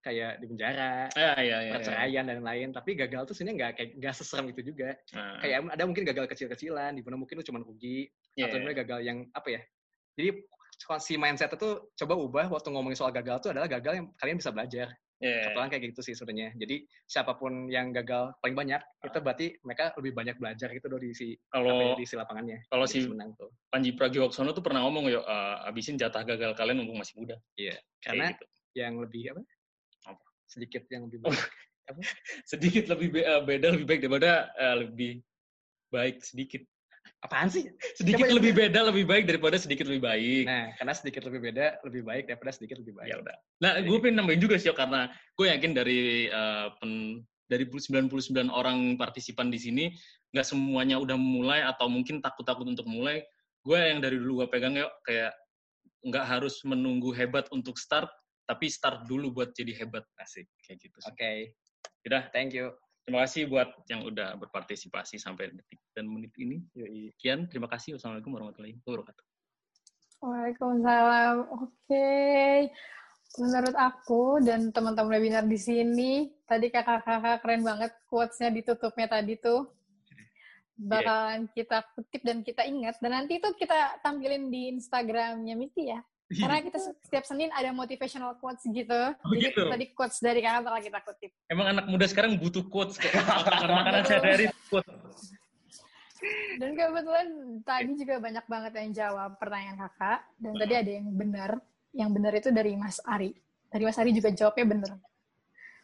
[0.00, 1.72] Kayak di penjara, Ya, ya, ya, ya.
[1.76, 5.56] perceraian dan lain-lain tapi gagal tuh sebenarnya nggak kayak nggak seserem itu juga Nah, kayak
[5.76, 8.60] ada mungkin gagal kecil-kecilan di mana mungkin lu cuma rugi ya, atau ya.
[8.64, 9.60] sebenarnya gagal yang apa ya
[10.16, 10.30] jadi
[11.04, 14.50] si mindset itu coba ubah waktu ngomongin soal gagal itu adalah gagal yang kalian bisa
[14.56, 14.88] belajar
[15.20, 15.44] Ya.
[15.44, 19.92] kebetulan kayak gitu sih sebenarnya jadi siapa pun yang gagal paling banyak itu berarti mereka
[20.00, 23.36] lebih banyak belajar gitu di si apa ya, Kalau di si lapangannya kalau si- menang
[23.36, 27.36] tuh Panji Pragiwaksono tuh pernah ngomong yuk eh, abisin jatah gagal kalian mumpung masih muda.
[28.00, 28.46] karena Kayak gitu.
[28.80, 29.44] yang lebih Apa?
[30.50, 31.38] Sedikit yang lebih baik
[32.50, 35.12] sedikit lebih be- eh, beda lebih baik daripada eh, lebih
[35.90, 36.62] baik sedikit.
[37.20, 40.44] apaan sih Sedikit Coba lebih beda lebih baik daripada sedikit lebih baik.
[40.46, 43.36] nah karena sedikit lebih beda lebih baik daripada sedikit lebih baik ya udah.
[43.60, 47.20] Nah, gue pengen nambahin juga sih Yo, karena gue yakin dari eh, pen,
[47.50, 48.08] dari 99
[48.48, 49.84] orang partisipan di sini
[50.32, 53.20] nggak semuanya udah mulai atau mungkin takut-takut untuk mulai.
[53.66, 55.34] Gue yang dari dulu gue pegang yuk kayak
[56.06, 58.08] nggak harus menunggu hebat untuk start,
[58.50, 60.98] tapi start dulu buat jadi hebat asik kayak gitu.
[60.98, 61.06] sih.
[61.14, 61.32] oke
[62.02, 62.74] Udah, thank you
[63.10, 66.62] terima kasih buat yang udah berpartisipasi sampai detik dan menit ini.
[67.18, 67.98] Sekian, terima kasih.
[67.98, 69.24] Wassalamualaikum warahmatullahi wabarakatuh.
[70.22, 71.36] Waalaikumsalam.
[71.58, 72.10] Oke.
[73.38, 79.70] Menurut aku dan teman-teman webinar di sini, tadi kakak-kakak keren banget quotes-nya ditutupnya tadi tuh.
[80.78, 83.02] Bakalan kita kutip dan kita ingat.
[83.02, 85.98] Dan nanti itu kita tampilin di Instagramnya Miti ya.
[86.30, 89.00] Karena kita setiap Senin ada motivational quotes gitu.
[89.34, 89.66] Jadi gitu.
[89.66, 91.30] tadi quotes dari kakak bakal kita kutip.
[91.50, 93.18] Emang anak muda sekarang butuh quotes kayak
[93.66, 95.34] makanan sehari-hari quotes.
[96.62, 97.28] Dan kebetulan
[97.66, 100.20] tadi juga banyak banget yang jawab pertanyaan kakak.
[100.38, 101.50] Dan tadi ada yang benar.
[101.90, 103.34] Yang benar itu dari Mas Ari.
[103.66, 104.92] Dari Mas Ari juga jawabnya benar.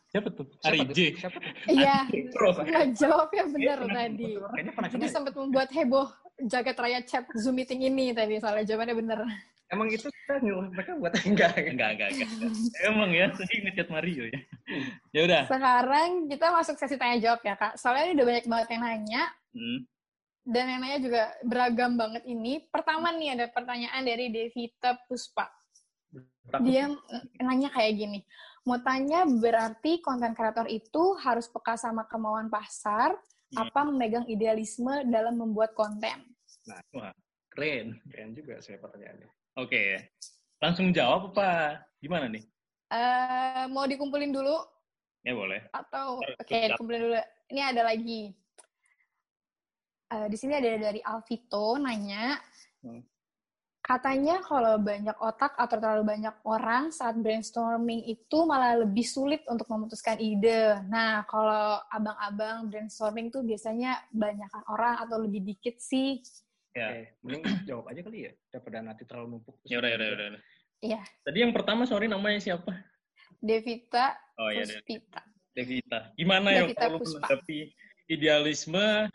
[0.07, 0.47] Siapa tuh?
[0.63, 0.79] Siapa Ari?
[0.95, 0.99] J.
[1.19, 1.53] Siapa tuh?
[1.67, 4.31] Iya, nggak jawabnya benar tadi.
[4.39, 6.09] Kayaknya pernah Jadi sempat membuat heboh
[6.47, 8.39] jagat raya chat Zoom meeting ini tadi.
[8.39, 9.19] Soalnya jawabannya benar.
[9.67, 11.59] Emang itu kita nyuruh mereka buat enggak?
[11.59, 12.29] Enggak, enggak, enggak.
[12.89, 14.41] Emang ya, tadi ngechat Mario ya.
[15.11, 15.43] Ya udah.
[15.51, 17.75] Sekarang kita masuk sesi tanya jawab ya kak.
[17.75, 19.23] Soalnya ini udah banyak banget yang nanya.
[19.51, 19.79] Hmm.
[20.47, 22.63] Dan yang nanya juga beragam banget ini.
[22.71, 25.51] Pertama nih ada pertanyaan dari Devita Puspa.
[26.47, 26.63] Takut.
[26.63, 26.87] Dia
[27.41, 28.21] nanya kayak gini.
[28.63, 33.15] Mau tanya berarti konten kreator itu harus peka sama kemauan pasar,
[33.47, 33.63] Hmm.
[33.63, 36.19] apa memegang idealisme dalam membuat konten?
[37.49, 37.95] Keren.
[38.05, 39.31] Keren juga saya pertanyaannya.
[39.57, 40.11] Oke.
[40.59, 41.79] Langsung jawab apa?
[42.03, 42.43] Gimana nih?
[42.87, 44.59] Eh, mau dikumpulin dulu
[45.23, 45.63] Ya boleh.
[45.71, 46.75] atau oke terus.
[46.75, 47.15] dikumpulin dulu.
[47.49, 48.35] Ini ada lagi.
[50.07, 52.35] Eh, di sini ada dari Alvito nanya.
[52.83, 53.03] Hmm.
[53.87, 59.71] Katanya kalau banyak otak atau terlalu banyak orang saat brainstorming itu malah lebih sulit untuk
[59.71, 60.83] memutuskan ide.
[60.91, 66.19] Nah, kalau abang-abang brainstorming tuh biasanya banyakan orang atau lebih dikit sih.
[66.75, 67.07] Ya.
[67.23, 69.55] Mending jawab aja kali ya daripada nanti terlalu numpuk.
[69.63, 70.43] Ya udah, ya udah, ya udah.
[70.83, 71.01] Iya.
[71.23, 72.75] Tadi yang pertama sorry namanya siapa?
[73.39, 75.21] Devita Oh iya, Puspita.
[75.57, 75.99] Devita.
[76.19, 77.73] Gimana ya kalau menghadapi
[78.11, 79.09] idealisme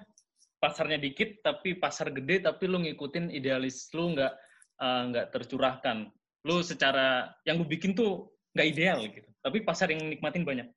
[0.57, 4.33] pasarnya dikit tapi pasar gede tapi lu ngikutin idealis lu nggak
[4.81, 6.09] eh, nggak tercurahkan.
[6.49, 9.29] Lu secara yang lu bikin tuh nggak ideal gitu.
[9.41, 10.67] Tapi pasar yang nikmatin banyak.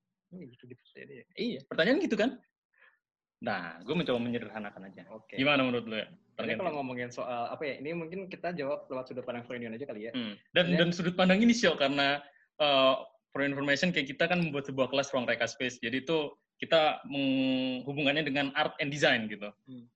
[0.92, 1.24] Saja deh.
[1.38, 2.36] Iya, pertanyaan gitu kan?
[3.44, 5.04] Nah, gue mencoba menyederhanakan aja.
[5.12, 5.36] Oke.
[5.36, 6.08] Gimana menurut lu ya?
[6.34, 7.74] Target kalau ngomongin soal apa ya?
[7.78, 10.12] Ini mungkin kita jawab lewat sudut pandang Freudian aja kali ya.
[10.16, 10.34] Hmm.
[10.56, 12.18] Dan dan sudut pandang ini sih karena
[12.58, 15.78] uh, for information kayak kita kan membuat sebuah kelas ruang reka space.
[15.78, 19.52] Jadi itu kita menghubungannya dengan art and design gitu.
[19.70, 19.86] Hmm.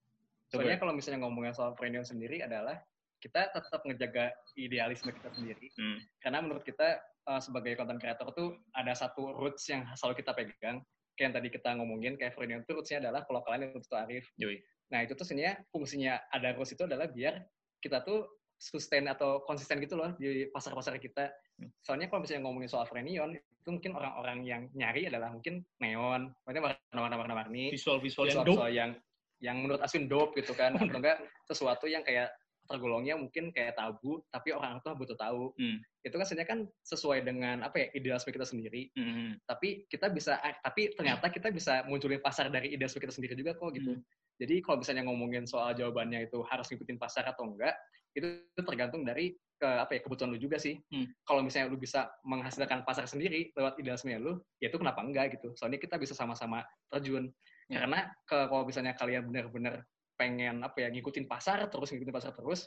[0.52, 2.78] Soalnya kalau misalnya ngomongin soal Frenion sendiri adalah
[3.18, 5.66] kita tetap ngejaga idealisme kita sendiri.
[5.74, 5.98] Hmm.
[6.22, 10.82] Karena menurut kita uh, sebagai content creator tuh ada satu roots yang selalu kita pegang.
[11.18, 14.30] Kayak yang tadi kita ngomongin, kayak Frenion tuh rootsnya adalah kelokalan itu Arif.
[14.38, 14.62] Yoi.
[14.94, 17.42] Nah itu tuh sebenarnya fungsinya ada roots itu adalah biar
[17.82, 21.30] kita tuh sustain atau konsisten gitu loh di pasar-pasar kita.
[21.58, 21.70] Hmm.
[21.82, 26.78] Soalnya kalau misalnya ngomongin soal Frenion, itu mungkin orang-orang yang nyari adalah mungkin neon, maksudnya
[26.94, 28.90] warna-warna warni, Visual-visual yang visual yang
[29.38, 32.30] yang menurut Aswin dope gitu kan atau enggak sesuatu yang kayak
[32.68, 35.80] tergolongnya mungkin kayak tabu tapi orang tua butuh tahu Hmm.
[36.04, 39.40] itu kan sebenarnya kan sesuai dengan apa ya idealisme kita sendiri Hmm.
[39.48, 43.56] tapi kita bisa eh, tapi ternyata kita bisa munculin pasar dari idealisme kita sendiri juga
[43.56, 44.04] kok gitu Hmm.
[44.36, 47.72] jadi kalau misalnya ngomongin soal jawabannya itu harus ngikutin pasar atau enggak
[48.12, 51.08] itu tergantung dari ke apa ya kebutuhan lu juga sih Hmm.
[51.24, 55.50] kalau misalnya lu bisa menghasilkan pasar sendiri lewat idealisme lu ya itu kenapa enggak gitu
[55.56, 56.62] soalnya kita bisa sama-sama
[56.92, 57.32] terjun
[57.68, 57.84] Ya.
[57.84, 59.84] karena ke, kalau misalnya kalian benar-benar
[60.18, 62.66] pengen apa ya ngikutin pasar terus ngikutin pasar terus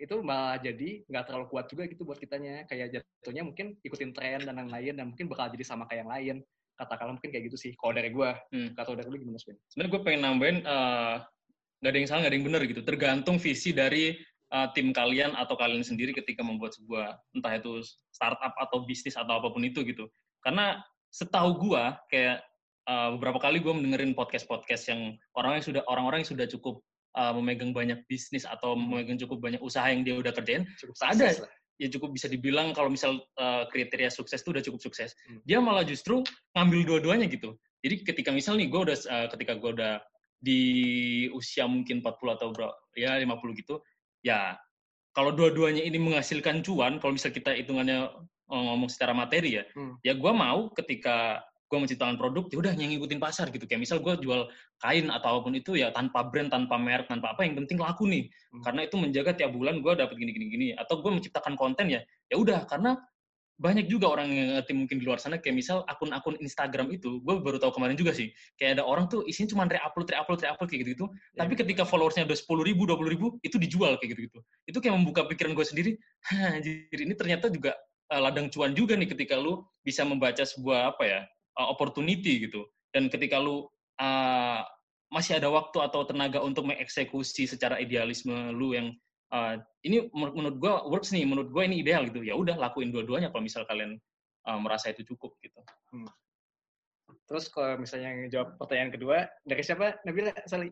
[0.00, 2.64] itu malah jadi nggak terlalu kuat juga gitu buat kitanya.
[2.64, 6.36] Kayak jatuhnya mungkin ikutin tren dan lain-lain dan mungkin bakal jadi sama kayak yang lain.
[6.80, 8.32] Katakanlah mungkin kayak gitu sih kalau dari gua.
[8.48, 8.72] Hmm.
[8.72, 9.60] kata dari lu gimana Sven?
[9.68, 10.56] sebenarnya gue pengen nambahin
[11.80, 12.80] nggak ada yang salah nggak ada yang benar gitu.
[12.84, 14.04] Tergantung visi dari
[14.52, 19.36] eh, tim kalian atau kalian sendiri ketika membuat sebuah entah itu startup atau bisnis atau
[19.36, 20.08] apa pun itu gitu.
[20.40, 20.80] Karena
[21.12, 22.40] setahu gue kayak
[22.88, 26.80] eh, beberapa kali gue mendengerin podcast podcast yang orang yang sudah orang-orang yang sudah cukup
[27.16, 31.42] eh, memegang banyak bisnis atau memegang cukup banyak usaha yang dia udah kerjain cukup Ada.
[31.46, 31.50] lah
[31.80, 35.16] ya cukup bisa dibilang kalau misal uh, kriteria sukses itu udah cukup sukses.
[35.24, 35.40] Hmm.
[35.48, 36.20] Dia malah justru
[36.52, 37.56] ngambil dua-duanya gitu.
[37.80, 39.96] Jadi ketika misal nih gue udah uh, ketika gue udah
[40.36, 40.60] di
[41.32, 43.80] usia mungkin 40 atau berapa ya 50 gitu,
[44.20, 44.60] ya
[45.16, 48.12] kalau dua-duanya ini menghasilkan cuan, kalau misal kita hitungannya
[48.52, 49.96] uh, ngomong secara materi ya, Hmm.
[50.04, 51.40] ya gue mau ketika
[51.70, 53.62] gue menciptakan produk, ya udah yang ngikutin pasar gitu.
[53.70, 54.50] Kayak misal gue jual
[54.82, 58.10] kain atau apa pun itu ya tanpa brand, tanpa merek, tanpa apa, yang penting laku
[58.10, 58.26] nih.
[58.50, 58.66] Hmm.
[58.66, 60.66] karena itu menjaga tiap bulan gue dapat gini gini gini.
[60.74, 62.98] Atau gue menciptakan konten ya ya udah karena
[63.60, 65.38] banyak juga orang yang ngerti mungkin di luar sana.
[65.38, 69.22] Kayak misal akun-akun Instagram itu gue baru tahu kemarin juga sih kayak ada orang tuh
[69.30, 71.06] isinya cuma re-upload re-upload re-upload kayak gitu gitu
[71.38, 74.78] tapi ketika followersnya udah sepuluh ribu dua puluh ribu itu dijual kayak gitu gitu itu
[74.82, 75.90] kayak membuka pikiran gue sendiri
[76.34, 77.76] anjir ini ternyata juga
[78.10, 81.20] uh, ladang cuan juga nih ketika lu bisa membaca sebuah apa ya
[81.58, 82.66] uh, opportunity gitu.
[82.90, 83.66] Dan ketika lu
[83.98, 84.60] uh,
[85.10, 88.94] masih ada waktu atau tenaga untuk mengeksekusi secara idealisme lu yang
[89.34, 92.22] uh, ini menurut, menurut gue works nih, menurut gue ini ideal gitu.
[92.22, 93.98] Ya udah lakuin dua-duanya kalau misal kalian
[94.46, 95.60] uh, merasa itu cukup gitu.
[97.26, 100.02] terus kalau misalnya jawab pertanyaan kedua dari siapa?
[100.02, 100.70] Nabila Sali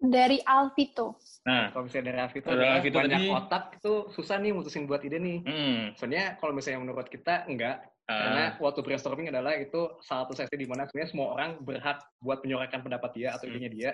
[0.00, 1.20] Dari Alvito.
[1.44, 5.04] Nah, kalau misalnya dari Alvito Dari Alvito banyak tadi- otak itu susah nih mutusin buat
[5.04, 5.38] ide nih.
[5.44, 10.34] Hmm, Soalnya kalau misalnya menurut kita enggak, karena uh, waktu brainstorming adalah itu salah satu
[10.34, 13.54] sesi di mana sebenarnya semua orang berhak buat menyuarakan pendapat dia atau Hmm.
[13.54, 13.90] idenya dia.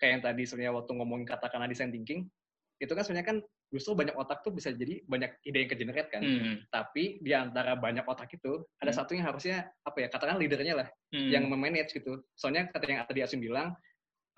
[0.00, 2.24] Kayak yang tadi sebenarnya waktu ngomongin katakanlah design thinking,
[2.78, 3.38] itu kan sebenarnya kan
[3.68, 6.22] justru banyak otak tuh bisa jadi banyak ide yang ke-generate kan.
[6.24, 8.98] hmm, Tapi di antara banyak otak itu, ada Hmm.
[9.04, 12.24] satu yang harusnya, apa ya, katakan leadernya lah, hmm, yang memanage gitu.
[12.32, 13.74] Soalnya kata yang tadi Asun bilang,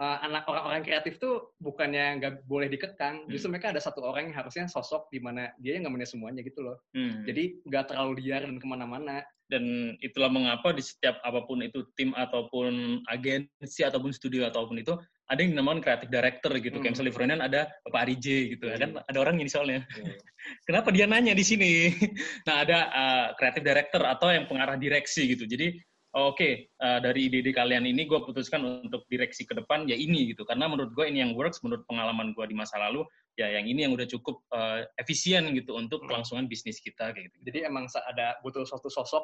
[0.00, 3.30] eh, anak orang-orang kreatif tuh bukannya nggak boleh dikekang, Hmm.
[3.30, 6.64] justru mereka ada satu orang yang harusnya sosok di mana dia yang nge-manage semuanya gitu
[6.64, 6.80] loh.
[6.96, 7.28] hmm.
[7.28, 9.20] Jadi nggak terlalu liar dan ke mana-mana.
[9.50, 14.94] dan itulah mengapa di setiap apa pun itu tim ataupun agensi ataupun studio ataupun itu
[15.26, 16.78] ada yang dinamakan creative director gitu.
[16.78, 16.86] Hmm.
[16.86, 18.70] Kayak misalnya ada Bapak Ari J gitu.
[18.70, 18.78] Hmm.
[18.78, 19.82] Kan ada orang ini soalnya.
[20.70, 21.90] Kenapa dia nanya di sini?
[22.46, 25.50] nah, ada uh, creative director atau yang pengarah direksi gitu.
[25.50, 25.82] Jadi
[26.12, 26.48] oh, oke
[26.82, 30.42] uh, dari ide-ide kalian ini gue putuskan untuk direksi ke depan ya ini gitu.
[30.42, 33.06] Karena menurut gue ini yang works menurut pengalaman gue di masa lalu
[33.38, 36.08] ya yang ini yang udah cukup uh, efisien gitu untuk Hmm.
[36.10, 37.36] kelangsungan bisnis kita kayak gitu.
[37.50, 39.22] Jadi emang ada butuh suatu sosok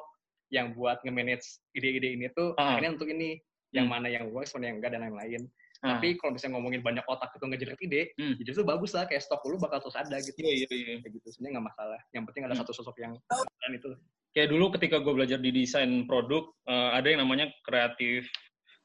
[0.54, 1.42] yang buat nge-manage
[1.74, 2.78] ide-ide ini tuh Ah.
[2.78, 3.42] akhirnya untuk ini
[3.74, 3.98] yang Hmm.
[3.98, 5.42] mana yang works, mana yang enggak dan lain-lain.
[5.84, 5.98] Ah.
[5.98, 8.34] Tapi kalau misalnya ngomongin banyak otak itu ngejerit ide, Hmm.
[8.38, 10.38] ya justru bagus lah kayak stok dulu bakal terus ada gitu.
[10.40, 10.94] Iya, iya, iya.
[11.02, 12.00] Kayak gitu sebenarnya nggak masalah.
[12.14, 12.62] Yang penting ada Hmm.
[12.64, 13.90] satu sosok yang dan itu.
[14.36, 18.28] Kayak dulu ketika gue belajar di desain produk eh, ada yang namanya kreatif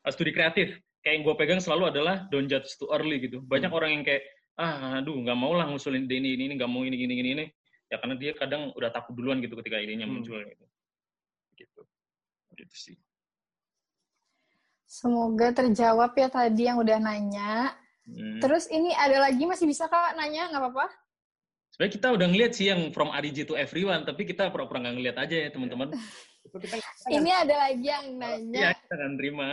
[0.07, 3.67] eh, studi kreatif kayak yang gue pegang selalu adalah don't judge too early gitu banyak
[3.67, 3.77] Hmm.
[3.83, 4.23] orang yang kayak
[4.55, 7.29] ah aduh nggak mau lah ngusulin ide ini ini ini, nggak mau ini gini gini
[7.35, 7.45] ini
[7.91, 10.23] ya karena dia kadang udah takut duluan gitu ketika idenya Hmm.
[10.23, 10.65] muncul gitu
[11.59, 11.81] Gitu.
[12.55, 12.97] gitu sih
[14.91, 17.71] Semoga terjawab ya tadi yang udah nanya.
[18.03, 18.43] Hmm.
[18.43, 20.87] Terus ini ada lagi masih bisa kak nanya nggak apa-apa?
[21.71, 25.17] Sebenarnya kita udah ngeliat sih yang from RIJ to everyone tapi kita pura-pura nggak ngeliat
[25.17, 25.91] aja ya teman-teman
[26.51, 26.77] kita
[27.07, 28.69] Ini ada lagi yang ya nanya.
[28.75, 29.49] kita akan terima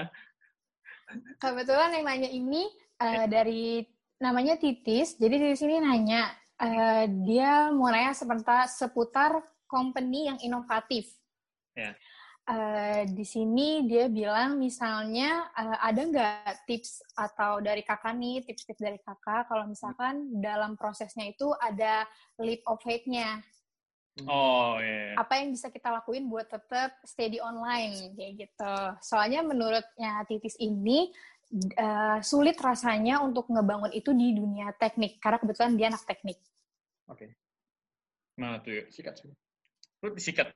[1.40, 2.68] Kebetulan yang nanya ini
[3.00, 3.80] eh, dari
[4.20, 5.16] namanya Titis.
[5.16, 6.28] Jadi Titis ini nanya
[6.60, 11.08] eh, dia mau nanya sebentar seputar company yang inovatif.
[11.72, 11.94] Ya.
[12.48, 18.80] Eh, di sini dia bilang misalnya eh, ada nggak tips atau dari kakak nih tips-tips
[18.80, 22.08] dari kakak kalau misalkan dalam prosesnya itu ada
[22.40, 23.44] leap of faith-nya
[24.24, 25.12] Oh iya.
[25.20, 28.74] apa yang bisa kita lakuin buat tetap steady online kayak gitu.
[29.04, 31.12] Soalnya menurutnya Titis ini
[31.52, 36.40] eh, sulit rasanya untuk ngebangun itu di dunia teknik karena kebetulan dia anak teknik.
[37.12, 37.28] Oke,
[38.40, 38.84] Nah tuh ya.
[38.88, 39.30] sikat sih.
[40.00, 40.48] Lu disikat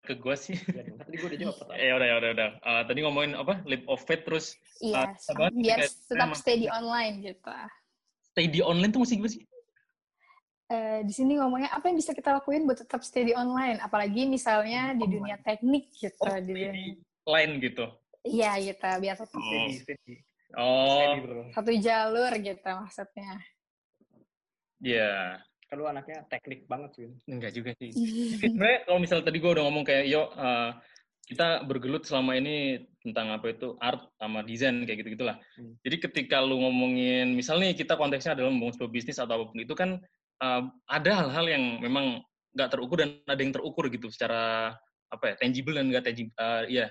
[0.00, 0.56] ke gue sih.
[0.56, 0.94] Biarin.
[0.96, 1.84] Tadi gue udah jawab pertanyaan.
[1.84, 2.50] ya udah ya udah udah.
[2.58, 3.54] Eh, tadi ngomongin apa?
[3.64, 4.46] Leap of faith terus
[4.78, 5.44] Iya, Ah, apa?
[5.50, 7.50] biar Kayak- tetap emang- steady online gitu.
[8.28, 9.42] stay di online tuh masih gimana sih?
[10.68, 14.94] Eh, di sini ngomongnya apa yang bisa kita lakuin buat tetap steady online, apalagi misalnya
[14.94, 16.22] di dunia teknik gitu.
[16.22, 16.84] Oh, di stay dunia- di
[17.26, 17.84] line gitu.
[18.22, 19.42] Iya gitu, biar tetap Oh.
[19.42, 20.14] Steady, steady.
[20.54, 20.86] Oh,
[21.18, 23.32] Steady, satu jalur gitu maksudnya.
[24.78, 25.42] iya.
[25.68, 27.12] Kan lu anaknya teknik banget, Win.
[27.28, 27.92] Enggak juga sih.
[28.40, 30.70] Sebenarnya kalau misalnya tadi gue udah ngomong kayak yo eh,
[31.28, 35.36] kita bergelut selama ini tentang apa itu art sama desain kayak gitu gitulah.
[35.60, 35.76] Hmm.
[35.84, 39.74] Jadi ketika lu ngomongin misalnya kita konteksnya adalah membangun sebuah bisnis atau apa pun itu
[39.76, 40.00] kan
[40.40, 42.24] eh, ada hal-hal yang memang
[42.56, 44.72] nggak terukur dan ada yang terukur gitu secara
[45.12, 46.86] apa ya tangible dan nggak tangible eh, iya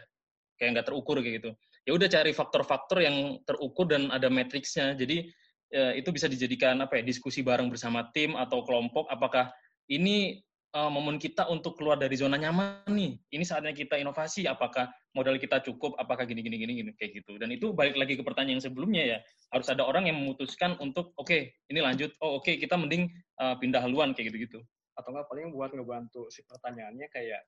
[0.62, 1.52] kayak nggak terukur kayak gitu.
[1.88, 4.94] Ya udah cari faktor-faktor yang terukur dan ada matriksnya.
[4.94, 5.34] Jadi
[5.74, 9.52] eh, itu bisa dijadikan apa ya diskusi bareng bersama tim atau kelompok apakah
[9.88, 10.44] ini
[10.76, 13.18] uh, momen kita untuk keluar dari zona nyaman nih.
[13.34, 14.46] Ini saatnya kita inovasi.
[14.46, 15.96] Apakah modal kita cukup?
[15.98, 17.40] Apakah gini gini gini gini kayak gitu.
[17.42, 19.18] Dan itu balik lagi ke pertanyaan yang sebelumnya ya.
[19.54, 22.14] Harus ada orang yang memutuskan untuk oke ini lanjut.
[22.20, 23.10] Oh oke kita mending
[23.42, 24.60] uh, pindah haluan kayak gitu gitu.
[24.98, 27.42] Atau enggak paling buat ngebantu si pertanyaannya kayak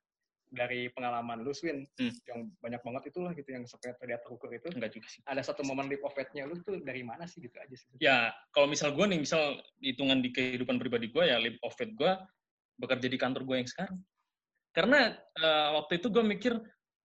[0.49, 2.13] dari pengalaman lu, Win, Hmm.
[2.25, 4.73] yang banyak banget itulah gitu yang sampai terlihat terukur itu.
[4.73, 5.21] Enggak juga sih.
[5.29, 7.89] Ada satu momen leap of faith-nya lu tuh dari mana sih gitu aja sih.
[8.01, 11.93] Ya kalau misal gue nih misal hitungan di kehidupan pribadi gue ya leap of faith
[11.93, 12.11] gue
[12.81, 13.97] bekerja di kantor gue yang sekarang.
[14.73, 16.53] Karena uh, waktu itu gue mikir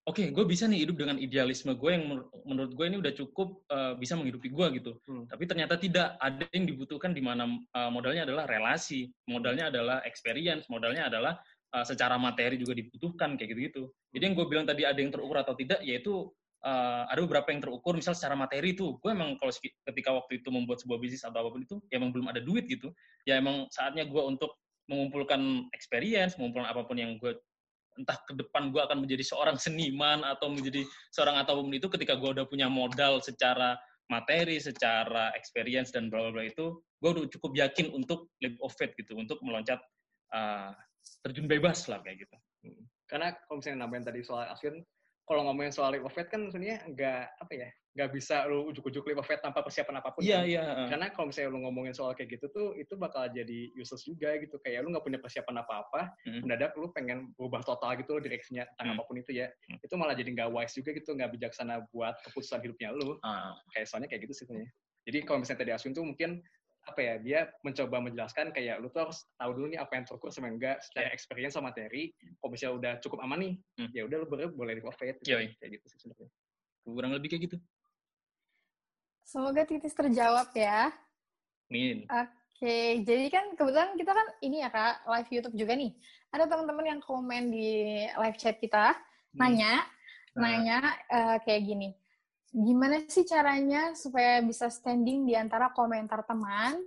[0.04, 3.64] oke gue bisa nih hidup dengan idealisme gue yang menur- menurut gue ini udah cukup
[3.72, 4.92] uh, bisa menghidupi gue gitu.
[5.04, 5.24] Hmm.
[5.28, 6.16] Tapi ternyata tidak.
[6.20, 11.36] Ada yang dibutuhkan di mana uh, modalnya adalah relasi, modalnya adalah experience, modalnya adalah
[11.74, 13.90] uh, secara materi juga dibutuhkan kayak gitu-gitu.
[14.14, 16.30] Jadi yang gue bilang tadi ada yang terukur atau tidak, yaitu
[16.62, 17.98] uh, ada beberapa yang terukur.
[17.98, 19.50] Misal secara materi itu, gue emang kalau
[19.90, 22.70] ketika waktu itu membuat sebuah bisnis atau apa pun itu, ya emang belum ada duit
[22.70, 22.94] gitu.
[23.26, 24.54] Ya emang saatnya gue untuk
[24.86, 27.34] mengumpulkan experience, mengumpulkan apa pun yang gue
[27.94, 30.82] entah ke depan gue akan menjadi seorang seniman atau menjadi
[31.14, 33.78] seorang apa pun itu ketika gue udah punya modal secara
[34.10, 38.92] materi, secara experience dan bla bla itu, gue udah cukup yakin untuk leap of faith
[38.98, 39.80] gitu, untuk meloncat
[40.34, 40.74] uh,
[41.22, 42.36] terjun bebas lah kayak gitu.
[43.04, 44.80] Karena kalau misalnya nambahin tadi soal Aswin,
[45.24, 49.04] kalau ngomongin soal leap of faith kan sebenarnya nggak apa ya, nggak bisa lu ujuk-ujuk
[49.08, 50.20] leap of faith tanpa persiapan apa pun.
[50.20, 50.44] Iya kan?
[50.44, 50.62] iya.
[50.92, 54.60] Karena kalau misalnya lu ngomongin soal kayak gitu tuh, itu bakal jadi useless juga gitu.
[54.60, 56.44] Kayak lu nggak punya persiapan apa-apa, Hmm.
[56.44, 58.94] mendadak lu pengen berubah total gitu loh direksinya tentang Hmm.
[59.00, 59.48] apa pun itu ya.
[59.48, 59.80] Hmm.
[59.80, 63.16] Itu malah jadi nggak wise juga gitu, nggak bijaksana buat keputusan hidupnya lu.
[63.24, 64.72] Ah, Kayak soalnya kayak gitu sih sebenarnya.
[65.04, 66.40] Jadi kalau misalnya tadi Aswin tuh mungkin
[66.84, 70.28] apa ya dia mencoba menjelaskan kayak lu tuh harus tahu dulu nih apa yang terukur
[70.28, 73.90] sama enggak secara experience sama materi kalau misalnya udah cukup aman nih Hmm.
[73.90, 75.32] ya udah lu boleh boleh di faith gitu.
[75.32, 76.28] Kayak gitu sih sebenarnya
[76.84, 77.56] kurang lebih kayak gitu.
[79.24, 80.92] Semoga titis terjawab ya.
[81.72, 82.04] Min.
[82.06, 85.90] Oke, jadi kan kebetulan kita kan ini ya kak live YouTube juga nih.
[86.30, 88.92] Ada teman-teman yang komen di live chat kita
[89.34, 89.82] nanya,
[90.36, 90.40] Nah.
[90.44, 90.78] nanya
[91.08, 91.88] eh, kayak gini.
[92.54, 96.78] Gimana sih caranya supaya bisa standing di antara komentar teman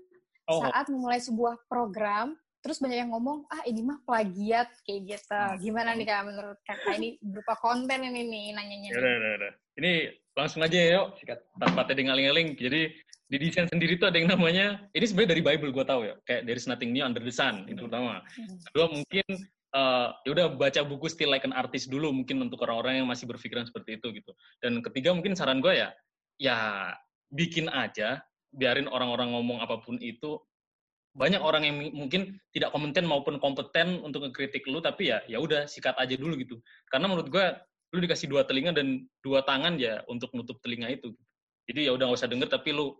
[0.48, 2.40] Oh, saat memulai sebuah program?
[2.64, 5.42] Terus banyak yang ngomong, ah ini mah plagiat kayak gitu.
[5.60, 8.90] Gimana nih kak menurut kakak ini berupa konten ini nih nanyanya?
[8.96, 9.54] Yaudah, yaudah, yaudah.
[9.78, 9.92] Ini
[10.36, 11.08] langsung aja ya, yuk.
[11.20, 11.40] Sikat.
[11.60, 12.56] Tanpa tadi ngaling-ngaling.
[12.56, 12.82] Jadi
[13.28, 16.16] di desain sendiri tuh ada yang namanya, ini sebenarnya dari Bible gue tahu ya.
[16.24, 17.68] Kayak there is nothing new under the sun.
[17.68, 18.24] Itu pertama.
[18.24, 18.58] Hmm.
[18.72, 19.28] Kedua mungkin,
[19.76, 23.28] eh ya udah baca buku Still Like an Artist dulu mungkin untuk orang-orang yang masih
[23.28, 24.32] berpikiran seperti itu gitu.
[24.64, 25.90] Dan ketiga mungkin saran gue ya,
[26.40, 26.58] ya
[27.32, 28.24] bikin aja,
[28.56, 30.40] biarin orang-orang ngomong apa pun itu.
[31.18, 35.66] Banyak orang yang mungkin tidak kompeten maupun kompeten untuk ngekritik lu, tapi ya ya udah
[35.66, 36.62] sikat aja dulu gitu.
[36.94, 37.46] Karena menurut gue
[37.96, 41.16] lu dikasih dua telinga dan dua tangan ya untuk nutup telinga itu.
[41.68, 42.96] Jadi ya udah nggak usah denger tapi lu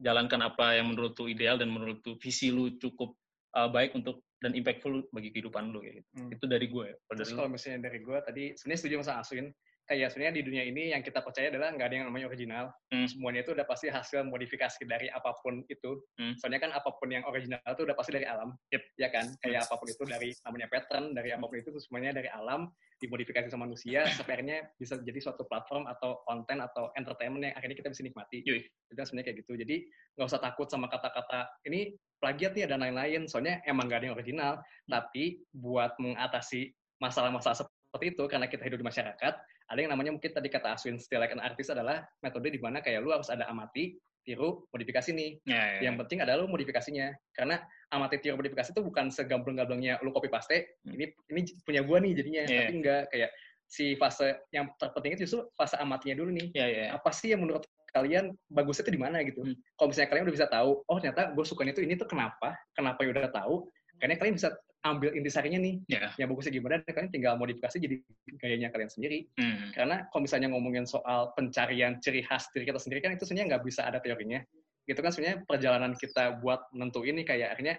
[0.00, 3.14] jalankan apa yang menurut lu ideal dan menurut lu visi lu cukup
[3.54, 6.08] uh, baik untuk dan impactful bagi kehidupan lu kayak gitu.
[6.16, 6.30] Hmm.
[6.32, 6.84] Itu dari gue.
[6.88, 6.96] ya.
[7.06, 9.46] Kalau Terus kalau misalnya dari gue tadi sebenarnya setuju sama Aswin
[9.84, 12.64] kayak sebenarnya di dunia ini yang kita percaya adalah nggak ada yang namanya original
[12.94, 13.10] Hmm.
[13.10, 16.38] semuanya itu udah pasti hasil modifikasi dari apa pun itu Hmm.
[16.38, 18.82] soalnya kan apa pun yang original itu udah pasti dari alam Yep.
[18.96, 22.14] ya kan kayak apa pun itu dari namanya pattern dari apa pun itu tuh semuanya
[22.14, 22.70] dari alam
[23.00, 27.90] dimodifikasi sama manusia akhirnya bisa jadi suatu platform atau konten atau entertainment yang akhirnya kita
[27.90, 28.44] bisa nikmati.
[28.44, 28.62] Yoi.
[28.62, 29.52] itu sebenarnya kayak gitu.
[29.56, 29.76] Jadi
[30.18, 33.24] nggak usah takut sama kata-kata ini plagiat nih dan lain-lain.
[33.26, 34.52] Soalnya emang nggak ada yang original.
[34.86, 36.70] Tapi buat mengatasi
[37.00, 39.34] masalah-masalah seperti itu karena kita hidup di masyarakat
[39.70, 42.82] ada yang namanya mungkin tadi kata Aswin still like an artist adalah metode di mana
[42.82, 47.12] kayak lu harus ada amati tiru modifikasi nih Ya, ya, yang penting adalah lu modifikasinya
[47.32, 50.94] karena amati tiru modifikasi itu bukan segambleng-gamblengnya lu copy paste Hmm.
[50.96, 52.58] ini ini punya gua nih jadinya Iya.
[52.62, 53.30] tapi enggak kayak
[53.70, 56.84] si fase yang terpenting itu justru fase amatinya dulu nih ya, ya.
[56.94, 59.54] apa sih yang menurut kalian bagusnya itu di mana gitu Hmm.
[59.74, 63.02] kalau misalnya kalian udah bisa tahu oh ternyata gue sukanya itu ini tuh kenapa kenapa
[63.02, 63.66] ya udah tahu
[63.98, 66.08] karena kalian bisa ambil intisarinya nih Ya.
[66.16, 67.96] yang bagusnya gimana dan kalian tinggal modifikasi jadi
[68.40, 69.70] gayanya kalian sendiri Hmm.
[69.76, 73.64] karena kalau misalnya ngomongin soal pencarian ciri khas diri kita sendiri kan itu sebenarnya nggak
[73.68, 74.40] bisa ada teorinya
[74.88, 77.76] gitu kan sebenarnya perjalanan kita buat nentuin ini kayak akhirnya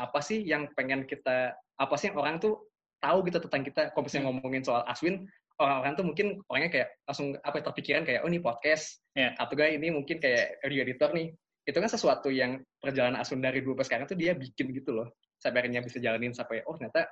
[0.00, 2.64] apa sih yang pengen kita apa sih yang orang tuh
[2.98, 4.40] tahu gitu tentang kita kalau misalnya Hmm.
[4.40, 8.38] ngomongin soal Aswin orang-orang tuh mungkin orangnya kayak langsung apa ya, terpikiran kayak oh ini
[8.38, 9.34] podcast Ya.
[9.36, 11.34] atau gak ini mungkin kayak audio editor nih
[11.66, 15.10] itu kan sesuatu yang perjalanan Aswin dari dulu sampai sekarang tuh dia bikin gitu loh
[15.38, 17.06] sampai akhirnya bisa jalanin sampai oh ternyata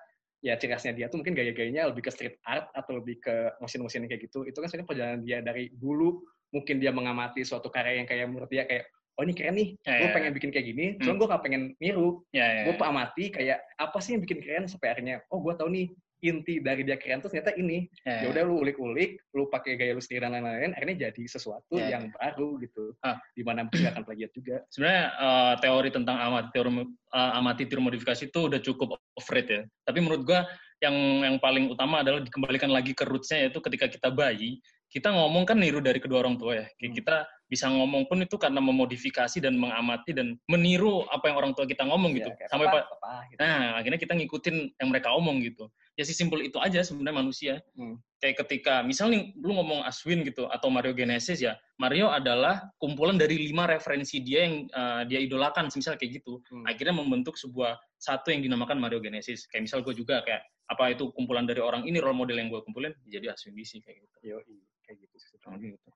[0.45, 4.05] ya ciri khasnya dia tuh mungkin gaya-gayanya lebih ke street art atau lebih ke motion-motion
[4.07, 6.21] kayak gitu itu kan sebenarnya perjalanan dia dari dulu
[6.53, 8.87] mungkin dia mengamati suatu karya yang kayak menurut dia kayak
[9.17, 11.19] oh ini keren nih Ya, gue ya, pengen bikin kayak gini cuma Hmm.
[11.19, 12.63] gue gak pengen niru Ya, ya.
[12.69, 15.87] gue amati kayak apa sih yang bikin keren sampai akhirnya oh gue tahu nih
[16.25, 19.93] inti dari dia keren tuh ternyata ini Ya, ya udah lu ulik-ulik lu pakai gaya
[19.93, 23.21] lu sendiri dan lain-lain akhirnya jadi sesuatu Ya, yang baru gitu Ah.
[23.37, 26.71] di mana mungkin akan plagiat juga sebenarnya eh, teori tentang amati teori
[27.13, 29.63] amati tiru modifikasi itu udah cukup overrated ya.
[29.89, 30.45] Tapi menurut gua
[30.85, 35.43] yang yang paling utama adalah dikembalikan lagi ke rootsnya yaitu ketika kita bayi kita ngomong
[35.49, 36.67] kan niru dari kedua orang tua ya.
[36.69, 36.95] Hmm.
[36.95, 41.67] Kita bisa ngomong pun itu karena memodifikasi dan mengamati dan meniru apa yang orang tua
[41.67, 42.31] kita ngomong gitu.
[42.31, 43.39] Ya, Sampai apa, apa, gitu.
[43.43, 45.71] Nah, akhirnya kita ngikutin yang mereka omong gitu.
[45.97, 47.55] Ya simpel itu aja sebenarnya manusia.
[47.73, 47.97] Hmm.
[48.21, 53.17] Kayak ketika, misal nih, lu ngomong Aswin gitu, atau Mario Genesis ya, Mario adalah kumpulan
[53.17, 56.45] dari lima referensi dia yang uh, dia idolakan, misal kayak gitu.
[56.53, 56.69] Hmm.
[56.69, 59.49] Akhirnya membentuk sebuah satu yang dinamakan Mario Genesis.
[59.49, 62.61] Kayak misal gue juga kayak, apa itu kumpulan dari orang ini, role model yang gue
[62.61, 64.37] kumpulin, jadi Aswin DC kayak gitu.
[64.37, 65.91] Yoi, kayak gitu sih gitu.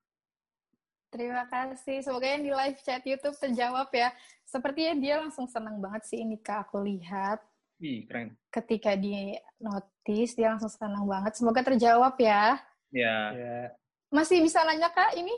[1.10, 2.06] Terima kasih.
[2.06, 4.14] Semoga yang di live chat YouTube terjawab ya.
[4.46, 7.42] Sepertinya dia langsung senang banget sih ini Kak aku lihat.
[7.80, 8.36] Ih, keren.
[8.52, 11.32] Ketika di notice dia langsung senang banget.
[11.32, 12.60] Semoga terjawab ya.
[12.92, 13.16] Ya.
[13.32, 13.56] ya
[14.12, 15.32] Masih bisa nanya Kak ini?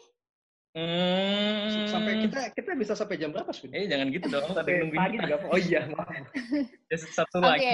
[0.73, 1.85] Hmm.
[1.85, 4.57] sampai kita kita bisa sampai jam berapa sih Eh, jangan gitu dong.
[4.57, 6.09] Tadi nungguin pagi juga oh iya maaf
[6.91, 7.47] Ya, satu Oke.
[7.47, 7.73] lagi.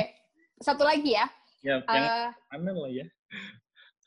[0.59, 1.27] Satu lagi ya.
[1.62, 2.28] Ya, yang Eh,
[2.59, 3.07] aneh lah ya.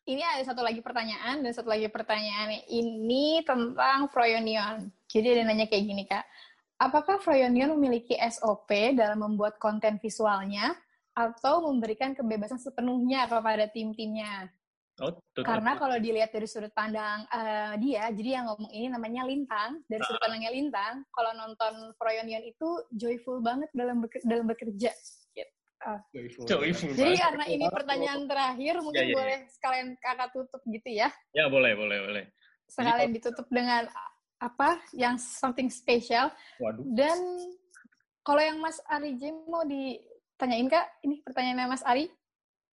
[0.04, 4.92] ini ada satu lagi pertanyaan dan satu lagi pertanyaan ini tentang Froyonion.
[5.08, 6.28] Jadi ada nanya kayak gini kak,
[6.82, 10.74] apakah Froyonion memiliki SOP dalam membuat konten visualnya
[11.14, 14.50] atau memberikan kebebasan sepenuhnya kepada tim-timnya?
[15.02, 19.82] Oh, Karena kalau dilihat dari sudut pandang eh, dia, jadi yang ngomong ini namanya Lintang,
[19.90, 24.94] dari sudut pandangnya Lintang, kalau nonton Froyonion itu joyful banget dalam beker- dalam bekerja.
[26.14, 26.46] Joyful.
[26.46, 27.26] Joyful Jadi banget.
[27.26, 29.18] karena ini pertanyaan terakhir, mungkin Ya, ya, ya.
[29.18, 31.10] boleh sekalian kakak tutup gitu ya.
[31.34, 32.26] Ya, boleh, boleh, boleh.
[32.70, 33.90] sekalian ditutup dengan
[34.42, 36.82] apa yang something special Waduh.
[36.92, 37.18] dan
[38.22, 42.10] kalau yang Mas Ari J mau ditanyain kak ini pertanyaannya Mas Ari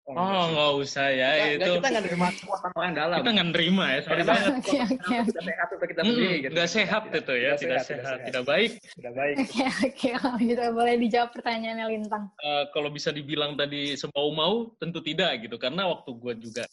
[0.08, 0.16] Oh,
[0.48, 1.28] nggak usah ya.
[1.36, 3.98] Nggak, itu kita nggak nerima kekuatan orang dalam kita nggak nerima ya.
[4.00, 4.50] Sorry banget.
[4.56, 5.16] Oke, oke.
[5.28, 6.52] kita sehat untuk kita Hmm, sendiri gitu.
[6.56, 7.52] nggak sehat itu ya.
[7.52, 8.70] Tidak sehat, tidak baik.
[8.88, 14.00] tidak baik oke oke kalau gitu boleh dijawab pertanyaannya Lintang Eh, kalau bisa dibilang tadi
[14.00, 15.60] semau-mau, tentu tidak gitu.
[15.60, 16.64] Karena waktu gue juga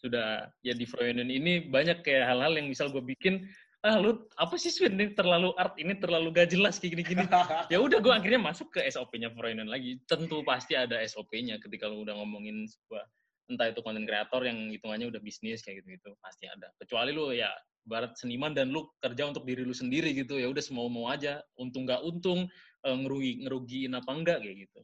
[0.00, 3.44] sudah ya di Froyonen ini banyak kayak hal-hal yang misal gue bikin,
[3.80, 4.96] ah lu apa sih Swin?
[4.96, 7.24] Ini terlalu art ini terlalu gak jelas kayak gini-gini.
[7.72, 9.96] ya udah gue akhirnya masuk ke SOP-nya Froyonen lagi.
[10.04, 13.04] Tentu pasti ada SOP-nya ketika lu udah ngomongin sebuah
[13.50, 16.12] entah itu konten kreator yang hitungannya udah bisnis kayak gitu-gitu.
[16.20, 16.68] Pasti ada.
[16.76, 17.48] Kecuali lu ya
[17.88, 20.36] barat seniman dan lu kerja untuk diri lu sendiri gitu.
[20.36, 21.40] Ya udah semau mau aja.
[21.56, 22.52] Untung nggak untung
[22.84, 24.80] eh, ngerugi ngerugiin apa enggak kayak gitu.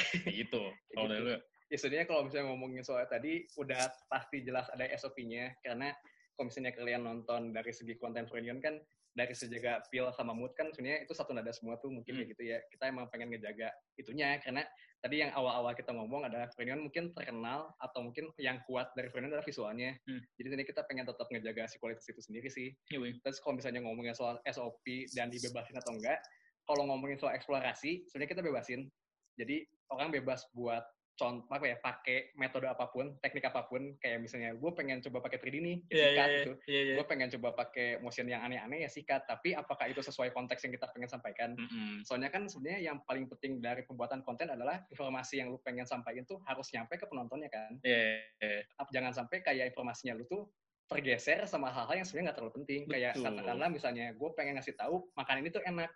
[0.42, 0.62] Gitu.
[0.96, 1.36] Kalau lu?
[1.70, 5.94] Ya sebenarnya kalau misalnya ngomongin soal tadi udah pasti jelas ada SOP-nya karena
[6.40, 8.80] kalau misalnya kalian nonton dari segi konten Freudian kan
[9.12, 12.24] dari sejaga feel sama mood kan sebenarnya itu satu nada semua tuh mungkin Hmm.
[12.24, 13.68] kayak gitu ya kita emang pengen ngejaga
[14.00, 14.64] itunya karena
[15.04, 19.36] tadi yang awal-awal kita ngomong adalah Freudian mungkin terkenal atau mungkin yang kuat dari Freudian
[19.36, 20.24] adalah visualnya Hmm.
[20.40, 23.20] jadi ini kita pengen tetap ngejaga si kualitas itu sendiri sih wih.
[23.20, 24.80] terus kalau misalnya ngomongin soal SOP
[25.12, 26.24] dan dibebasin atau enggak
[26.64, 28.88] kalau ngomongin soal eksplorasi sebenarnya kita bebasin
[29.36, 29.60] jadi
[29.92, 30.86] orang bebas buat
[31.20, 35.20] contoh apa ya pakai metode apa pun teknik apa pun kayak misalnya gue pengen coba
[35.28, 36.94] pakai 3D nih ya Iya, sikat iya, gitu iya, iya.
[36.96, 40.72] gue pengen coba pakai motion yang aneh-aneh ya sikat tapi apakah itu sesuai konteks yang
[40.72, 42.00] kita pengen sampaikan Mm-mm.
[42.08, 46.24] soalnya kan sebenarnya yang paling penting dari pembuatan konten adalah informasi yang lu pengen sampaikan
[46.24, 48.84] tuh harus nyampe ke penontonnya kan Iya, iya, iya.
[48.88, 50.48] Jangan sampai kayak informasinya lu tuh
[50.88, 53.26] tergeser sama hal-hal yang sebenarnya nggak terlalu penting kayak Betul.
[53.30, 55.90] katakanlah misalnya gue pengen ngasih tahu makanan ini tuh enak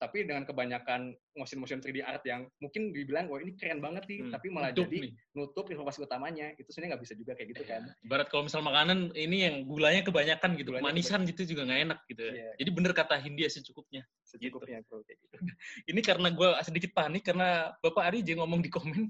[0.00, 4.32] tapi dengan kebanyakan motion-motion 3D art yang mungkin dibilang wah ini keren banget nih, Hmm,
[4.32, 5.12] tapi malah nutup jadi nih.
[5.36, 6.46] nutup informasi utamanya.
[6.56, 7.82] Itu sebenarnya nggak bisa juga kayak gitu kan.
[8.00, 11.98] Ibarat kalau misal makanan ini yang gulanya kebanyakan gitu, Gulanya manisan gitu juga nggak enak
[12.08, 12.22] gitu.
[12.24, 12.32] ya.
[12.32, 12.50] Iya.
[12.64, 14.02] Jadi bener kata Hindia secukupnya.
[14.24, 15.36] Secukupnya bro kayak gitu.
[15.92, 19.04] Ini karena gue sedikit panik karena Bapak Ari aja ngomong di komen,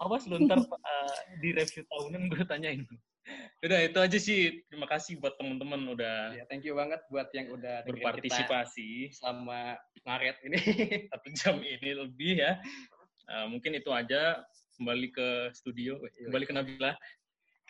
[0.00, 2.80] awas lu ntar uh, di review tahunan gue tanyain.
[3.60, 4.64] Udah itu aja sih.
[4.72, 9.76] Terima kasih buat teman-teman udah Ya, thank you banget buat yang udah berpartisipasi selama
[10.08, 10.60] Maret ini.
[11.12, 12.56] satu jam ini lebih ya.
[13.28, 14.40] Uh, mungkin itu aja.
[14.80, 16.96] Kembali ke studio, kembali ke Nabila.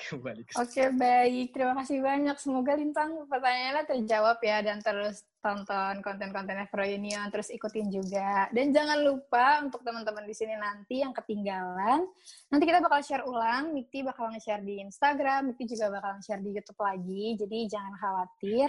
[0.01, 1.53] Kembali ke Oke, baik.
[1.53, 2.37] Terima kasih banyak.
[2.41, 8.49] Semoga Lintang pertanyaannya terjawab ya dan terus tonton konten-konten Afro Union, terus ikutin juga.
[8.53, 12.09] Dan jangan lupa untuk teman-teman di sini nanti yang ketinggalan,
[12.49, 13.77] nanti kita bakal share ulang.
[13.77, 17.25] Mikti bakal nge-share di Instagram, Mikti juga bakal nge-share di YouTube lagi.
[17.37, 18.69] Jadi jangan khawatir.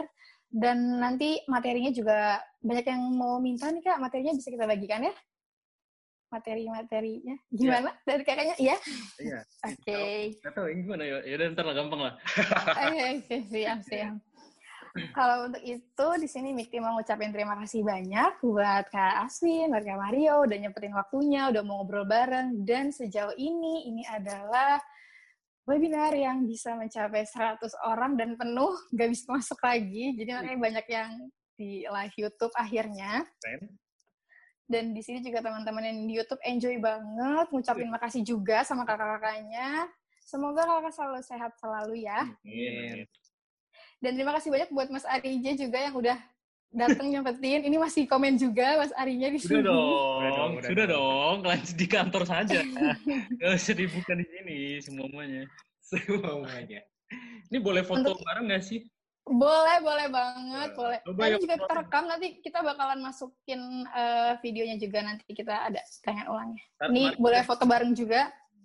[0.52, 5.16] Dan nanti materinya juga banyak yang mau minta nih Kak, materinya bisa kita bagikan ya?
[6.32, 7.36] Materi-materinya.
[7.52, 7.92] Gimana?
[8.08, 8.56] Dari kakaknya?
[8.56, 8.78] Iya?
[9.20, 9.40] Iya.
[9.68, 10.02] Oke.
[10.40, 11.18] Gak tau ini gimana ya.
[11.28, 12.14] Ya udah ntar lah gampang lah.
[12.88, 14.16] Oke, oke, siap, siap.
[15.16, 19.88] Kalau untuk itu, di sini Mikti mau ngucapin terima kasih banyak buat Kak Aswin, buat
[19.88, 22.64] Kak Mario, udah nyempetin waktunya, udah mau ngobrol bareng.
[22.68, 24.84] Dan sejauh ini, ini adalah
[25.64, 30.12] webinar yang bisa mencapai 100 orang dan penuh, gak bisa masuk lagi.
[30.16, 31.12] Jadi makanya banyak yang
[31.56, 33.24] di live YouTube akhirnya.
[33.40, 33.81] Keren.
[34.72, 39.92] Dan di sini juga teman-teman yang di YouTube enjoy banget, ngucapin makasih juga sama kakak-kakaknya.
[40.24, 42.24] Semoga kakak selalu sehat selalu ya.
[42.24, 43.04] Amin.
[44.00, 46.16] Dan terima kasih banyak buat Mas Arija juga yang udah
[46.72, 47.68] datang nyempetin.
[47.68, 49.68] Ini masih komen juga Mas Arinya di Sudah sini.
[49.68, 51.36] dong, Udah dong, udah sudah dong.
[51.44, 51.50] dong.
[51.52, 52.60] Lanjut di kantor saja.
[53.44, 55.44] Gak usah dibuka di sini semuanya.
[55.84, 56.80] semuanya.
[57.52, 58.88] Ini boleh foto Untuk- bareng nggak sih?
[59.22, 61.00] Boleh, boleh banget, boleh.
[61.06, 61.64] Coba Nanti ya, juga foto.
[61.64, 66.64] kita rekam, nanti kita bakalan masukin eh, videonya juga nanti kita ada tayangan ulangnya.
[66.76, 68.22] Ntar Ini Mario- boleh foto bareng juga.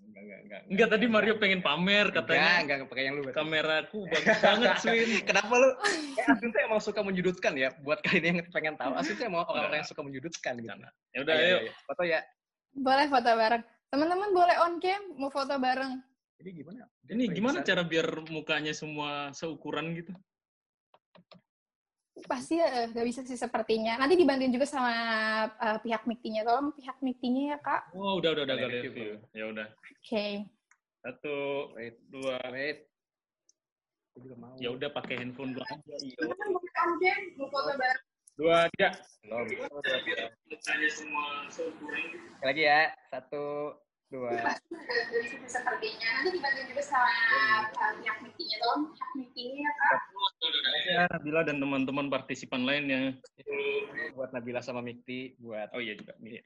[0.07, 0.61] Enggak, enggak, enggak.
[0.73, 2.51] Enggak, tadi Mario pengen pamer Enggak, katanya.
[2.59, 3.23] enggak pakai yang lu.
[3.23, 3.37] berarti.
[3.37, 5.09] Kameraku bagus banget, Swin.
[5.23, 5.69] Kenapa lu?
[6.27, 7.69] Asun tuh emang suka menyudutkan ya.
[7.85, 10.73] Buat kalian yang pengen tahu, Asun tuh emang orang-orang yang suka menyudutkan gitu.
[11.13, 11.73] Ya udah, Ayo, ayo.
[11.85, 12.21] Foto ya.
[12.73, 13.63] Boleh foto bareng.
[13.87, 16.01] Teman-teman boleh on cam, mau foto bareng.
[16.37, 16.85] Jadi gimana?
[17.07, 20.17] Ini gimana Bisa- cara biar mukanya semua seukuran gitu?
[22.25, 24.01] Pasti eh, nggak bisa sih sepertinya.
[24.01, 24.95] Nanti dibantuin juga sama
[25.49, 26.43] eh, pihak miktinya.
[26.49, 27.93] Tolong pihak miktinya ya, Kak.
[27.93, 29.67] Oh, udah, udah, udah, udah, review, Ya udah.
[29.73, 30.49] Oke.
[31.05, 31.37] Satu,
[31.77, 32.41] Wait, dua.
[32.51, 32.89] wait.
[34.17, 34.57] Aku juga mau.
[34.57, 35.95] Ya udah pakai handphone gua aja.
[37.77, 38.01] Bareng.
[38.37, 38.91] Dua, tiga.
[39.25, 39.45] Belum.
[42.45, 42.93] Lagi ya.
[43.13, 43.77] Satu,
[44.13, 44.31] dua.
[44.33, 46.09] Bisa sih sepertinya.
[46.21, 47.11] Nanti dibantuin juga sama
[47.75, 48.57] pihak miktinya.
[48.63, 50.01] Tolong pihak miktinya ya, Kak.
[50.87, 53.19] Ya, Nabila dan teman-teman partisipan lainnya.
[54.15, 55.35] Buat Nabila sama Mikti.
[55.43, 56.15] Buat Oh iya juga.
[56.23, 56.43] Iya.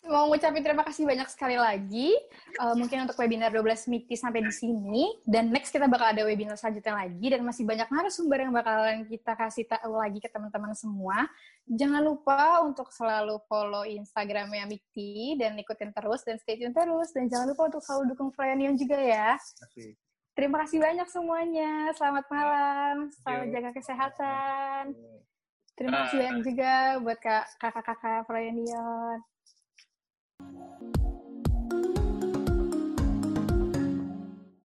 [0.00, 2.16] Mau ngucapin terima kasih banyak sekali lagi.
[2.56, 5.12] Eh, mungkin untuk webinar 12 Mikti sampai di sini.
[5.22, 7.26] Dan next kita bakal ada webinar selanjutnya lagi.
[7.28, 11.28] Dan masih banyak narasumber yang bakalan kita kasih tahu lagi ke teman-teman semua.
[11.68, 15.36] Jangan lupa untuk selalu follow Instagramnya Mikti.
[15.36, 17.12] Dan ikutin terus dan stay tune terus.
[17.12, 19.36] Dan jangan lupa untuk selalu dukung Frenion juga ya.
[19.36, 19.94] kasih.
[20.32, 21.92] Terima kasih banyak semuanya.
[21.92, 23.12] Selamat malam.
[23.20, 24.82] Selamat jaga kesehatan.
[25.76, 29.20] Terima kasih banyak juga buat kak- kakak-kakak Frenion.
[30.80, 31.09] you